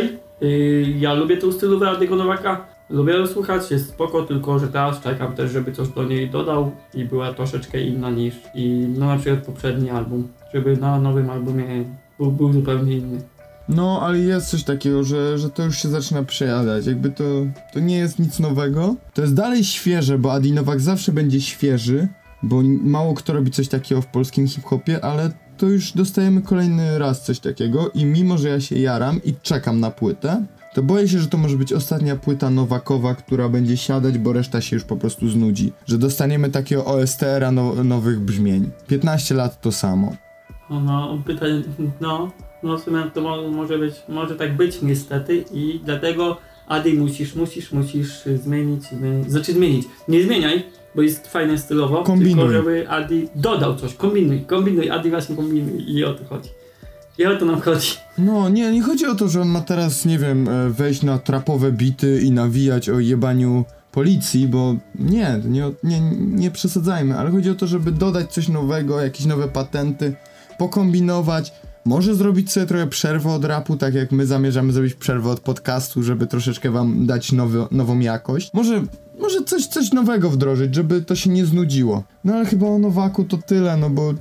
ja 0.98 1.14
lubię 1.14 1.37
tą 1.37 1.52
stylówę 1.52 1.90
Adego 1.90 2.16
Nowaka. 2.16 2.71
Lubię 2.92 3.12
ją 3.12 3.26
słuchać, 3.26 3.70
jest 3.70 3.88
spoko, 3.88 4.22
tylko 4.22 4.59
że 4.59 4.68
teraz 4.68 5.00
czekam 5.00 5.33
też, 5.33 5.52
żeby 5.52 5.72
coś 5.72 5.88
do 5.88 6.05
niej 6.05 6.31
dodał 6.31 6.72
i 6.94 7.05
była 7.05 7.35
troszeczkę 7.35 7.81
inna 7.81 8.11
niż 8.11 8.35
i 8.55 8.87
no 8.98 9.07
na 9.07 9.16
przykład 9.16 9.46
poprzedni 9.46 9.90
album, 9.90 10.28
żeby 10.55 10.76
na 10.76 11.00
nowym 11.00 11.31
albumie 11.31 11.85
był, 12.18 12.33
był 12.33 12.52
zupełnie 12.52 12.96
inny. 12.96 13.22
No, 13.68 14.00
ale 14.02 14.18
jest 14.18 14.48
coś 14.48 14.64
takiego, 14.64 15.05
że, 15.05 15.38
że 15.38 15.50
to 15.50 15.64
już 15.64 15.78
się 15.78 15.88
zaczyna 15.88 16.22
przejadać. 16.22 16.87
Jakby 16.87 17.11
to, 17.11 17.24
to 17.72 17.81
nie 17.81 17.98
jest 17.98 18.18
nic 18.18 18.40
nowego. 18.40 18.96
To 19.14 19.22
jest 19.22 19.35
dalej 19.35 19.64
świeże, 19.64 20.18
bo 20.18 20.33
Adi 20.33 20.52
Nowak 20.52 20.81
zawsze 20.81 21.12
będzie 21.12 21.40
świeży, 21.40 22.09
bo 22.42 22.62
mało 22.83 23.14
kto 23.14 23.33
robi 23.33 23.50
coś 23.50 23.68
takiego 23.68 24.02
w 24.02 24.07
polskim 24.07 24.48
hip-hopie, 24.48 25.05
ale 25.05 25.31
to 25.57 25.66
już 25.66 25.92
dostajemy 25.92 26.42
kolejny 26.42 26.98
raz 26.98 27.22
coś 27.22 27.40
takiego 27.40 27.90
i 27.94 28.05
mimo, 28.05 28.38
że 28.38 28.48
ja 28.48 28.61
się 28.61 28.78
jaram 28.78 29.20
i 29.24 29.35
czekam 29.42 29.81
na 29.81 29.90
płytę, 29.90 30.46
to 30.74 30.82
boję 30.82 31.08
się, 31.08 31.18
że 31.18 31.28
to 31.28 31.38
może 31.38 31.56
być 31.56 31.72
ostatnia 31.72 32.16
płyta 32.16 32.50
Nowakowa, 32.50 33.14
która 33.14 33.48
będzie 33.48 33.76
siadać, 33.76 34.18
bo 34.18 34.32
reszta 34.32 34.61
się 34.61 34.76
już 34.76 34.85
po 34.85 34.96
prostu 34.96 35.28
znudzi. 35.28 35.72
Że 35.87 35.98
dostaniemy 35.98 36.50
takiego 36.50 36.85
OSTR-a 36.85 37.52
no, 37.52 37.85
nowych 37.85 38.20
brzmień. 38.20 38.70
15 38.88 39.35
lat 39.35 39.61
to 39.61 39.72
samo. 39.72 40.16
No, 40.70 40.80
no 40.80 41.18
pytań, 41.26 41.62
no, 42.00 42.30
no 42.62 42.78
w 42.78 42.82
sumie 42.82 43.02
to 43.14 43.20
mo, 43.20 43.50
może 43.50 43.78
być, 43.78 43.94
może 44.08 44.37
tak 44.37 44.56
być 44.56 44.82
niestety 44.82 45.44
i 45.52 45.80
dlatego 45.85 46.37
Adi 46.68 46.94
musisz, 46.94 47.35
musisz, 47.35 47.72
musisz 47.72 48.24
zmienić, 48.24 48.85
zmienić, 48.85 49.30
znaczy 49.30 49.52
zmienić, 49.52 49.87
nie 50.08 50.22
zmieniaj, 50.22 50.62
bo 50.94 51.02
jest 51.02 51.28
fajne 51.28 51.58
stylowo, 51.58 52.02
Kombinuj. 52.02 52.35
tylko 52.35 52.52
żeby 52.52 52.88
Adi 52.88 53.28
dodał 53.35 53.76
coś, 53.76 53.94
kombinuj, 53.94 54.40
kombinuj, 54.40 54.90
Adi 54.90 55.11
właśnie 55.11 55.37
kombinuj 55.37 55.85
i 55.87 56.04
o 56.04 56.14
to 56.14 56.24
chodzi. 56.24 56.48
I 57.18 57.27
o 57.27 57.37
to 57.37 57.44
nam 57.44 57.61
chodzi. 57.61 57.88
No, 58.18 58.48
nie, 58.48 58.72
nie 58.72 58.83
chodzi 58.83 59.07
o 59.07 59.14
to, 59.14 59.29
że 59.29 59.40
on 59.40 59.48
ma 59.48 59.61
teraz, 59.61 60.05
nie 60.05 60.18
wiem, 60.18 60.48
e, 60.48 60.70
wejść 60.70 61.03
na 61.03 61.18
trapowe 61.18 61.72
bity 61.72 62.20
i 62.22 62.31
nawijać 62.31 62.88
o 62.88 63.01
jebaniu 63.01 63.64
policji, 63.92 64.48
bo 64.48 64.77
nie, 64.94 65.40
nie, 65.44 65.70
nie, 65.83 66.01
nie 66.16 66.51
przesadzajmy, 66.51 67.18
ale 67.18 67.31
chodzi 67.31 67.51
o 67.51 67.55
to, 67.55 67.66
żeby 67.66 67.92
dodać 67.92 68.33
coś 68.33 68.48
nowego, 68.48 69.01
jakieś 69.01 69.27
nowe 69.27 69.48
patenty, 69.48 70.14
pokombinować, 70.59 71.53
może 71.85 72.14
zrobić 72.14 72.53
sobie 72.53 72.66
trochę 72.66 72.87
przerwę 72.87 73.31
od 73.31 73.44
rapu, 73.44 73.77
tak 73.77 73.94
jak 73.94 74.12
my 74.12 74.27
zamierzamy 74.27 74.72
zrobić 74.72 74.94
przerwę 74.94 75.31
od 75.31 75.40
podcastu, 75.40 76.03
żeby 76.03 76.27
troszeczkę 76.27 76.70
wam 76.70 77.07
dać 77.07 77.33
nowy, 77.33 77.66
nową 77.70 77.98
jakość. 77.98 78.51
Może, 78.53 78.83
może 79.18 79.44
coś, 79.44 79.66
coś 79.66 79.92
nowego 79.92 80.31
wdrożyć, 80.31 80.75
żeby 80.75 81.03
to 81.03 81.16
się 81.16 81.31
nie 81.31 81.46
znudziło. 81.46 82.03
No 82.25 82.35
ale 82.35 82.44
chyba 82.44 82.66
o 82.66 82.79
Nowaku 82.79 83.25
to 83.25 83.38
tyle, 83.38 83.77
no 83.77 83.90
bo 83.90 84.14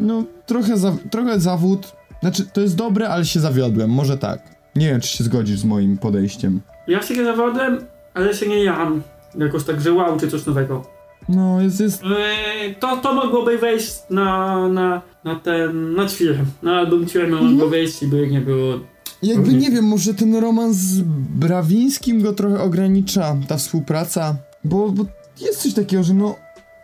no 0.00 0.24
trochę, 0.46 0.76
za, 0.76 0.96
trochę 1.10 1.40
zawód, 1.40 1.92
znaczy 2.20 2.46
to 2.52 2.60
jest 2.60 2.76
dobre, 2.76 3.08
ale 3.08 3.24
się 3.24 3.40
zawiodłem, 3.40 3.90
może 3.90 4.18
tak. 4.18 4.42
Nie 4.76 4.86
wiem, 4.86 5.00
czy 5.00 5.08
się 5.08 5.24
zgodzisz 5.24 5.58
z 5.58 5.64
moim 5.64 5.98
podejściem. 5.98 6.60
Ja 6.86 7.02
się 7.02 7.14
nie 7.14 7.24
zawodłem, 7.24 7.78
ale 8.14 8.34
się 8.34 8.48
nie 8.48 8.64
jam. 8.64 9.02
Jakoś 9.38 9.64
tak, 9.64 9.80
że 9.80 9.92
wow, 9.92 10.20
czy 10.20 10.28
coś 10.28 10.46
nowego. 10.46 10.82
No, 11.28 11.60
jest, 11.60 11.80
jest... 11.80 12.02
Eee, 12.04 12.74
to, 12.74 12.96
to 12.96 13.14
mogłoby 13.14 13.58
wejść 13.58 13.92
na, 14.10 14.68
na, 14.68 15.02
na 15.24 15.36
ten, 15.36 15.94
na 15.94 16.08
ćwirę. 16.08 16.38
Na 16.62 16.72
album 16.78 17.06
ćwirę 17.06 17.26
mogło 17.26 17.68
wejść 17.68 18.02
i 18.02 18.06
by 18.06 18.28
nie 18.28 18.40
było 18.40 18.80
Jakby 19.22 19.42
Mhm. 19.42 19.58
nie 19.58 19.70
wiem, 19.70 19.84
może 19.84 20.14
ten 20.14 20.36
romans 20.36 20.76
z 20.76 21.00
Brawińskim 21.38 22.22
go 22.22 22.32
trochę 22.32 22.60
ogranicza, 22.60 23.36
ta 23.48 23.56
współpraca, 23.56 24.36
bo, 24.64 24.88
bo 24.90 25.04
jest 25.40 25.62
coś 25.62 25.74
takiego, 25.74 26.02
że 26.02 26.14
no 26.14 26.36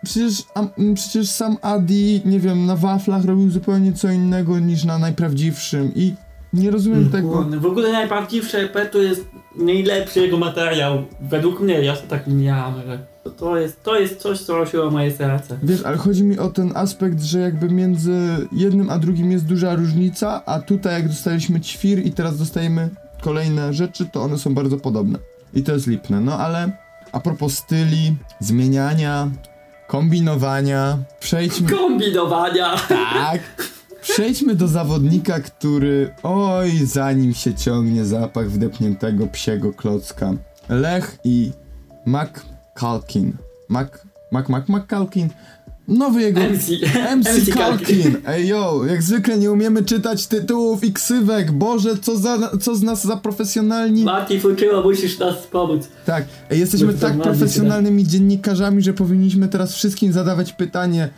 przecież, 0.07 0.43
a, 0.55 0.63
przecież 0.95 1.29
sam 1.31 1.57
Adi, 1.63 2.23
nie 2.25 2.41
wiem, 2.41 2.67
na 2.67 2.77
waflach 2.77 3.25
robił 3.25 3.51
zupełnie 3.51 3.93
co 3.93 4.11
innego 4.11 4.59
niż 4.59 4.85
na 4.85 4.99
najprawdziwszym 4.99 5.93
i 5.95 6.15
nie 6.53 6.71
rozumiem 6.71 7.11
tego. 7.11 7.43
W 7.61 7.67
ogóle 7.67 7.93
najprawdziwsze 7.93 8.59
EP 8.59 8.91
to 8.93 8.99
jest 8.99 9.25
najlepszy 9.57 10.21
jego 10.21 10.39
materiał. 10.39 11.03
Według 11.21 11.61
mnie, 11.61 11.75
ja 11.75 11.97
się 11.97 12.03
tak 12.03 12.27
nie 12.27 12.35
miałem, 12.35 12.75
że 12.87 12.99
to- 13.25 13.31
to 13.31 13.57
jest, 13.59 13.83
to 13.83 13.99
jest 14.01 14.21
coś, 14.21 14.41
co 14.41 14.57
rosiło 14.59 14.91
moje 14.91 15.13
serce. 15.13 15.59
Wiesz, 15.63 15.83
ale 15.85 15.97
chodzi 15.97 16.25
mi 16.25 16.39
o 16.39 16.49
ten 16.49 16.73
aspekt, 16.75 17.23
że 17.23 17.39
jakby 17.41 17.69
między 17.71 18.19
jednym 18.53 18.91
a 18.91 18.99
drugim 18.99 19.33
jest 19.33 19.45
duża 19.45 19.75
różnica, 19.75 20.43
a 20.47 20.61
tutaj 20.61 20.93
jak 20.93 21.09
dostaliśmy 21.09 21.61
ćwir 21.61 22.07
i 22.07 22.13
teraz 22.13 22.39
dostajemy 22.39 22.89
kolejne 23.21 23.75
rzeczy, 23.75 24.07
to 24.13 24.23
one 24.23 24.39
są 24.39 24.55
bardzo 24.55 24.77
podobne. 24.77 25.19
I 25.55 25.63
to 25.63 25.73
jest 25.73 25.87
lipne. 25.87 26.21
No 26.21 26.39
ale 26.39 26.71
a 27.13 27.21
propos 27.21 27.59
styli, 27.59 28.15
zmieniania, 28.41 29.31
kombinowania, 29.87 30.99
przejdźmy... 31.21 31.71
Kombinowania! 31.71 32.77
Tak! 32.89 33.41
Przejdźmy 34.03 34.55
do 34.55 34.69
zawodnika, 34.69 35.41
który 35.41 36.15
oj, 36.23 36.71
za 36.71 37.13
nim 37.13 37.35
się 37.35 37.55
ciągnie 37.55 38.05
zapach 38.05 38.51
wdepniętego 38.51 39.27
psiego 39.27 39.73
klocka. 39.73 40.33
Lech 40.69 41.19
i 41.25 41.53
McCalkin. 42.07 43.33
Mac, 43.69 43.89
Mac, 44.33 44.49
Mac, 44.49 44.69
McCalkin. 44.69 45.29
Nowy 45.89 46.23
jego... 46.23 46.41
MC. 46.41 46.71
MC 47.17 47.29
MC 47.29 47.55
Kalkin. 47.55 48.17
Ej 48.27 48.49
yo, 48.49 48.85
jak 48.89 49.03
zwykle 49.03 49.39
nie 49.39 49.53
umiemy 49.53 49.85
czytać 49.85 50.27
tytułów 50.27 50.85
i 50.85 50.93
ksywek. 50.93 51.53
Boże, 51.53 51.99
co, 52.03 52.17
za, 52.17 52.51
co 52.61 52.77
z 52.77 52.83
nas 52.83 53.07
za 53.07 53.17
profesjonalni... 53.17 54.05
Mati 54.05 54.41
Fuczyło, 54.41 54.83
musisz 54.83 55.19
nas 55.19 55.47
pomóc. 55.47 55.89
Tak, 56.07 56.25
ej, 56.51 56.61
jesteśmy 56.61 56.95
tak 56.95 57.23
profesjonalnymi 57.23 58.07
dziennikarzami, 58.07 58.83
że 58.83 58.93
powinniśmy 58.93 59.49
teraz 59.49 59.75
wszystkim 59.75 60.13
zadawać 60.13 60.53
pytanie, 60.53 61.09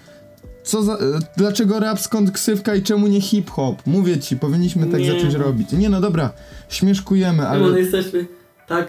co 0.62 0.82
za, 0.82 0.92
e, 0.92 0.98
dlaczego 1.36 1.80
rap, 1.80 2.00
skąd 2.00 2.30
ksywka 2.30 2.74
i 2.74 2.82
czemu 2.82 3.06
nie 3.06 3.20
hip-hop? 3.20 3.82
Mówię 3.86 4.18
ci, 4.18 4.36
powinniśmy 4.36 4.86
tak 4.86 5.00
Nie. 5.00 5.12
zacząć 5.12 5.34
robić. 5.34 5.72
Nie 5.72 5.88
no 5.88 6.00
dobra, 6.00 6.32
śmieszkujemy, 6.68 7.48
Ale 7.48 7.64
ale 7.64 7.80
jesteśmy 7.80 8.26
tak, 8.66 8.88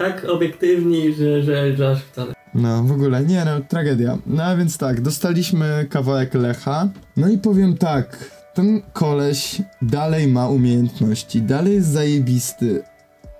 tak 0.00 0.24
obiektywni, 0.24 1.14
że, 1.14 1.42
że, 1.42 1.76
że 1.76 1.90
aż 1.90 2.02
wcale. 2.02 2.32
no 2.54 2.84
w 2.84 2.92
ogóle, 2.92 3.24
nie 3.24 3.44
no, 3.44 3.60
tragedia. 3.68 4.18
No 4.26 4.42
a 4.42 4.56
więc 4.56 4.78
tak, 4.78 5.00
dostaliśmy 5.00 5.86
kawałek 5.90 6.34
Lecha, 6.34 6.88
no 7.16 7.28
i 7.28 7.38
powiem 7.38 7.76
tak, 7.76 8.30
ten 8.54 8.82
koleś 8.92 9.62
dalej 9.82 10.28
ma 10.28 10.48
umiejętności, 10.48 11.42
dalej 11.42 11.74
jest 11.74 11.88
zajebisty, 11.88 12.82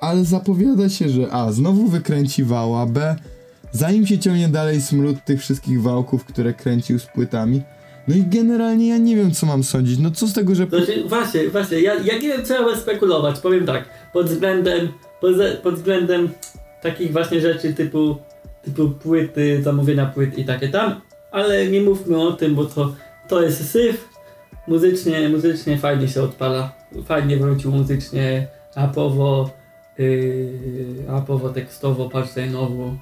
ale 0.00 0.24
zapowiada 0.24 0.88
się, 0.88 1.08
że 1.08 1.32
a, 1.32 1.52
znowu 1.52 1.88
wykręci 1.88 2.44
wała, 2.44 2.86
b, 2.86 3.16
zanim 3.72 4.06
się 4.06 4.18
ciągnie 4.18 4.48
dalej 4.48 4.80
smród 4.80 5.16
tych 5.24 5.40
wszystkich 5.40 5.82
wałków, 5.82 6.24
które 6.24 6.54
kręcił 6.54 6.98
z 6.98 7.06
płytami, 7.06 7.62
no 8.08 8.16
i 8.16 8.22
generalnie 8.22 8.88
ja 8.88 8.98
nie 8.98 9.16
wiem, 9.16 9.30
co 9.30 9.46
mam 9.46 9.64
sądzić, 9.64 9.98
no 9.98 10.10
co 10.10 10.26
z 10.26 10.32
tego, 10.32 10.54
że... 10.54 10.66
Znaczy, 10.66 11.04
właśnie, 11.08 11.48
właśnie, 11.48 11.80
ja, 11.80 11.94
ja 11.94 12.14
nie 12.14 12.28
wiem, 12.28 12.44
co 12.44 12.54
ja 12.54 12.62
mam 12.62 12.76
spekulować. 12.76 13.38
Powiem 13.38 13.66
tak, 13.66 13.84
pod 14.12 14.26
względem, 14.26 14.88
pod, 15.20 15.32
pod 15.62 15.74
względem 15.74 16.28
takich 16.82 17.12
właśnie 17.12 17.40
rzeczy 17.40 17.74
typu, 17.74 18.16
typu 18.62 18.90
płyty, 18.90 19.62
zamówienia 19.62 20.06
płyt 20.06 20.38
i 20.38 20.44
takie 20.44 20.68
tam, 20.68 21.00
ale 21.30 21.66
nie 21.66 21.80
mówmy 21.80 22.20
o 22.20 22.32
tym, 22.32 22.54
bo 22.54 22.64
to, 22.64 22.94
to 23.28 23.42
jest 23.42 23.70
syf. 23.70 24.08
Muzycznie, 24.66 25.28
muzycznie 25.28 25.78
fajnie 25.78 26.08
się 26.08 26.22
odpala. 26.22 26.72
Fajnie 27.04 27.36
wrócił 27.36 27.70
muzycznie, 27.70 28.48
rapowo, 28.76 29.50
yy, 29.98 31.04
rapowo, 31.06 31.48
tekstowo, 31.48 32.08
partyjnowo. 32.08 32.94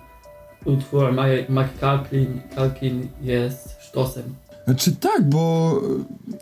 Utwór 0.65 1.13
Mike 1.49 1.69
Kalkin, 1.81 2.41
Kalkin 2.55 3.09
jest 3.23 3.83
sztosem. 3.83 4.35
Znaczy 4.69 4.97
tak, 4.97 5.29
bo 5.29 5.73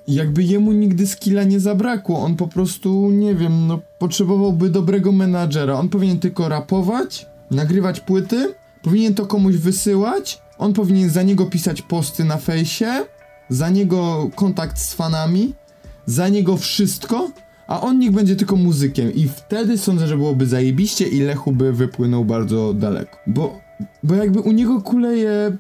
jakby 0.09 0.43
jemu 0.43 0.73
nigdy 0.73 1.07
skilla 1.07 1.45
nie 1.45 1.61
zabrakło. 1.61 2.21
On 2.21 2.37
po 2.37 2.49
prostu, 2.49 3.11
nie 3.11 3.35
wiem, 3.35 3.67
no 3.67 3.81
potrzebowałby 3.99 4.71
dobrego 4.71 5.13
menadżera. 5.13 5.79
On 5.79 5.89
powinien 5.89 6.19
tylko 6.19 6.49
rapować 6.49 7.27
nagrywać 7.51 8.01
płyty, 8.01 8.55
powinien 8.83 9.15
to 9.15 9.27
komuś 9.27 9.57
wysyłać, 9.57 10.43
on 10.59 10.73
powinien 10.73 11.11
za 11.11 11.23
niego 11.23 11.47
pisać 11.47 11.83
posty 11.83 12.25
na 12.25 12.37
fejsie, 12.37 13.05
za 13.49 13.71
niego 13.71 14.31
kontakt 14.35 14.79
z 14.79 14.95
fanami, 14.95 15.55
za 16.07 16.29
niego 16.29 16.57
wszystko, 16.57 17.31
a 17.67 17.81
on 17.81 17.99
niech 17.99 18.11
będzie 18.11 18.37
tylko 18.37 18.57
muzykiem 18.57 19.15
i 19.15 19.29
wtedy 19.29 19.79
sądzę, 19.79 20.07
że 20.07 20.17
byłoby 20.17 20.47
zajebiście 20.47 21.09
i 21.09 21.21
Lechu 21.21 21.53
by 21.53 21.73
wypłynął 21.73 22.25
bardzo 22.25 22.75
daleko. 22.75 23.17
Bo, 23.27 23.61
bo 24.03 24.15
jakby 24.15 24.41
u 24.41 24.53
niego 24.53 24.83
kuleje 24.83 25.57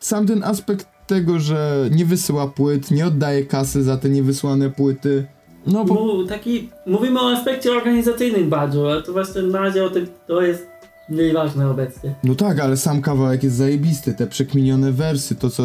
sam 0.00 0.26
ten 0.26 0.44
aspekt 0.44 0.86
tego, 1.10 1.38
że 1.38 1.88
nie 1.90 2.04
wysyła 2.04 2.46
płyt, 2.46 2.90
nie 2.90 3.06
oddaje 3.06 3.44
kasy 3.44 3.82
za 3.82 3.96
te 3.96 4.08
niewysłane 4.08 4.70
płyty. 4.70 5.26
No, 5.66 5.84
po... 5.84 5.94
Bo... 5.94 6.24
taki, 6.24 6.68
mówimy 6.86 7.20
o 7.20 7.30
aspekcie 7.30 7.72
organizacyjnym 7.72 8.50
bardzo, 8.50 8.92
ale 8.92 9.02
to 9.02 9.12
właśnie 9.12 9.42
na 9.42 9.70
dział 9.70 9.88
to 10.26 10.42
jest 10.42 10.66
mniej 11.08 11.32
ważne 11.32 11.70
obecnie. 11.70 12.14
No 12.24 12.34
tak, 12.34 12.60
ale 12.60 12.76
sam 12.76 13.02
kawałek 13.02 13.42
jest 13.42 13.56
zajebisty, 13.56 14.14
te 14.14 14.26
przekminione 14.26 14.92
wersy, 14.92 15.34
to 15.34 15.50
co, 15.50 15.62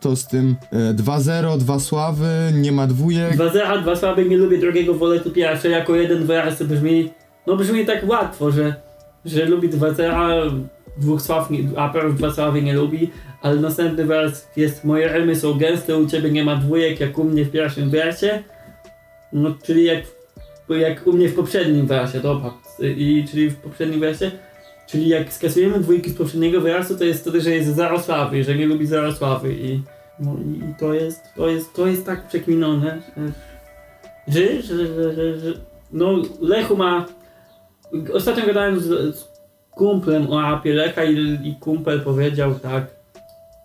to 0.00 0.16
z 0.16 0.26
tym 0.26 0.56
e, 0.72 0.94
2-0, 0.94 1.58
dwa 1.58 1.78
sławy, 1.78 2.28
nie 2.54 2.72
ma 2.72 2.86
dwójek. 2.86 3.36
2-0, 3.36 3.82
dwa 3.82 3.96
sławy, 3.96 4.24
nie 4.24 4.36
lubię 4.36 4.58
drugiego, 4.58 4.94
wolę 4.94 5.20
tu 5.20 5.30
pierwsze, 5.30 5.68
jako 5.68 5.96
jeden 5.96 6.26
wyraz 6.26 6.62
brzmi, 6.62 7.10
no 7.46 7.56
brzmi 7.56 7.86
tak 7.86 8.08
łatwo, 8.08 8.50
że, 8.50 8.74
że 9.24 9.44
lubi 9.44 9.68
2-0, 9.68 10.50
Wrocław, 10.96 11.48
APR 11.76 12.10
w 12.10 12.16
Wrocławiu 12.16 12.60
nie 12.60 12.74
lubi, 12.74 13.10
ale 13.42 13.56
następny 13.56 14.04
wers 14.04 14.46
jest 14.56 14.84
moje 14.84 15.08
remy 15.08 15.36
są 15.36 15.54
gęste, 15.54 15.98
u 15.98 16.06
ciebie 16.06 16.30
nie 16.30 16.44
ma 16.44 16.56
dwójek, 16.56 17.00
jak 17.00 17.18
u 17.18 17.24
mnie 17.24 17.44
w 17.44 17.50
pierwszym 17.50 17.90
wersie. 17.90 18.42
No, 19.32 19.54
czyli 19.62 19.84
jak, 19.84 20.04
jak 20.68 21.06
u 21.06 21.12
mnie 21.12 21.28
w 21.28 21.34
poprzednim 21.34 21.86
wersie, 21.86 22.20
dobra. 22.20 22.54
I, 22.96 23.24
czyli 23.30 23.50
w 23.50 23.56
poprzednim 23.56 24.00
wersie. 24.00 24.30
Czyli 24.86 25.08
jak 25.08 25.32
skasujemy 25.32 25.80
dwójki 25.80 26.10
z 26.10 26.14
poprzedniego 26.14 26.60
wyrazu, 26.60 26.98
to 26.98 27.04
jest 27.04 27.20
wtedy, 27.20 27.40
że 27.40 27.50
jest 27.50 27.76
Zarosławy, 27.76 28.44
że 28.44 28.54
nie 28.54 28.66
lubi 28.66 28.86
Zarosławy 28.86 29.54
i, 29.54 29.80
no, 30.20 30.36
i, 30.36 30.74
to, 30.80 30.94
jest, 30.94 31.20
to, 31.36 31.48
jest, 31.48 31.74
to 31.74 31.86
jest 31.86 32.06
tak 32.06 32.28
przekminione, 32.28 33.02
że, 34.28 34.62
że, 34.62 34.86
że, 34.86 35.14
że, 35.14 35.38
że 35.38 35.52
no 35.92 36.22
Lechu 36.40 36.76
ma... 36.76 37.06
Ostatnio 38.12 38.46
gadałem 38.46 38.80
z, 38.80 39.16
z 39.16 39.31
kumplem 39.74 40.30
o 40.30 40.40
apie 40.42 40.74
Lecha 40.74 41.04
i, 41.04 41.38
i 41.48 41.56
kumpel 41.60 42.00
powiedział 42.00 42.54
tak, 42.54 42.84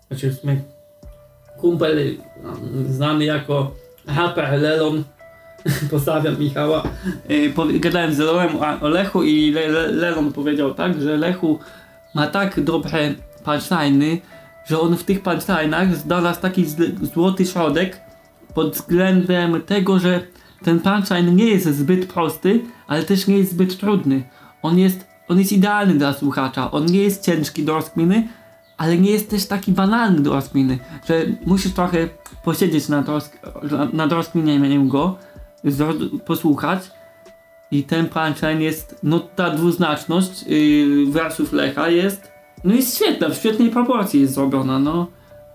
znaczy 0.08 0.30
w 0.30 0.38
sumie 0.40 0.60
kumpel 1.60 1.98
um, 2.44 2.92
znany 2.92 3.24
jako 3.24 3.74
Haper 4.06 4.60
Lelon, 4.60 5.04
pozdrawiam 5.90 6.38
Michała, 6.38 6.82
powie- 7.54 7.80
gadałem 7.80 8.14
z 8.14 8.18
Lelem 8.18 8.48
o- 8.80 8.88
Lechu 8.88 9.22
i 9.22 9.50
Le, 9.52 9.68
Le, 9.68 9.86
Lelon 9.92 10.32
powiedział 10.32 10.74
tak, 10.74 11.00
że 11.00 11.16
Lechu 11.16 11.58
ma 12.14 12.26
tak 12.26 12.60
dobre 12.60 13.14
punchline'y, 13.44 14.16
że 14.66 14.80
on 14.80 14.96
w 14.96 15.04
tych 15.04 15.22
punchline'ach 15.22 15.94
znalazł 15.94 16.40
taki 16.40 16.64
złoty 17.02 17.46
środek 17.46 18.00
pod 18.54 18.72
względem 18.74 19.62
tego, 19.62 19.98
że 19.98 20.20
ten 20.64 20.80
punchline 20.80 21.36
nie 21.36 21.44
jest 21.46 21.66
zbyt 21.66 22.12
prosty, 22.12 22.60
ale 22.86 23.02
też 23.02 23.26
nie 23.26 23.38
jest 23.38 23.50
zbyt 23.50 23.78
trudny. 23.78 24.22
On 24.62 24.78
jest, 24.78 25.06
on 25.28 25.38
jest 25.38 25.52
idealny 25.52 25.94
dla 25.94 26.12
słuchacza, 26.12 26.70
on 26.70 26.86
nie 26.86 27.02
jest 27.02 27.24
ciężki 27.24 27.64
do 27.64 27.74
rozkminy, 27.74 28.28
ale 28.76 28.98
nie 28.98 29.10
jest 29.10 29.30
też 29.30 29.46
taki 29.46 29.72
banalny 29.72 30.20
do 30.20 30.32
rozkminy, 30.32 30.78
że 31.08 31.26
musisz 31.46 31.72
trochę 31.72 32.08
posiedzieć 32.44 32.88
nad, 32.88 33.06
rozk- 33.06 33.92
nad 33.92 34.12
rozkminieniem 34.12 34.88
go, 34.88 35.18
posłuchać 36.26 36.90
i 37.70 37.82
ten 37.82 38.06
punchline 38.06 38.60
jest, 38.60 38.98
no 39.02 39.20
ta 39.20 39.50
dwuznaczność 39.50 40.42
yy, 40.42 41.06
wersów 41.06 41.52
Lecha 41.52 41.88
jest, 41.88 42.32
no 42.64 42.74
jest 42.74 42.96
świetna, 42.96 43.28
w 43.28 43.34
świetnej 43.34 43.70
proporcji 43.70 44.20
jest 44.20 44.34
zrobiona, 44.34 44.78
no. 44.78 45.06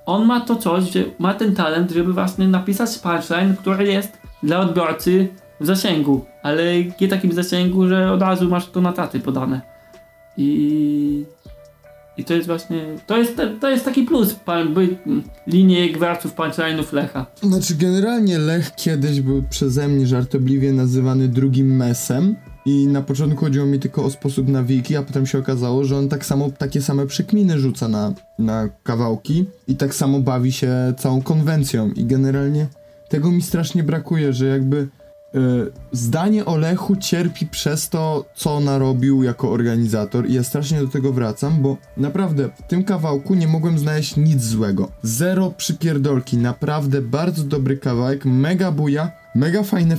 On 0.05 0.25
ma 0.25 0.41
to 0.41 0.55
coś, 0.55 0.91
że 0.91 1.03
ma 1.19 1.33
ten 1.33 1.55
talent, 1.55 1.91
żeby 1.91 2.13
właśnie 2.13 2.47
napisać 2.47 2.99
punchline, 2.99 3.55
który 3.55 3.87
jest 3.87 4.17
dla 4.43 4.59
odbiorcy 4.59 5.27
w 5.59 5.65
zasięgu, 5.65 6.25
ale 6.43 6.63
nie 7.01 7.07
takim 7.07 7.31
zasięgu, 7.31 7.87
że 7.87 8.11
od 8.11 8.21
razu 8.21 8.49
masz 8.49 8.69
to 8.69 8.81
na 8.81 8.93
taty 8.93 9.19
podane. 9.19 9.61
I... 10.37 11.25
I 12.17 12.23
to 12.23 12.33
jest 12.33 12.47
właśnie, 12.47 12.85
to 13.07 13.17
jest, 13.17 13.41
to 13.61 13.69
jest 13.69 13.85
taki 13.85 14.03
plus, 14.03 14.33
pan, 14.33 14.73
by, 14.73 14.97
wersów 15.99 16.35
punchline'ów 16.35 16.93
Lecha. 16.93 17.25
Znaczy, 17.41 17.75
generalnie 17.75 18.37
Lech 18.37 18.75
kiedyś 18.75 19.21
był 19.21 19.43
przeze 19.49 19.87
mnie 19.87 20.07
żartobliwie 20.07 20.73
nazywany 20.73 21.27
drugim 21.27 21.75
mesem. 21.75 22.35
I 22.65 22.87
na 22.87 23.01
początku 23.01 23.39
chodziło 23.39 23.65
mi 23.65 23.79
tylko 23.79 24.03
o 24.03 24.09
sposób 24.09 24.47
nawiki, 24.47 24.95
a 24.95 25.03
potem 25.03 25.25
się 25.25 25.37
okazało, 25.39 25.83
że 25.83 25.97
on 25.97 26.09
tak 26.09 26.25
samo, 26.25 26.49
takie 26.57 26.81
same 26.81 27.07
przekminy 27.07 27.59
rzuca 27.59 27.87
na, 27.87 28.13
na 28.39 28.69
kawałki 28.83 29.45
i 29.67 29.75
tak 29.75 29.95
samo 29.95 30.19
bawi 30.19 30.51
się 30.51 30.93
całą 30.97 31.21
konwencją. 31.21 31.89
I 31.91 32.05
generalnie 32.05 32.67
tego 33.09 33.31
mi 33.31 33.41
strasznie 33.41 33.83
brakuje, 33.83 34.33
że 34.33 34.45
jakby 34.45 34.87
zdanie 35.91 36.45
o 36.45 36.57
Lechu 36.57 36.95
cierpi 36.95 37.47
przez 37.47 37.89
to, 37.89 38.25
co 38.35 38.59
narobił 38.59 39.23
jako 39.23 39.51
organizator 39.51 40.29
i 40.29 40.33
ja 40.33 40.43
strasznie 40.43 40.79
do 40.79 40.87
tego 40.87 41.13
wracam, 41.13 41.61
bo 41.61 41.77
naprawdę 41.97 42.49
w 42.49 42.67
tym 42.67 42.83
kawałku 42.83 43.35
nie 43.35 43.47
mogłem 43.47 43.79
znaleźć 43.79 44.15
nic 44.17 44.43
złego. 44.43 44.91
Zero 45.03 45.53
przypierdolki, 45.57 46.37
naprawdę 46.37 47.01
bardzo 47.01 47.43
dobry 47.43 47.77
kawałek, 47.77 48.25
mega 48.25 48.71
buja, 48.71 49.11
mega 49.35 49.63
fajny 49.63 49.97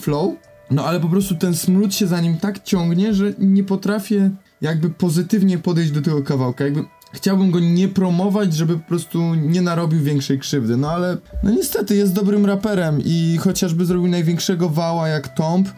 flow, 0.00 0.34
no 0.70 0.84
ale 0.84 1.00
po 1.00 1.08
prostu 1.08 1.34
ten 1.34 1.54
smród 1.54 1.94
się 1.94 2.06
za 2.06 2.20
nim 2.20 2.36
tak 2.36 2.62
ciągnie, 2.62 3.14
że 3.14 3.32
nie 3.38 3.64
potrafię 3.64 4.30
jakby 4.60 4.90
pozytywnie 4.90 5.58
podejść 5.58 5.90
do 5.90 6.02
tego 6.02 6.22
kawałka, 6.22 6.64
jakby 6.64 6.84
chciałbym 7.12 7.50
go 7.50 7.60
nie 7.60 7.88
promować, 7.88 8.54
żeby 8.54 8.78
po 8.78 8.88
prostu 8.88 9.34
nie 9.34 9.62
narobił 9.62 10.00
większej 10.00 10.38
krzywdy, 10.38 10.76
no 10.76 10.90
ale 10.90 11.16
no 11.42 11.50
niestety 11.50 11.96
jest 11.96 12.12
dobrym 12.12 12.46
raperem 12.46 13.00
i 13.04 13.38
chociażby 13.40 13.84
zrobił 13.86 14.08
największego 14.08 14.68
wała 14.68 15.08
jak 15.08 15.28
Tomb, 15.36 15.68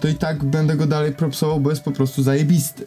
to 0.00 0.08
i 0.08 0.14
tak 0.14 0.44
będę 0.44 0.76
go 0.76 0.86
dalej 0.86 1.12
propsował, 1.12 1.60
bo 1.60 1.70
jest 1.70 1.82
po 1.82 1.90
prostu 1.92 2.22
zajebisty. 2.22 2.86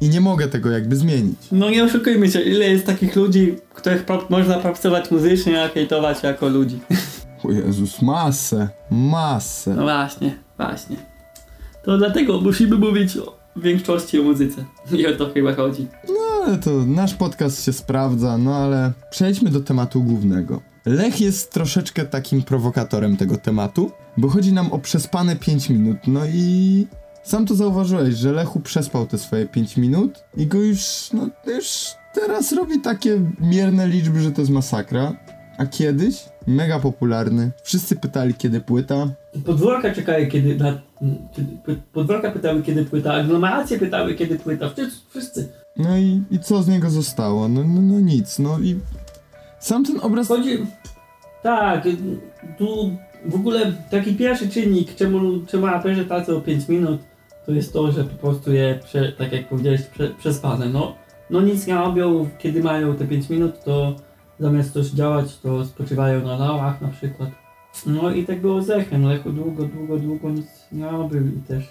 I 0.00 0.08
nie 0.08 0.20
mogę 0.20 0.48
tego 0.48 0.70
jakby 0.70 0.96
zmienić. 0.96 1.36
No 1.52 1.70
nie 1.70 1.84
oszukujmy 1.84 2.30
się, 2.30 2.40
ile 2.40 2.64
jest 2.70 2.86
takich 2.86 3.16
ludzi, 3.16 3.54
których 3.74 4.04
pop- 4.06 4.30
można 4.30 4.58
popsować 4.58 5.10
muzycznie, 5.10 5.64
a 5.64 5.68
hejtować 5.68 6.22
jako 6.22 6.48
ludzi. 6.48 6.78
O 7.44 7.50
Jezus, 7.50 8.02
masę, 8.02 8.68
masę. 8.90 9.74
No 9.74 9.82
właśnie, 9.82 10.34
właśnie. 10.56 10.96
To 11.84 11.98
dlatego 11.98 12.40
musimy 12.40 12.76
mówić 12.76 13.16
o 13.16 13.38
większości 13.56 14.20
o 14.20 14.22
muzyce. 14.22 14.64
I 14.92 15.06
o 15.06 15.16
to 15.16 15.30
chyba 15.34 15.54
chodzi. 15.54 15.86
No 16.08 16.19
ale 16.44 16.58
to 16.58 16.70
nasz 16.70 17.14
podcast 17.14 17.64
się 17.64 17.72
sprawdza, 17.72 18.38
no 18.38 18.56
ale 18.56 18.92
przejdźmy 19.10 19.50
do 19.50 19.60
tematu 19.60 20.02
głównego. 20.02 20.60
Lech 20.86 21.20
jest 21.20 21.52
troszeczkę 21.52 22.04
takim 22.04 22.42
prowokatorem 22.42 23.16
tego 23.16 23.36
tematu, 23.36 23.90
bo 24.16 24.28
chodzi 24.28 24.52
nam 24.52 24.72
o 24.72 24.78
przespane 24.78 25.36
5 25.36 25.70
minut, 25.70 25.98
no 26.06 26.20
i 26.26 26.86
sam 27.22 27.46
to 27.46 27.54
zauważyłeś, 27.54 28.14
że 28.14 28.32
Lechu 28.32 28.60
przespał 28.60 29.06
te 29.06 29.18
swoje 29.18 29.46
5 29.46 29.76
minut 29.76 30.24
i 30.36 30.46
go 30.46 30.58
już, 30.58 31.10
no 31.12 31.28
już 31.46 31.66
teraz 32.14 32.52
robi 32.52 32.80
takie 32.80 33.20
mierne 33.40 33.88
liczby, 33.88 34.20
że 34.20 34.30
to 34.30 34.40
jest 34.40 34.52
masakra. 34.52 35.16
A 35.58 35.66
kiedyś 35.66 36.24
mega 36.46 36.78
popularny. 36.78 37.50
Wszyscy 37.62 37.96
pytali 37.96 38.34
kiedy 38.34 38.60
płyta. 38.60 39.08
Podwórka 39.44 39.94
czekały 39.94 40.26
kiedy 40.26 40.56
na... 40.56 40.80
Podwórka 41.92 42.30
pytały 42.30 42.62
kiedy 42.62 42.84
płyta, 42.84 43.12
aglomeracje 43.12 43.78
pytały 43.78 44.14
kiedy 44.14 44.38
płyta, 44.38 44.70
wszyscy. 44.70 45.00
wszyscy. 45.10 45.48
No 45.76 45.98
i, 45.98 46.22
i 46.30 46.38
co 46.38 46.62
z 46.62 46.68
niego 46.68 46.90
zostało? 46.90 47.48
No, 47.48 47.64
no, 47.64 47.82
no 47.82 48.00
nic, 48.00 48.38
no 48.38 48.58
i 48.58 48.78
sam 49.60 49.84
ten 49.84 50.00
obraz... 50.00 50.28
Chodzi... 50.28 50.66
Tak, 51.42 51.88
tu 52.58 52.96
w 53.26 53.34
ogóle 53.34 53.72
taki 53.90 54.14
pierwszy 54.14 54.48
czynnik, 54.48 54.94
czemu, 54.94 55.46
czemu 55.46 55.66
raperzy 55.66 56.04
tacy 56.04 56.36
o 56.36 56.40
5 56.40 56.68
minut, 56.68 57.00
to 57.46 57.52
jest 57.52 57.72
to, 57.72 57.92
że 57.92 58.04
po 58.04 58.16
prostu 58.16 58.52
je, 58.52 58.78
prze, 58.84 59.12
tak 59.12 59.32
jak 59.32 59.48
powiedziałeś, 59.48 59.82
prze, 59.82 60.08
przespane. 60.08 60.68
No, 60.68 60.94
no 61.30 61.40
nic 61.40 61.66
nie 61.66 61.74
robią, 61.74 62.28
kiedy 62.38 62.62
mają 62.62 62.96
te 62.96 63.06
5 63.06 63.30
minut, 63.30 63.64
to 63.64 63.96
zamiast 64.40 64.72
coś 64.72 64.86
działać, 64.86 65.38
to 65.38 65.64
spoczywają 65.64 66.24
na 66.24 66.36
lałach 66.36 66.80
na 66.80 66.88
przykład. 66.88 67.30
No 67.86 68.10
i 68.10 68.24
tak 68.24 68.40
było 68.40 68.62
z 68.62 68.68
Lechem. 68.68 69.04
Lechu 69.04 69.32
długo, 69.32 69.64
długo, 69.64 69.98
długo 69.98 70.30
nic 70.30 70.46
nie 70.72 70.90
robił 70.90 71.26
i 71.26 71.40
też 71.48 71.64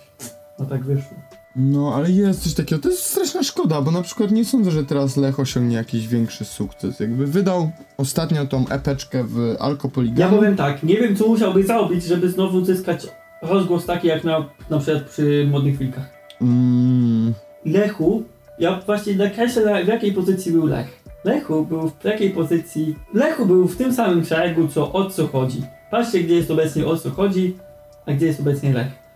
no 0.60 0.66
tak 0.66 0.84
wyszło. 0.84 1.18
No, 1.56 1.96
ale 1.96 2.12
jest 2.12 2.44
coś 2.44 2.54
takiego. 2.54 2.82
To 2.82 2.90
jest 2.90 3.04
straszna 3.04 3.44
szkoda, 3.44 3.82
bo 3.82 3.92
na 3.92 4.02
przykład 4.02 4.32
nie 4.32 4.46
sądzę, 4.46 4.72
że 4.72 4.84
teraz 4.84 5.18
Lech 5.18 5.40
osiągnie 5.40 5.76
jakiś 5.76 6.08
większy 6.08 6.46
sukces. 6.46 7.00
Jakby 7.00 7.28
wydał 7.28 7.72
ostatnio 7.98 8.46
tą 8.46 8.68
epeczkę 8.68 9.24
w 9.24 9.56
Alkopoligami. 9.60 10.20
Ja 10.20 10.38
powiem 10.38 10.56
tak, 10.56 10.84
nie 10.84 10.98
wiem 10.98 11.16
co 11.16 11.28
musiałby 11.28 11.64
zrobić, 11.64 12.04
żeby 12.04 12.30
znowu 12.30 12.58
uzyskać 12.58 13.08
rozgłos 13.42 13.86
taki 13.86 14.08
jak 14.08 14.24
na, 14.24 14.46
na 14.70 14.80
przykład 14.80 15.04
przy 15.04 15.48
Modnych 15.52 15.78
Wilkach. 15.78 16.10
Mm, 16.42 17.34
Lechu, 17.66 18.24
ja 18.60 18.82
właśnie 18.86 19.16
nakreślę 19.16 19.66
na, 19.66 19.84
w 19.84 19.88
jakiej 19.88 20.14
pozycji 20.14 20.52
był 20.52 20.66
Lech. 20.66 21.04
Lechu 21.24 21.66
był 21.66 21.90
w 21.90 21.98
takiej 21.98 22.30
pozycji, 22.30 22.96
Lechu 23.14 23.46
był 23.46 23.68
w 23.68 23.78
tym 23.78 23.94
samym 23.94 24.26
szeregu 24.26 24.68
co 24.68 24.94
o 24.94 25.10
co 25.10 25.28
chodzi. 25.28 25.62
Patrzcie 25.92 26.20
gdzie 26.20 26.36
jest 26.36 26.52
obecnie 26.52 26.86
o 26.86 26.98
co 26.98 27.10
chodzi, 27.10 27.58
a 28.06 28.14
gdzie 28.14 28.26
jest 28.26 28.40
obecnie 28.40 28.74
Lech. 28.74 29.09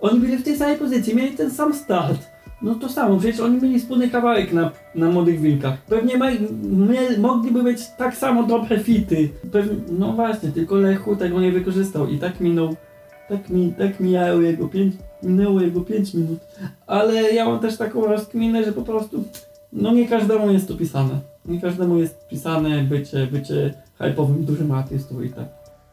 Oni 0.00 0.20
byli 0.20 0.36
w 0.36 0.44
tej 0.44 0.56
samej 0.56 0.76
pozycji, 0.76 1.16
mieli 1.16 1.36
ten 1.36 1.50
sam 1.50 1.74
start. 1.74 2.20
No 2.62 2.74
to 2.74 2.88
samo, 2.88 3.18
przecież 3.18 3.40
oni 3.40 3.62
mieli 3.62 3.80
wspólny 3.80 4.10
kawałek 4.10 4.52
na, 4.52 4.70
na 4.94 5.10
Młodych 5.10 5.40
Wilkach. 5.40 5.78
Pewnie 5.82 6.18
ma, 6.18 6.30
mie, 6.62 7.18
mogliby 7.18 7.62
być 7.62 7.78
tak 7.98 8.16
samo 8.16 8.42
dobre 8.42 8.78
fity. 8.78 9.28
Pewnie, 9.52 9.74
no 9.98 10.12
właśnie, 10.12 10.52
tylko 10.52 10.74
Lechu 10.74 11.16
tego 11.16 11.40
nie 11.40 11.52
wykorzystał 11.52 12.08
i 12.08 12.18
tak 12.18 12.40
minął, 12.40 12.76
tak, 13.28 13.48
mi, 13.50 13.72
tak 13.78 14.00
mijało 14.00 14.40
jego 14.40 14.68
pięć, 14.68 14.94
minęło 15.22 15.60
jego 15.60 15.80
5 15.80 16.14
minut. 16.14 16.38
Ale 16.86 17.32
ja 17.32 17.44
mam 17.44 17.60
też 17.60 17.76
taką 17.76 18.06
rozkminę, 18.06 18.64
że 18.64 18.72
po 18.72 18.82
prostu, 18.82 19.24
no 19.72 19.92
nie 19.92 20.08
każdemu 20.08 20.50
jest 20.50 20.68
to 20.68 20.74
pisane. 20.74 21.20
Nie 21.44 21.60
każdemu 21.60 21.98
jest 21.98 22.28
pisane 22.28 22.82
bycie, 22.82 23.26
bycie 23.26 23.74
hype'owym 24.00 24.44
dużym 24.44 24.72
artystą 24.72 25.22
i 25.22 25.28
tak. 25.28 25.48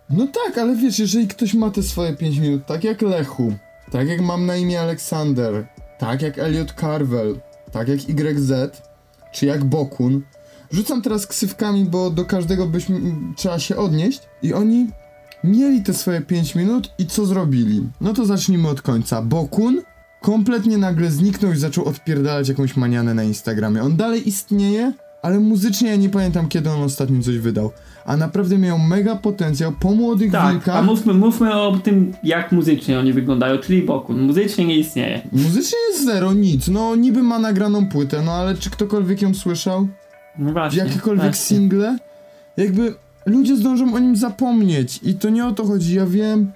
No 0.09 0.27
tak, 0.27 0.57
ale 0.57 0.75
wiesz, 0.75 0.99
jeżeli 0.99 1.27
ktoś 1.27 1.53
ma 1.53 1.69
te 1.69 1.83
swoje 1.83 2.15
5 2.15 2.37
minut, 2.37 2.65
tak 2.65 2.83
jak 2.83 3.01
Lechu, 3.01 3.53
tak 3.95 4.07
jak 4.07 4.21
mam 4.21 4.45
na 4.45 4.55
imię 4.55 4.81
Aleksander, 4.81 5.67
tak 5.99 6.21
jak 6.21 6.39
Elliot 6.39 6.73
Carvel, 6.79 7.39
tak 7.71 7.87
jak 7.87 8.09
YZ, 8.09 8.51
czy 9.31 9.45
jak 9.45 9.65
Bokun, 9.65 10.21
rzucam 10.71 11.01
teraz 11.01 11.27
ksywkami, 11.27 11.85
bo 11.85 12.09
do 12.09 12.25
każdego 12.25 12.65
byśmy 12.65 12.99
trzeba 13.35 13.59
się 13.59 13.75
odnieść 13.75 14.21
i 14.41 14.53
oni 14.53 14.87
mieli 15.43 15.83
te 15.83 15.93
swoje 15.93 16.21
5 16.21 16.55
minut 16.55 16.89
i 16.97 17.05
co 17.05 17.25
zrobili? 17.25 17.89
No 18.01 18.13
to 18.13 18.25
zacznijmy 18.25 18.67
od 18.67 18.81
końca. 18.81 19.21
Bokun 19.21 19.81
kompletnie 20.21 20.77
nagle 20.77 21.11
zniknął 21.11 21.53
i 21.53 21.57
zaczął 21.57 21.85
odpierdalać 21.85 22.49
jakąś 22.49 22.77
manianę 22.77 23.13
na 23.13 23.23
Instagramie. 23.23 23.83
On 23.83 23.97
dalej 23.97 24.27
istnieje, 24.27 24.93
ale 25.21 25.39
muzycznie 25.39 25.89
ja 25.89 25.95
nie 25.95 26.09
pamiętam 26.09 26.47
kiedy 26.47 26.69
on 26.69 26.81
ostatnio 26.81 27.23
coś 27.23 27.37
wydał. 27.37 27.71
A 28.05 28.17
naprawdę 28.17 28.57
miał 28.57 28.79
mega 28.79 29.15
potencjał 29.15 29.71
po 29.71 29.91
młodych 29.91 30.31
Tak, 30.31 30.51
wilkach. 30.51 30.75
a 30.75 30.81
mówmy, 30.81 31.13
mówmy 31.13 31.53
o 31.61 31.77
tym, 31.83 32.13
jak 32.23 32.51
muzycznie 32.51 32.99
oni 32.99 33.13
wyglądają, 33.13 33.57
czyli 33.57 33.81
Bokun. 33.81 34.21
Muzycznie 34.21 34.65
nie 34.65 34.75
istnieje. 34.77 35.21
Muzycznie 35.31 35.79
jest 35.91 36.05
zero, 36.05 36.33
nic. 36.33 36.67
No 36.67 36.95
niby 36.95 37.23
ma 37.23 37.39
nagraną 37.39 37.87
płytę, 37.89 38.21
no 38.25 38.31
ale 38.31 38.55
czy 38.55 38.69
ktokolwiek 38.69 39.21
ją 39.21 39.33
słyszał? 39.33 39.87
No 40.37 40.51
właśnie. 40.51 40.79
Jakiekolwiek 40.79 41.25
właśnie. 41.25 41.57
single? 41.57 41.97
Jakby 42.57 42.93
ludzie 43.25 43.55
zdążą 43.57 43.93
o 43.93 43.99
nim 43.99 44.15
zapomnieć 44.15 44.99
i 45.03 45.13
to 45.13 45.29
nie 45.29 45.45
o 45.45 45.51
to 45.51 45.65
chodzi. 45.65 45.95
Ja 45.95 46.05
wiem, 46.05 46.51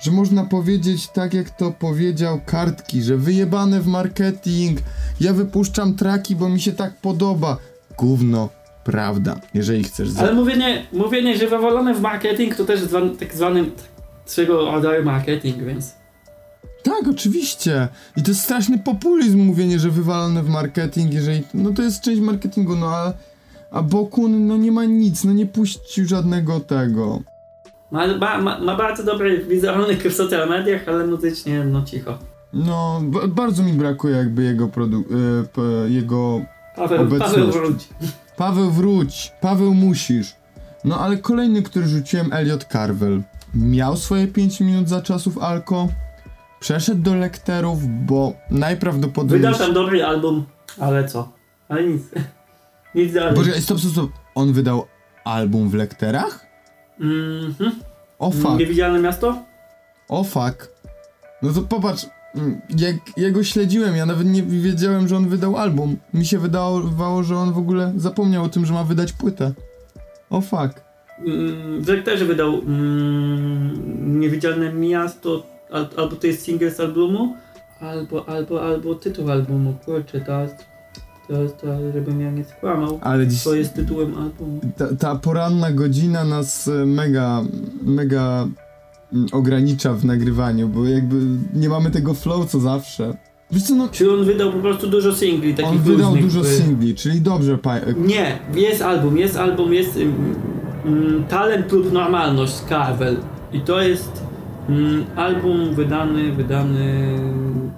że 0.00 0.10
można 0.10 0.44
powiedzieć 0.44 1.08
tak 1.08 1.34
jak 1.34 1.50
to 1.50 1.70
powiedział 1.70 2.40
Kartki, 2.46 3.02
że 3.02 3.16
wyjebane 3.16 3.80
w 3.80 3.86
marketing, 3.86 4.78
ja 5.20 5.32
wypuszczam 5.32 5.94
traki, 5.94 6.36
bo 6.36 6.48
mi 6.48 6.60
się 6.60 6.72
tak 6.72 6.94
podoba. 7.00 7.56
Gówno, 7.98 8.48
prawda, 8.84 9.40
jeżeli 9.54 9.84
chcesz... 9.84 10.08
Za... 10.08 10.20
Ale 10.20 10.32
mówienie, 10.34 10.86
mówienie, 10.92 11.36
że 11.36 11.46
wywalone 11.48 11.94
w 11.94 12.00
marketing 12.00 12.54
to 12.54 12.64
też 12.64 12.80
zwan, 12.80 13.16
tak 13.16 13.34
zwany 13.34 13.64
swego 14.24 14.72
rodzaju 14.72 15.04
marketing, 15.04 15.62
więc... 15.62 15.94
Tak, 16.82 17.08
oczywiście. 17.10 17.88
I 18.16 18.22
to 18.22 18.30
jest 18.30 18.42
straszny 18.42 18.78
populizm 18.78 19.38
mówienie, 19.38 19.78
że 19.78 19.90
wywalone 19.90 20.42
w 20.42 20.48
marketing, 20.48 21.12
jeżeli... 21.14 21.42
No 21.54 21.70
to 21.70 21.82
jest 21.82 22.00
część 22.00 22.20
marketingu, 22.20 22.76
no 22.76 22.86
a... 22.86 23.12
A 23.70 23.82
Bokun, 23.82 24.46
no 24.46 24.56
nie 24.56 24.72
ma 24.72 24.84
nic, 24.84 25.24
no 25.24 25.32
nie 25.32 25.46
puścił 25.46 26.06
żadnego 26.06 26.60
tego. 26.60 27.20
Ma, 27.90 28.06
ma, 28.18 28.58
ma, 28.60 28.76
bardzo 28.76 29.04
dobry 29.04 29.44
wizerunek 29.44 29.98
w 29.98 30.14
social 30.14 30.48
mediach, 30.48 30.88
ale 30.88 31.06
muzycznie 31.06 31.64
no 31.64 31.82
cicho. 31.82 32.18
No, 32.52 33.02
bardzo 33.28 33.62
mi 33.62 33.72
brakuje 33.72 34.16
jakby 34.16 34.42
jego 34.42 34.68
produ... 34.68 34.98
E, 35.00 35.44
p- 35.44 35.90
jego... 35.90 36.40
Paweł, 36.76 37.00
Obecność. 37.02 37.34
Paweł 37.34 37.52
wróć. 37.52 37.88
Paweł 38.36 38.70
wróć, 38.70 39.32
Paweł 39.40 39.74
musisz. 39.74 40.34
No 40.84 41.00
ale 41.00 41.16
kolejny, 41.16 41.62
który 41.62 41.86
rzuciłem, 41.86 42.32
Elliot 42.32 42.64
Carvel. 42.64 43.22
Miał 43.54 43.96
swoje 43.96 44.26
5 44.26 44.60
minut 44.60 44.88
za 44.88 45.02
czasów 45.02 45.38
Alko. 45.38 45.88
Przeszedł 46.60 47.02
do 47.02 47.14
lekterów, 47.14 48.06
bo 48.06 48.32
najprawdopodobniej... 48.50 49.40
Wydał 49.40 49.54
tam 49.54 49.74
dobry 49.74 50.04
album, 50.04 50.46
ale 50.80 51.08
co? 51.08 51.32
Ale 51.68 51.84
nic. 51.84 52.02
nic 52.94 53.12
dalej. 53.12 53.34
Boże, 53.34 53.60
stop, 53.60 53.78
stop, 53.78 53.92
stop. 53.92 54.10
On 54.34 54.52
wydał 54.52 54.86
album 55.24 55.68
w 55.68 55.74
lekterach? 55.74 56.46
Mhm. 57.00 57.72
O 58.18 58.30
fuck. 58.30 58.58
Niewidzialne 58.58 58.98
miasto? 58.98 59.42
O 60.08 60.24
fuck. 60.24 60.68
No 61.42 61.52
to 61.52 61.62
popatrz, 61.62 62.04
mm, 62.04 62.14
jak 62.78 62.96
ja 63.16 63.30
go 63.30 63.44
śledziłem, 63.44 63.96
ja 63.96 64.06
nawet 64.06 64.26
nie 64.26 64.42
wiedziałem, 64.42 65.08
że 65.08 65.16
on 65.16 65.28
wydał 65.28 65.56
album. 65.56 65.96
Mi 66.14 66.26
się 66.26 66.38
wydawało, 66.38 67.22
że 67.22 67.36
on 67.38 67.52
w 67.52 67.58
ogóle 67.58 67.92
zapomniał 67.96 68.44
o 68.44 68.48
tym, 68.48 68.66
że 68.66 68.72
ma 68.74 68.84
wydać 68.84 69.12
płytę. 69.12 69.52
O 70.30 70.40
fuck. 70.40 70.82
Mm, 71.26 71.82
W 71.82 71.88
lekterze 71.88 72.24
wydał 72.24 72.54
mm, 72.58 74.20
Niewidzialne 74.20 74.72
miasto, 74.72 75.46
al, 75.70 75.88
albo 75.96 76.16
to 76.16 76.26
jest 76.26 76.42
single 76.42 76.70
z 76.70 76.80
albumu, 76.80 77.36
albo, 77.80 78.28
albo, 78.28 78.62
albo 78.62 78.94
tytuł 78.94 79.30
albumu. 79.30 79.74
Kurczę, 79.84 80.20
to 80.20 80.40
jest, 80.42 80.54
to 81.28 81.42
jest 81.42 81.60
to, 81.60 81.66
żebym 81.92 82.20
ja 82.20 82.30
nie 82.30 82.44
skłamał. 82.44 82.98
Ale 83.02 83.26
dziś 83.26 83.44
To 83.44 83.54
jest 83.54 83.74
tytułem 83.74 84.18
albumu. 84.18 84.60
ta, 84.76 84.96
ta 84.96 85.14
poranna 85.16 85.72
godzina 85.72 86.24
nas 86.24 86.70
mega, 86.86 87.42
mega 87.82 88.42
mm, 88.42 88.54
ogranicza 89.32 89.92
w 89.92 90.04
nagrywaniu, 90.04 90.68
bo 90.68 90.84
jakby 90.84 91.16
nie 91.54 91.68
mamy 91.68 91.90
tego 91.90 92.14
flow 92.14 92.50
co 92.50 92.60
zawsze. 92.60 93.16
Wiesz 93.50 93.62
co, 93.62 93.74
no, 93.74 93.88
Czy 93.88 94.12
on 94.12 94.24
wydał 94.24 94.52
po 94.52 94.58
prostu 94.58 94.86
dużo 94.86 95.14
singli 95.14 95.54
takich 95.54 95.70
on 95.72 95.78
wydał 95.78 96.06
luźnych, 96.10 96.24
dużo 96.24 96.40
by- 96.40 96.46
singli, 96.48 96.94
czyli 96.94 97.20
dobrze, 97.20 97.58
pa- 97.58 97.80
Nie, 97.96 98.38
jest 98.54 98.82
album, 98.82 99.18
jest 99.18 99.36
album, 99.36 99.72
jest 99.74 99.96
mm, 99.96 100.34
mm, 100.86 101.24
Talent 101.24 101.72
lub 101.72 101.92
Normalność 101.92 102.54
Carvel. 102.54 103.16
I 103.52 103.60
to 103.60 103.80
jest 103.82 104.22
mm, 104.68 105.04
album 105.16 105.74
wydany, 105.74 106.32
wydany 106.32 107.18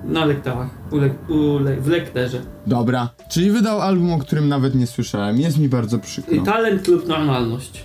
na 0.04 0.24
lektorach, 0.24 0.70
u 0.90 0.96
le, 0.96 1.10
u 1.28 1.58
le, 1.58 1.80
w 1.80 1.86
lekterze. 1.88 2.40
dobra. 2.66 3.08
Czyli 3.28 3.50
wydał 3.50 3.80
album, 3.80 4.12
o 4.12 4.18
którym 4.18 4.48
nawet 4.48 4.74
nie 4.74 4.86
słyszałem. 4.86 5.40
Jest 5.40 5.58
mi 5.58 5.68
bardzo 5.68 5.98
przykro. 5.98 6.42
Talent 6.44 6.88
lub 6.88 7.08
Normalność. 7.08 7.84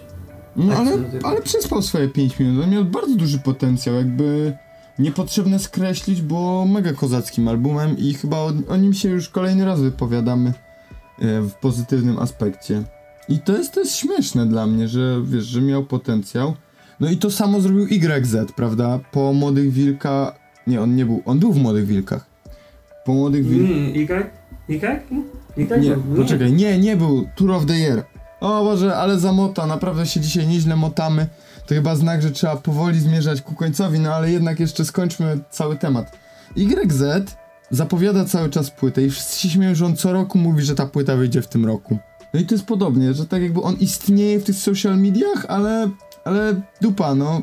No 0.56 0.68
tak 0.68 0.78
ale, 0.78 0.91
ale 1.24 1.41
przespał 1.41 1.82
swoje 1.82 2.10
5 2.10 2.39
minut. 2.39 2.64
On 2.64 2.70
miał 2.70 2.86
bardzo 2.86 3.16
duży 3.16 3.39
potencjał, 3.39 3.95
jakby 3.95 4.54
niepotrzebne 4.99 5.60
skreślić, 5.60 6.22
bo 6.22 6.66
mega 6.66 6.93
kozackim 6.93 7.47
albumem 7.47 7.97
i 7.97 8.14
chyba 8.14 8.38
o, 8.38 8.54
o 8.68 8.78
nim 8.78 8.93
się 8.93 9.10
już 9.10 9.30
kolejny 9.30 9.66
raz 9.66 9.82
wypowiadamy 9.82 10.49
e, 10.49 11.41
w 11.41 11.54
pozytywnym 11.54 12.20
aspekcie. 12.20 12.84
I 13.30 13.39
to 13.39 13.58
jest, 13.58 13.74
to 13.74 13.80
jest 13.80 13.95
śmieszne 13.95 14.45
dla 14.45 14.68
mnie, 14.68 14.88
że 14.88 15.22
wiesz, 15.26 15.45
że 15.45 15.62
miał 15.62 15.84
potencjał. 15.86 16.54
No 16.99 17.10
i 17.10 17.18
to 17.18 17.32
samo 17.32 17.62
zrobił 17.62 17.88
YZ, 17.88 18.36
prawda? 18.56 18.99
Po 19.12 19.34
Młodych 19.34 19.72
Wilka... 19.72 20.36
Nie, 20.68 20.82
on 20.82 20.95
nie 20.95 21.06
był, 21.06 21.22
on 21.26 21.39
był 21.39 21.54
w 21.54 21.58
Młodych 21.58 21.86
Wilkach. 21.86 22.26
Po 23.06 23.14
Młodych 23.14 23.45
Wilkach... 23.45 23.78
Mm, 23.78 23.95
Y? 23.95 24.32
Y? 25.58 25.74
Y? 25.74 25.80
Nie, 25.80 25.95
poczekaj, 26.16 26.54
nie, 26.54 26.80
nie 26.80 26.97
był 26.97 27.28
Tour 27.36 27.52
of 27.52 27.66
the 27.66 27.74
Year. 27.74 28.04
O 28.42 28.64
Boże, 28.64 28.98
ale 28.98 29.20
zamota, 29.20 29.66
naprawdę 29.66 30.06
się 30.06 30.20
dzisiaj 30.20 30.48
nieźle 30.48 30.76
motamy. 30.76 31.28
To 31.68 31.76
chyba 31.76 31.96
znak, 31.96 32.22
że 32.22 32.32
trzeba 32.32 32.56
powoli 32.56 33.00
zmierzać 33.00 33.42
ku 33.42 33.56
końcowi, 33.56 34.00
no 34.00 34.14
ale 34.14 34.32
jednak 34.32 34.60
jeszcze 34.60 34.86
skończmy 34.86 35.39
cały 35.50 35.76
temat. 35.76 36.18
YZ 36.56 37.04
zapowiada 37.72 38.26
cały 38.26 38.50
czas 38.50 38.72
płytę 38.72 39.04
i 39.04 39.10
wszyscy 39.10 39.39
się 39.39 39.50
śmieją, 39.50 39.76
że 39.76 39.86
on 39.86 39.96
co 39.96 40.14
roku 40.14 40.38
mówi, 40.38 40.64
że 40.64 40.76
ta 40.76 40.86
płyta 40.86 41.16
wyjdzie 41.16 41.42
w 41.42 41.48
tym 41.48 41.66
roku. 41.66 41.98
No 42.34 42.39
i 42.39 42.46
to 42.46 42.56
jest 42.56 42.66
podobnie, 42.66 43.14
że 43.14 43.26
tak 43.26 43.42
jakby 43.42 43.62
on 43.62 43.76
istnieje 43.76 44.39
w 44.39 44.44
tych 44.44 44.56
social 44.56 44.98
mediach, 44.98 45.46
ale, 45.48 45.89
ale 46.26 46.62
dupa, 46.82 47.16
no. 47.16 47.42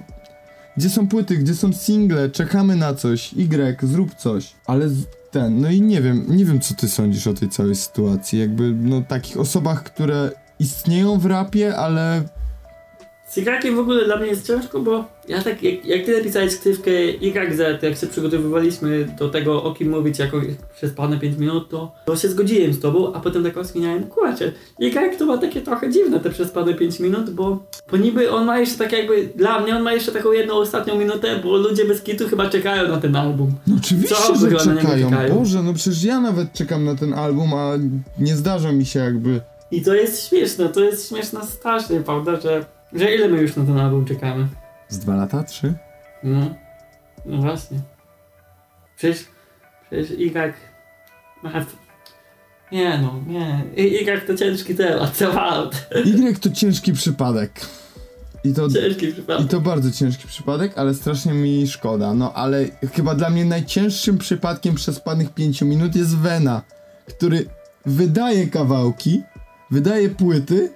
Gdzie 0.76 0.90
są 0.90 1.08
płyty, 1.08 1.36
gdzie 1.36 1.54
są 1.54 1.72
single, 1.72 2.30
czekamy 2.30 2.76
na 2.76 2.94
coś, 2.94 3.32
Y, 3.32 3.86
zrób 3.86 4.14
coś. 4.14 4.54
Ale 4.66 4.88
ten, 5.30 5.60
no 5.60 5.70
i 5.70 5.80
nie 5.80 6.02
wiem, 6.02 6.24
nie 6.28 6.44
wiem 6.44 6.60
co 6.60 6.74
ty 6.74 6.88
sądzisz 6.88 7.26
o 7.26 7.34
tej 7.34 7.48
całej 7.48 7.74
sytuacji, 7.74 8.38
jakby, 8.38 8.72
no 8.72 9.02
takich 9.02 9.36
osobach, 9.36 9.82
które 9.82 10.30
istnieją 10.60 11.18
w 11.18 11.26
rapie, 11.26 11.76
ale 11.76 12.22
Z 13.28 13.38
Igrakiem 13.38 13.76
w 13.76 13.78
ogóle 13.78 14.04
dla 14.04 14.16
mnie 14.16 14.26
jest 14.26 14.46
ciężko, 14.46 14.80
bo 14.80 15.04
ja 15.28 15.42
tak, 15.42 15.62
jak, 15.62 15.84
jak 15.84 16.04
ty 16.06 16.18
napisałeś 16.18 16.52
skrywkę 16.52 16.90
YZ, 17.20 17.82
jak 17.82 17.96
się 17.96 18.06
przygotowywaliśmy 18.06 19.08
do 19.18 19.28
tego, 19.28 19.62
o 19.62 19.74
kim 19.74 19.90
mówić 19.90 20.18
jako 20.18 20.40
przez 20.76 20.92
pane 20.92 21.18
5 21.18 21.38
minut, 21.38 21.68
to, 21.68 21.92
to 22.04 22.16
się 22.16 22.28
zgodziłem 22.28 22.72
z 22.72 22.80
tobą, 22.80 23.12
a 23.14 23.20
potem 23.20 23.44
tak 23.44 23.56
rozkminiałem, 23.56 24.04
kurczę, 24.04 24.52
Y 24.80 25.18
to 25.18 25.26
ma 25.26 25.38
takie 25.38 25.60
trochę 25.60 25.90
dziwne 25.90 26.20
te 26.20 26.30
przez 26.30 26.50
pane 26.50 26.74
5 26.74 27.00
minut, 27.00 27.30
bo, 27.30 27.58
bo 27.90 27.96
niby 27.96 28.30
on 28.30 28.44
ma 28.46 28.58
jeszcze 28.58 28.78
tak 28.78 28.92
jakby, 28.92 29.28
dla 29.36 29.60
mnie 29.60 29.76
on 29.76 29.82
ma 29.82 29.92
jeszcze 29.92 30.12
taką 30.12 30.32
jedną 30.32 30.54
ostatnią 30.54 30.98
minutę, 30.98 31.40
bo 31.42 31.56
ludzie 31.56 31.84
bez 31.84 32.02
kitu 32.02 32.28
chyba 32.28 32.50
czekają 32.50 32.88
na 32.88 33.00
ten 33.00 33.16
album. 33.16 33.52
no 33.66 33.76
oczywiście, 33.78 34.14
Co 34.14 34.34
że 34.34 34.56
czekają. 34.56 35.10
czekają? 35.10 35.34
Boże, 35.38 35.62
no 35.62 35.74
przecież 35.74 36.04
ja 36.04 36.20
nawet 36.20 36.52
czekam 36.52 36.84
na 36.84 36.94
ten 36.94 37.14
album, 37.14 37.54
a 37.54 37.72
nie 38.18 38.36
zdarza 38.36 38.72
mi 38.72 38.86
się 38.86 38.98
jakby... 39.00 39.40
I 39.70 39.82
to 39.82 39.94
jest 39.94 40.28
śmieszne, 40.28 40.68
to 40.68 40.80
jest 40.80 41.08
śmieszne 41.08 41.46
strasznie, 41.46 42.00
prawda, 42.00 42.40
że, 42.40 42.64
że 42.92 43.14
ile 43.14 43.28
my 43.28 43.40
już 43.40 43.56
na 43.56 43.64
ten 43.64 43.78
album 43.78 44.04
czekamy? 44.04 44.48
Z 44.88 44.98
dwa 44.98 45.14
lata, 45.14 45.42
trzy? 45.44 45.74
No, 46.22 46.54
no 47.26 47.42
właśnie. 47.42 47.78
Przecież, 48.96 49.24
przecież 49.90 50.10
ma- 51.42 51.66
Nie 52.72 52.98
no, 52.98 53.20
nie. 53.26 53.64
Y 53.78 54.26
to 54.26 54.34
ciężki 54.34 54.74
temat, 54.74 55.18
temat. 55.18 55.88
Y 56.06 56.40
to 56.40 56.50
ciężki 56.50 56.92
przypadek. 56.92 57.60
I 58.44 58.54
to, 58.54 58.68
Ciężki 58.68 59.12
przypadek. 59.12 59.46
I 59.46 59.48
to 59.48 59.60
bardzo 59.60 59.90
ciężki 59.90 60.28
przypadek, 60.28 60.78
ale 60.78 60.94
strasznie 60.94 61.32
mi 61.32 61.68
szkoda. 61.68 62.14
No 62.14 62.32
ale 62.32 62.64
chyba 62.94 63.14
dla 63.14 63.30
mnie 63.30 63.44
najcięższym 63.44 64.18
przypadkiem 64.18 64.74
przespanych 64.74 65.34
5 65.34 65.62
minut 65.62 65.96
jest 65.96 66.16
Vena, 66.16 66.62
który 67.06 67.46
wydaje 67.86 68.46
kawałki, 68.46 69.22
wydaje 69.70 70.08
płyty, 70.08 70.72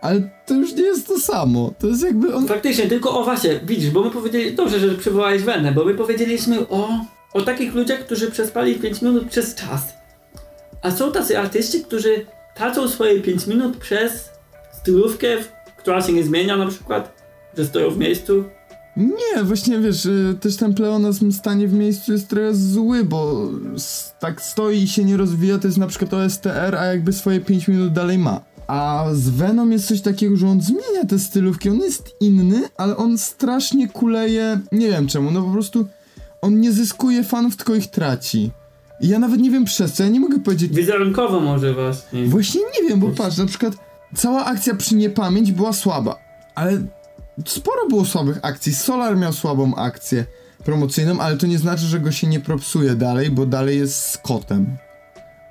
ale 0.00 0.30
to 0.46 0.54
już 0.54 0.72
nie 0.72 0.82
jest 0.82 1.08
to 1.08 1.18
samo. 1.18 1.74
To 1.78 1.86
jest 1.86 2.02
jakby 2.02 2.34
on. 2.34 2.46
Faktycznie, 2.46 2.86
tylko 2.86 3.20
o 3.20 3.24
właśnie, 3.24 3.60
widzisz, 3.64 3.90
bo 3.90 4.04
my 4.04 4.10
powiedzieli, 4.10 4.54
dobrze, 4.54 4.78
że 4.78 4.94
przywołałeś 4.94 5.42
Wenę, 5.42 5.72
bo 5.72 5.84
my 5.84 5.94
powiedzieliśmy 5.94 6.68
o, 6.68 6.88
o 7.32 7.42
takich 7.42 7.74
ludziach, 7.74 8.00
którzy 8.00 8.30
przespali 8.30 8.74
5 8.74 9.02
minut 9.02 9.28
przez 9.28 9.54
czas. 9.54 9.92
A 10.82 10.90
są 10.90 11.12
tacy 11.12 11.38
artyści, 11.38 11.84
którzy 11.84 12.26
tracą 12.54 12.88
swoje 12.88 13.20
5 13.20 13.46
minut 13.46 13.76
przez 13.76 14.30
stylówkę, 14.72 15.28
która 15.76 16.02
się 16.02 16.12
nie 16.12 16.22
zmienia 16.22 16.56
na 16.56 16.66
przykład, 16.66 17.22
że 17.58 17.64
stoją 17.64 17.90
w 17.90 17.98
miejscu. 17.98 18.44
Nie, 18.96 19.44
właśnie 19.44 19.78
wiesz, 19.78 20.06
y, 20.06 20.36
też 20.40 20.56
ten 20.56 20.74
pleonazm 20.74 21.32
stanie 21.32 21.68
w 21.68 21.72
miejscu 21.72 22.12
jest 22.12 22.28
trochę 22.28 22.54
zły, 22.54 23.04
bo 23.04 23.50
tak 24.20 24.42
stoi 24.42 24.82
i 24.82 24.88
się 24.88 25.04
nie 25.04 25.16
rozwija, 25.16 25.58
to 25.58 25.68
jest 25.68 25.78
na 25.78 25.86
przykład 25.86 26.14
OSTR, 26.14 26.76
a 26.76 26.84
jakby 26.84 27.12
swoje 27.12 27.40
5 27.40 27.68
minut 27.68 27.92
dalej 27.92 28.18
ma. 28.18 28.40
A 28.66 29.06
z 29.12 29.28
Venom 29.28 29.72
jest 29.72 29.88
coś 29.88 30.00
takiego, 30.00 30.36
że 30.36 30.48
on 30.48 30.60
zmienia 30.60 31.04
te 31.08 31.18
stylówki, 31.18 31.70
on 31.70 31.76
jest 31.76 32.10
inny, 32.20 32.62
ale 32.76 32.96
on 32.96 33.18
strasznie 33.18 33.88
kuleje, 33.88 34.60
nie 34.72 34.88
wiem 34.90 35.06
czemu, 35.06 35.30
no 35.30 35.42
po 35.42 35.50
prostu 35.50 35.86
on 36.40 36.60
nie 36.60 36.72
zyskuje 36.72 37.24
fanów, 37.24 37.56
tylko 37.56 37.74
ich 37.74 37.90
traci. 37.90 38.50
I 39.00 39.08
ja 39.08 39.18
nawet 39.18 39.40
nie 39.40 39.50
wiem 39.50 39.64
przez 39.64 39.92
co, 39.92 40.02
ja 40.02 40.08
nie 40.08 40.20
mogę 40.20 40.40
powiedzieć, 40.40 40.72
Wizerunkowo 40.72 41.40
może 41.40 41.74
właśnie. 41.74 42.24
Właśnie 42.24 42.60
nie 42.60 42.88
wiem, 42.88 43.00
bo 43.00 43.08
patrz, 43.08 43.38
na 43.38 43.46
przykład 43.46 43.74
cała 44.16 44.44
akcja 44.44 44.74
przy 44.74 44.94
niepamięć 44.94 45.52
była 45.52 45.72
słaba, 45.72 46.18
ale 46.54 46.82
sporo 47.46 47.86
było 47.88 48.04
słabych 48.04 48.38
akcji. 48.42 48.74
Solar 48.74 49.16
miał 49.16 49.32
słabą 49.32 49.74
akcję 49.74 50.24
promocyjną, 50.64 51.20
ale 51.20 51.36
to 51.36 51.46
nie 51.46 51.58
znaczy, 51.58 51.84
że 51.84 52.00
go 52.00 52.12
się 52.12 52.26
nie 52.26 52.40
propsuje 52.40 52.94
dalej, 52.94 53.30
bo 53.30 53.46
dalej 53.46 53.78
jest 53.78 54.06
z 54.06 54.18
kotem. 54.18 54.76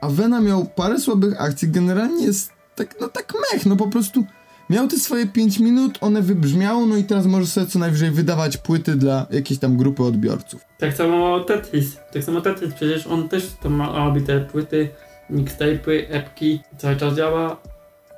A 0.02 0.10
Vena 0.10 0.42
miał 0.42 0.66
parę 0.66 1.00
słabych 1.00 1.42
akcji, 1.42 1.70
generalnie 1.70 2.26
jest 2.26 2.52
tak, 2.76 2.96
no 3.02 3.08
tak 3.08 3.34
mech, 3.52 3.66
no 3.66 3.76
po 3.76 3.88
prostu 3.88 4.26
miał 4.70 4.88
te 4.88 4.98
swoje 4.98 5.28
5 5.28 5.60
minut, 5.60 5.98
one 6.02 6.22
wybrzmiało, 6.22 6.86
no 6.86 6.98
i 6.98 7.04
teraz 7.04 7.26
może 7.26 7.48
sobie 7.48 7.68
co 7.68 7.80
najwyżej 7.80 8.12
wydawać 8.12 8.58
płyty 8.58 8.96
dla 8.96 9.26
jakiejś 9.32 9.60
tam 9.60 9.78
grupy 9.78 10.04
odbiorców. 10.04 10.66
Tak 10.80 10.94
samo 10.94 11.40
Tetris. 11.40 11.98
Tak 12.14 12.24
samo 12.24 12.42
Tetris, 12.42 12.74
przecież 12.74 13.08
on 13.08 13.30
też 13.30 13.52
to 13.62 13.70
ma, 13.70 14.06
robi 14.06 14.22
te 14.22 14.40
płyty, 14.40 14.90
mixtape'y, 15.32 16.06
epki, 16.10 16.60
cały 16.78 16.96
czas 16.96 17.16
działa. 17.16 17.58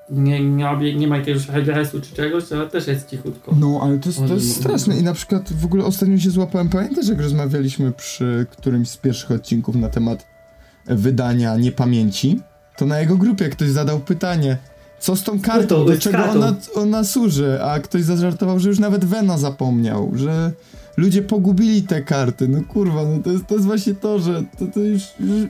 Nie, 0.09 0.43
nie, 0.43 0.95
nie 0.95 1.07
ma 1.07 1.17
jakiegoś 1.17 1.49
regresu 1.49 2.01
czy 2.01 2.15
czegoś, 2.15 2.51
ale 2.51 2.69
też 2.69 2.87
jest 2.87 3.09
cichutko. 3.09 3.55
No, 3.59 3.79
ale 3.83 3.99
to 3.99 4.09
jest, 4.09 4.19
to 4.27 4.33
jest 4.33 4.55
straszne 4.55 4.97
i 4.97 5.03
na 5.03 5.13
przykład 5.13 5.53
w 5.53 5.65
ogóle 5.65 5.85
ostatnio 5.85 6.17
się 6.17 6.29
złapałem, 6.29 6.69
pamiętasz 6.69 7.07
jak 7.07 7.21
rozmawialiśmy 7.21 7.91
przy 7.91 8.45
którymś 8.51 8.89
z 8.89 8.97
pierwszych 8.97 9.31
odcinków 9.31 9.75
na 9.75 9.89
temat 9.89 10.25
wydania 10.85 11.57
niepamięci, 11.57 12.39
to 12.77 12.85
na 12.85 12.99
jego 12.99 13.17
grupie 13.17 13.49
ktoś 13.49 13.69
zadał 13.69 13.99
pytanie, 13.99 14.57
co 14.99 15.15
z 15.15 15.23
tą 15.23 15.39
kartą, 15.39 15.67
to 15.67 15.85
do 15.85 15.97
czego 15.97 16.17
kartą. 16.17 16.39
ona, 16.39 16.55
ona 16.75 17.03
służy, 17.03 17.63
a 17.63 17.79
ktoś 17.79 18.03
zażartował, 18.03 18.59
że 18.59 18.69
już 18.69 18.79
nawet 18.79 19.05
Vena 19.05 19.37
zapomniał, 19.37 20.11
że 20.15 20.51
ludzie 20.97 21.21
pogubili 21.21 21.83
te 21.83 22.01
karty, 22.01 22.47
no 22.47 22.63
kurwa, 22.63 23.03
no 23.05 23.23
to 23.23 23.31
jest, 23.31 23.47
to 23.47 23.53
jest 23.53 23.65
właśnie 23.65 23.95
to, 23.95 24.19
że 24.19 24.43
to, 24.59 24.65
to 24.73 24.79
już, 24.79 25.03
już... 25.19 25.47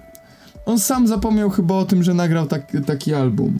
On 0.65 0.79
sam 0.79 1.07
zapomniał 1.07 1.49
chyba 1.49 1.75
o 1.75 1.85
tym, 1.85 2.03
że 2.03 2.13
nagrał 2.13 2.47
tak, 2.47 2.71
taki 2.85 3.13
album. 3.13 3.59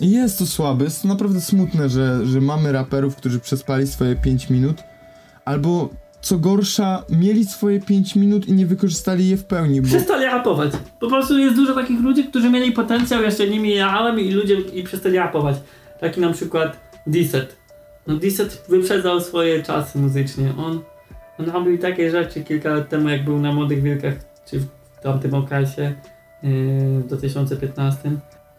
Jest 0.00 0.38
to 0.38 0.46
słabe, 0.46 0.84
jest 0.84 1.02
to 1.02 1.08
naprawdę 1.08 1.40
smutne, 1.40 1.88
że, 1.88 2.26
że 2.26 2.40
mamy 2.40 2.72
raperów, 2.72 3.16
którzy 3.16 3.40
przespali 3.40 3.86
swoje 3.86 4.16
5 4.16 4.50
minut, 4.50 4.76
albo 5.44 5.88
co 6.20 6.38
gorsza, 6.38 7.04
mieli 7.10 7.44
swoje 7.44 7.80
5 7.80 8.16
minut 8.16 8.48
i 8.48 8.52
nie 8.52 8.66
wykorzystali 8.66 9.28
je 9.28 9.36
w 9.36 9.44
pełni, 9.44 9.82
bo... 9.82 9.88
Przestali 9.88 10.24
rapować. 10.24 10.72
Po 11.00 11.08
prostu 11.08 11.38
jest 11.38 11.56
dużo 11.56 11.74
takich 11.74 12.00
ludzi, 12.00 12.24
którzy 12.24 12.50
mieli 12.50 12.72
potencjał, 12.72 13.22
jeszcze 13.22 13.48
nimi 13.48 13.74
jałem 13.74 14.20
i 14.20 14.30
ludzie 14.30 14.60
i 14.60 14.82
przestali 14.82 15.18
rapować. 15.18 15.56
Taki 16.00 16.20
na 16.20 16.32
przykład 16.32 16.76
Disset. 17.06 17.56
No 18.06 18.16
Disset 18.16 18.64
wyprzedzał 18.68 19.20
swoje 19.20 19.62
czasy 19.62 19.98
muzycznie. 19.98 20.52
On, 20.58 20.80
on 21.38 21.50
robił 21.50 21.78
takie 21.78 22.10
rzeczy 22.10 22.44
kilka 22.44 22.74
lat 22.74 22.88
temu, 22.88 23.08
jak 23.08 23.24
był 23.24 23.38
na 23.40 23.52
Młodych 23.52 23.82
Wilkach, 23.82 24.14
czy 24.50 24.60
w 24.60 24.66
tamtym 25.02 25.34
okresie, 25.34 25.94
yy, 26.42 27.00
w 27.00 27.06
2015. 27.06 28.10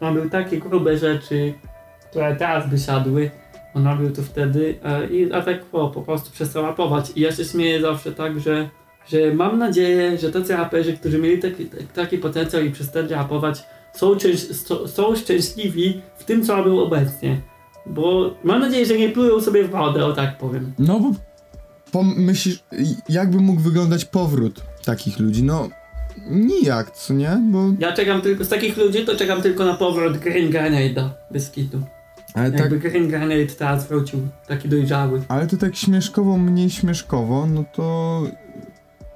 Robił 0.04 0.30
takie 0.30 0.58
grube 0.58 0.98
rzeczy, 0.98 1.54
które 2.10 2.36
teraz 2.36 2.70
by 2.70 2.78
siadły. 2.78 3.30
On 3.74 3.86
robił 3.86 4.10
to 4.10 4.22
wtedy 4.22 4.78
e, 4.84 5.06
i 5.06 5.32
a 5.32 5.42
tak 5.42 5.58
o, 5.72 5.88
po 5.88 6.02
prostu 6.02 6.30
przestał 6.30 6.62
rapować. 6.62 7.12
I 7.16 7.20
ja 7.20 7.32
się 7.32 7.44
śmieję 7.44 7.80
zawsze 7.80 8.12
tak, 8.12 8.40
że 8.40 8.68
że 9.08 9.34
mam 9.34 9.58
nadzieję, 9.58 10.18
że 10.18 10.32
tacy 10.32 10.56
raperzy, 10.56 10.96
którzy 10.96 11.18
mieli 11.18 11.38
taki, 11.38 11.66
taki 11.94 12.18
potencjał 12.18 12.62
i 12.62 12.70
przestali 12.70 13.08
rapować, 13.08 13.64
są, 13.94 14.16
są 14.86 15.16
szczęśliwi 15.16 16.02
w 16.18 16.24
tym, 16.24 16.44
co 16.44 16.56
robią 16.56 16.78
obecnie. 16.78 17.40
Bo 17.86 18.34
mam 18.44 18.60
nadzieję, 18.60 18.86
że 18.86 18.98
nie 18.98 19.08
plują 19.08 19.40
sobie 19.40 19.64
w 19.64 19.70
wodę, 19.70 20.06
o 20.06 20.12
tak 20.12 20.38
powiem. 20.38 20.72
No 20.78 21.00
bo 21.00 21.12
pomyślisz, 21.92 22.64
jakby 23.08 23.40
mógł 23.40 23.60
wyglądać 23.60 24.04
powrót 24.04 24.62
takich 24.84 25.18
ludzi? 25.18 25.42
No 25.42 25.68
nijak, 26.30 26.90
co 26.90 27.14
nie? 27.14 27.38
Bo 27.50 27.58
Ja 27.78 27.92
czekam 27.92 28.20
tylko, 28.20 28.44
z 28.44 28.48
takich 28.48 28.76
ludzi 28.76 29.04
to 29.06 29.16
czekam 29.16 29.42
tylko 29.42 29.64
na 29.64 29.74
powrót 29.74 30.18
Green 30.18 30.50
Grenade'a, 30.50 31.08
bez 31.30 31.50
kitu. 31.50 31.80
ale 32.34 32.50
tak, 32.52 32.60
Jakby 32.60 32.78
Green 32.78 33.08
Grenade 33.08 33.46
teraz 33.58 33.88
wrócił, 33.88 34.20
taki 34.46 34.68
dojrzały. 34.68 35.22
ale 35.28 35.46
to 35.46 35.56
tak 35.56 35.76
śmieszkowo, 35.76 36.38
mniej 36.38 36.70
śmieszkowo, 36.70 37.46
no 37.46 37.64
to 37.72 38.22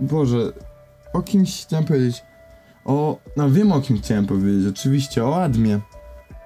Boże, 0.00 0.52
o 1.12 1.22
kimś 1.22 1.62
chciałem 1.66 1.84
powiedzieć. 1.84 2.22
O, 2.84 3.18
no 3.36 3.50
wiem 3.50 3.72
o 3.72 3.80
kim 3.80 3.98
chciałem 3.98 4.26
powiedzieć, 4.26 4.66
oczywiście, 4.78 5.24
o 5.24 5.42
Admie. 5.42 5.80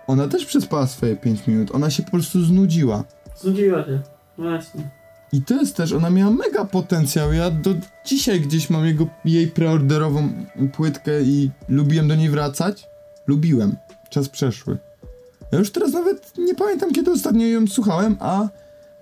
Ona 0.07 0.29
też 0.29 0.45
przespała 0.47 0.87
swoje 0.87 1.17
5 1.17 1.47
minut, 1.47 1.71
ona 1.75 1.91
się 1.91 2.03
po 2.03 2.11
prostu 2.11 2.45
znudziła. 2.45 3.05
Znudziła 3.37 3.85
się, 3.85 4.01
właśnie. 4.39 4.91
I 5.33 5.43
to 5.43 5.55
jest 5.55 5.77
też, 5.77 5.93
ona 5.93 6.11
miała 6.11 6.31
mega 6.31 6.65
potencjał. 6.65 7.33
Ja 7.33 7.51
do 7.51 7.71
dzisiaj 8.05 8.41
gdzieś 8.41 8.71
mam 8.71 8.87
jego, 8.87 9.07
jej 9.25 9.47
preorderową 9.47 10.29
płytkę 10.73 11.23
i 11.23 11.51
lubiłem 11.69 12.09
do 12.09 12.15
niej 12.15 12.31
wracać. 12.31 12.89
Lubiłem. 13.27 13.77
Czas 14.11 14.29
przeszły. 14.29 14.79
Ja 15.53 15.59
już 15.59 15.73
teraz 15.73 15.93
nawet 15.93 16.39
nie 16.39 16.55
pamiętam, 16.55 16.93
kiedy 16.93 17.11
ostatnio 17.11 17.47
ją 17.47 17.67
słuchałem, 17.67 18.17
a 18.21 18.49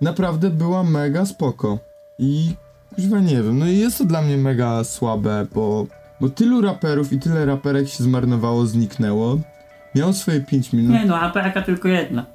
naprawdę 0.01 0.49
była 0.49 0.83
mega 0.83 1.25
spoko. 1.25 1.79
I 2.19 2.51
chyba 2.95 3.19
nie 3.19 3.43
wiem, 3.43 3.59
no 3.59 3.67
i 3.67 3.77
jest 3.77 3.97
to 3.97 4.05
dla 4.05 4.21
mnie 4.21 4.37
mega 4.37 4.83
słabe, 4.83 5.47
bo, 5.53 5.87
bo 6.21 6.29
tylu 6.29 6.61
raperów 6.61 7.13
i 7.13 7.19
tyle 7.19 7.45
raperek 7.45 7.87
się 7.89 8.03
zmarnowało, 8.03 8.65
zniknęło. 8.65 9.39
Miało 9.95 10.13
swoje 10.13 10.41
5 10.41 10.73
minut. 10.73 10.91
Nie 10.91 11.05
no, 11.05 11.19
raperka 11.19 11.61
tylko 11.61 11.87
jedna. 11.87 12.25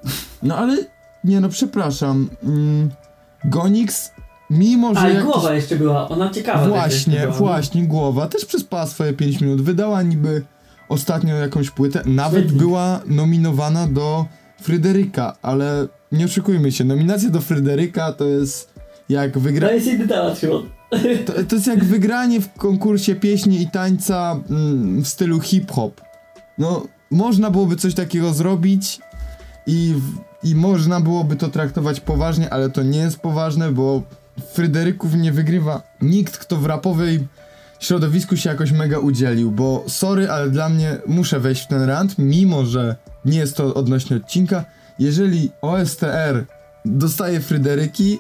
No 0.42 0.56
ale, 0.56 0.76
nie 1.24 1.40
no, 1.40 1.48
przepraszam. 1.48 2.28
Mm, 2.44 2.90
Gonix, 3.44 4.10
mimo 4.50 4.94
że. 4.94 5.00
Ale 5.00 5.14
jakiś- 5.14 5.26
głowa 5.26 5.54
jeszcze 5.54 5.76
była, 5.76 6.08
ona 6.08 6.30
ciekawa. 6.30 6.68
Właśnie, 6.68 7.20
była. 7.20 7.32
właśnie, 7.32 7.82
głowa 7.82 8.26
też 8.26 8.44
przespała 8.44 8.86
swoje 8.86 9.12
5 9.12 9.40
minut. 9.40 9.60
Wydała 9.60 10.02
niby 10.02 10.42
ostatnio 10.88 11.34
jakąś 11.34 11.70
płytę. 11.70 12.02
Nawet 12.06 12.40
Świetnie. 12.44 12.58
była 12.58 13.00
nominowana 13.06 13.86
do 13.86 14.26
Fryderyka, 14.62 15.36
ale 15.42 15.86
nie 16.12 16.24
oszukujmy 16.24 16.72
się, 16.72 16.84
nominacja 16.84 17.30
do 17.30 17.40
Fryderyka 17.40 18.12
to 18.12 18.24
jest 18.24 18.74
jak 19.08 19.38
wygra... 19.38 19.68
To 19.68 19.74
jest 19.74 19.88
Szymon. 20.40 20.68
To, 21.26 21.32
to 21.48 21.54
jest 21.54 21.66
jak 21.66 21.84
wygranie 21.84 22.40
w 22.40 22.52
konkursie 22.52 23.14
pieśni 23.14 23.62
i 23.62 23.70
tańca 23.70 24.40
mm, 24.50 25.02
w 25.02 25.08
stylu 25.08 25.40
hip-hop. 25.40 26.00
No, 26.58 26.86
można 27.10 27.50
byłoby 27.50 27.76
coś 27.76 27.94
takiego 27.94 28.34
zrobić 28.34 29.00
i, 29.66 29.94
i 30.42 30.54
można 30.54 31.00
byłoby 31.00 31.36
to 31.36 31.48
traktować 31.48 32.00
poważnie, 32.00 32.50
ale 32.50 32.70
to 32.70 32.82
nie 32.82 32.98
jest 32.98 33.18
poważne, 33.18 33.72
bo 33.72 34.02
Fryderyków 34.52 35.14
nie 35.14 35.32
wygrywa 35.32 35.82
nikt, 36.00 36.38
kto 36.38 36.56
w 36.56 36.66
rapowej 36.66 37.26
środowisku 37.80 38.36
się 38.36 38.50
jakoś 38.50 38.72
mega 38.72 38.98
udzielił, 38.98 39.50
bo 39.50 39.84
sorry, 39.88 40.30
ale 40.30 40.50
dla 40.50 40.68
mnie 40.68 40.98
muszę 41.06 41.40
wejść 41.40 41.64
w 41.64 41.68
ten 41.68 41.82
rant, 41.82 42.18
mimo 42.18 42.64
że 42.64 42.96
nie 43.24 43.38
jest 43.38 43.56
to 43.56 43.74
odnośnie 43.74 44.16
odcinka. 44.16 44.64
Jeżeli 44.98 45.50
OSTR 45.62 46.44
dostaje 46.84 47.40
Fryderyki, 47.40 48.18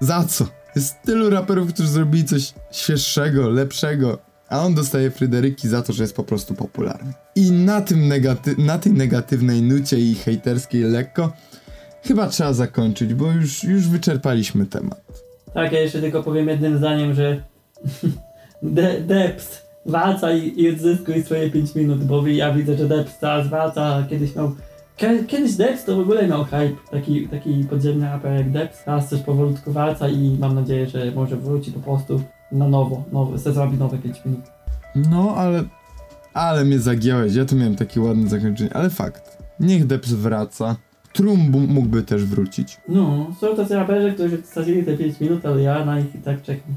za 0.00 0.24
co? 0.24 0.46
Jest 0.76 1.02
tylu 1.02 1.30
raperów, 1.30 1.72
którzy 1.72 1.88
zrobili 1.88 2.24
coś 2.24 2.54
świeższego, 2.70 3.50
lepszego, 3.50 4.18
a 4.50 4.60
on 4.66 4.74
dostaje 4.74 5.10
Fryderyki 5.10 5.68
za 5.68 5.82
to, 5.82 5.92
że 5.92 6.02
jest 6.02 6.16
po 6.16 6.24
prostu 6.24 6.54
popularny. 6.54 7.12
I 7.36 7.52
na, 7.52 7.80
tym 7.80 8.08
negaty- 8.08 8.58
na 8.58 8.78
tej 8.78 8.92
negatywnej 8.92 9.62
nucie 9.62 9.98
i 9.98 10.14
hejterskiej 10.14 10.82
lekko 10.82 11.32
chyba 12.02 12.26
trzeba 12.26 12.52
zakończyć, 12.52 13.14
bo 13.14 13.30
już, 13.32 13.64
już 13.64 13.88
wyczerpaliśmy 13.88 14.66
temat. 14.66 15.00
Tak, 15.54 15.72
ja 15.72 15.80
jeszcze 15.80 16.00
tylko 16.00 16.22
powiem 16.22 16.48
jednym 16.48 16.78
zdaniem, 16.78 17.14
że 17.14 17.42
De 18.62 19.00
Deps 19.00 19.62
wraca 19.86 20.32
i, 20.32 20.60
i 20.62 20.70
odzyskuj 20.74 21.22
swoje 21.22 21.50
5 21.50 21.74
minut, 21.74 22.04
bo 22.04 22.26
ja 22.26 22.54
widzę, 22.54 22.76
że 22.76 22.88
Deps 22.88 23.18
teraz 23.18 23.48
wraca, 23.48 24.06
kiedyś 24.10 24.36
miał 24.36 24.54
Kie- 24.98 25.26
Kiedyś 25.26 25.52
Deps 25.54 25.84
to 25.84 25.96
w 25.96 26.00
ogóle 26.00 26.28
miał 26.28 26.44
hype, 26.44 26.76
taki, 26.90 27.28
taki 27.28 27.64
podziemny 27.70 28.06
raper 28.06 28.32
jak 28.36 28.50
Deps. 28.50 28.84
Teraz 28.84 29.08
też 29.08 29.20
powolutku 29.20 29.72
wraca 29.72 30.08
i 30.08 30.36
mam 30.40 30.54
nadzieję, 30.54 30.86
że 30.88 31.10
może 31.10 31.36
wróci 31.36 31.72
po 31.72 31.80
prostu 31.80 32.22
na 32.52 32.68
nowo, 32.68 33.04
se 33.38 33.52
zrobi 33.52 33.78
nowe 33.78 33.98
5 33.98 34.24
minut. 34.24 34.44
No, 34.94 35.34
ale... 35.36 35.64
Ale 36.34 36.64
mnie 36.64 36.78
zagiąłeś, 36.78 37.34
ja 37.34 37.44
tu 37.44 37.56
miałem 37.56 37.76
takie 37.76 38.00
ładne 38.00 38.28
zakończenie, 38.28 38.74
ale 38.74 38.90
fakt. 38.90 39.38
Niech 39.60 39.86
Deps 39.86 40.12
wraca. 40.12 40.76
Trum 41.12 41.50
mógłby 41.68 42.02
też 42.02 42.24
wrócić. 42.24 42.80
No, 42.88 43.26
są 43.40 43.56
tacy 43.56 43.74
raperzy, 43.74 44.12
którzy 44.12 44.42
stracili 44.44 44.84
te 44.84 44.96
5 44.96 45.20
minut, 45.20 45.46
ale 45.46 45.62
ja 45.62 45.84
na 45.84 45.98
nich 45.98 46.14
i 46.14 46.18
tak 46.18 46.42
czekam. 46.42 46.74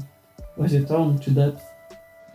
Właśnie 0.56 0.80
Tom 0.80 1.18
czy 1.18 1.30
Deps. 1.30 1.62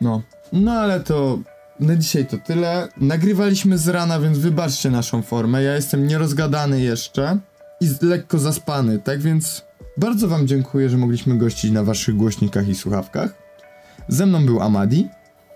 No. 0.02 0.22
No 0.54 0.72
ale 0.72 1.00
to 1.00 1.40
na 1.80 1.96
dzisiaj 1.96 2.26
to 2.26 2.38
tyle. 2.38 2.88
Nagrywaliśmy 2.98 3.78
z 3.78 3.88
rana, 3.88 4.20
więc 4.20 4.38
wybaczcie 4.38 4.92
naszą 4.92 5.22
formę. 5.22 5.64
Ja 5.64 5.76
jestem 5.76 6.08
nierozgadany 6.08 6.82
jeszcze 6.82 7.40
i 7.82 7.90
lekko 8.02 8.40
zaspany, 8.40 9.00
tak 9.00 9.22
więc 9.22 9.66
bardzo 10.00 10.28
wam 10.28 10.48
dziękuję, 10.48 10.90
że 10.90 10.98
mogliśmy 10.98 11.38
gościć 11.38 11.72
na 11.72 11.84
waszych 11.84 12.16
głośnikach 12.16 12.68
i 12.68 12.76
słuchawkach. 12.76 13.34
Ze 14.08 14.26
mną 14.26 14.46
był 14.46 14.62
Amadi. 14.62 15.08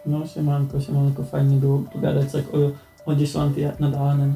No, 0.05 0.27
siemanko, 0.27 0.81
siemanko, 0.81 1.23
fajnie 1.23 1.55
było 1.55 1.79
pogadać 1.79 2.31
tak 2.31 2.43
o, 2.53 2.71
o 3.11 3.15
10 3.15 3.55
nad 3.79 3.93
ranem. 3.93 4.33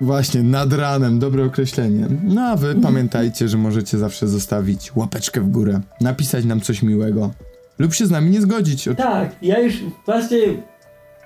Właśnie, 0.00 0.42
nad 0.42 0.72
ranem, 0.72 1.18
dobre 1.18 1.44
określenie. 1.44 2.06
No 2.24 2.42
a 2.42 2.56
wy 2.56 2.74
pamiętajcie, 2.88 3.48
że 3.48 3.58
możecie 3.58 3.98
zawsze 3.98 4.28
zostawić 4.28 4.96
łapeczkę 4.96 5.40
w 5.40 5.48
górę, 5.50 5.80
napisać 6.00 6.44
nam 6.44 6.60
coś 6.60 6.82
miłego 6.82 7.30
lub 7.78 7.94
się 7.94 8.06
z 8.06 8.10
nami 8.10 8.30
nie 8.30 8.40
zgodzić. 8.40 8.88
Tak, 8.96 9.36
ja 9.42 9.60
już 9.60 9.74
właśnie, 10.06 10.38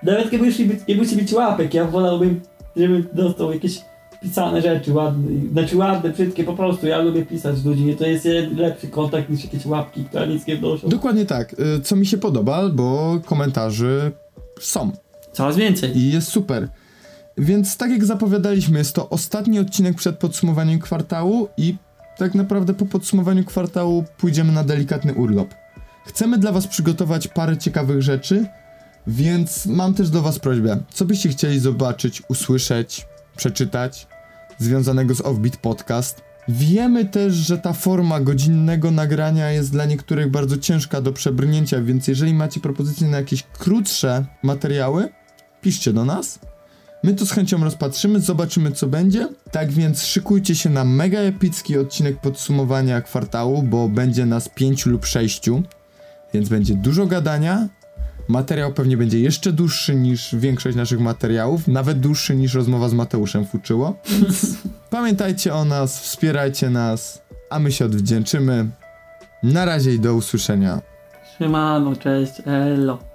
nawet 0.02 0.32
nie 0.32 0.38
musi 0.38 0.64
być, 0.64 0.80
nie 0.88 0.96
musi 0.96 1.16
być 1.16 1.32
łapek, 1.32 1.74
ja 1.74 1.84
wolałbym, 1.84 2.40
żeby 2.76 3.04
dostał 3.12 3.52
jakieś 3.52 3.80
pisane 4.22 4.62
rzeczy 4.62 4.92
ładne, 4.92 5.28
znaczy 5.52 5.76
ładne, 5.76 6.10
brzydkie, 6.10 6.44
po 6.44 6.52
prostu 6.52 6.86
ja 6.86 6.98
lubię 6.98 7.26
pisać 7.26 7.56
z 7.56 7.64
ludźmi, 7.64 7.96
to 7.96 8.06
jest 8.06 8.28
lepszy 8.56 8.88
kontakt 8.88 9.28
niż 9.28 9.44
jakieś 9.44 9.66
łapki, 9.66 10.04
które 10.04 10.28
nic 10.28 10.46
nie 10.46 10.56
wnoszą. 10.56 10.88
Dokładnie 10.88 11.26
tak, 11.26 11.52
y, 11.52 11.80
co 11.80 11.96
mi 11.96 12.06
się 12.06 12.18
podoba, 12.18 12.68
bo 12.68 13.20
komentarzy 13.24 14.12
są. 14.60 14.92
Coraz 15.32 15.56
więcej. 15.56 15.98
I 15.98 16.12
jest 16.12 16.28
super. 16.28 16.68
Więc 17.38 17.76
tak 17.76 17.90
jak 17.90 18.04
zapowiadaliśmy, 18.04 18.78
jest 18.78 18.94
to 18.94 19.08
ostatni 19.08 19.58
odcinek 19.58 19.96
przed 19.96 20.18
podsumowaniem 20.18 20.78
kwartału 20.78 21.48
i 21.56 21.74
tak 22.16 22.34
naprawdę 22.34 22.74
po 22.74 22.86
podsumowaniu 22.86 23.44
kwartału 23.44 24.04
pójdziemy 24.18 24.52
na 24.52 24.64
delikatny 24.64 25.14
urlop. 25.14 25.54
Chcemy 26.06 26.38
dla 26.38 26.52
was 26.52 26.66
przygotować 26.66 27.28
parę 27.28 27.56
ciekawych 27.58 28.02
rzeczy, 28.02 28.46
więc 29.06 29.66
mam 29.66 29.94
też 29.94 30.10
do 30.10 30.22
was 30.22 30.38
prośbę. 30.38 30.78
Co 30.92 31.04
byście 31.04 31.28
chcieli 31.28 31.58
zobaczyć, 31.58 32.22
usłyszeć, 32.28 33.06
przeczytać 33.36 34.06
związanego 34.60 35.14
z 35.14 35.20
Offbeat 35.20 35.56
Podcast? 35.56 36.22
Wiemy 36.48 37.04
też, 37.04 37.34
że 37.34 37.58
ta 37.58 37.72
forma 37.72 38.20
godzinnego 38.20 38.90
nagrania 38.90 39.50
jest 39.50 39.72
dla 39.72 39.84
niektórych 39.84 40.30
bardzo 40.30 40.56
ciężka 40.56 41.00
do 41.00 41.12
przebrnięcia, 41.12 41.82
więc 41.82 42.08
jeżeli 42.08 42.34
macie 42.34 42.60
propozycje 42.60 43.08
na 43.08 43.16
jakieś 43.16 43.42
krótsze 43.42 44.26
materiały, 44.42 45.08
piszcie 45.60 45.92
do 45.92 46.04
nas. 46.04 46.38
My 47.04 47.14
to 47.14 47.26
z 47.26 47.30
chęcią 47.30 47.64
rozpatrzymy, 47.64 48.20
zobaczymy 48.20 48.72
co 48.72 48.86
będzie. 48.86 49.28
Tak 49.50 49.72
więc 49.72 50.04
szykujcie 50.04 50.54
się 50.54 50.70
na 50.70 50.84
mega 50.84 51.18
epicki 51.18 51.78
odcinek 51.78 52.20
podsumowania 52.20 53.00
kwartału, 53.00 53.62
bo 53.62 53.88
będzie 53.88 54.26
nas 54.26 54.48
pięciu 54.48 54.90
lub 54.90 55.06
sześciu, 55.06 55.62
więc 56.34 56.48
będzie 56.48 56.74
dużo 56.74 57.06
gadania. 57.06 57.68
Materiał 58.28 58.72
pewnie 58.72 58.96
będzie 58.96 59.20
jeszcze 59.20 59.52
dłuższy 59.52 59.94
niż 59.94 60.34
większość 60.34 60.76
naszych 60.76 61.00
materiałów, 61.00 61.68
nawet 61.68 62.00
dłuższy 62.00 62.36
niż 62.36 62.54
rozmowa 62.54 62.88
z 62.88 62.94
Mateuszem 62.94 63.46
Fuczyło. 63.46 63.96
Pamiętajcie 64.90 65.54
o 65.54 65.64
nas, 65.64 66.00
wspierajcie 66.02 66.70
nas, 66.70 67.22
a 67.50 67.58
my 67.58 67.72
się 67.72 67.84
odwdzięczymy. 67.84 68.66
Na 69.42 69.64
razie 69.64 69.94
i 69.94 69.98
do 70.00 70.14
usłyszenia. 70.14 70.80
Siemano, 71.38 71.96
cześć, 71.96 72.32
elo. 72.46 73.09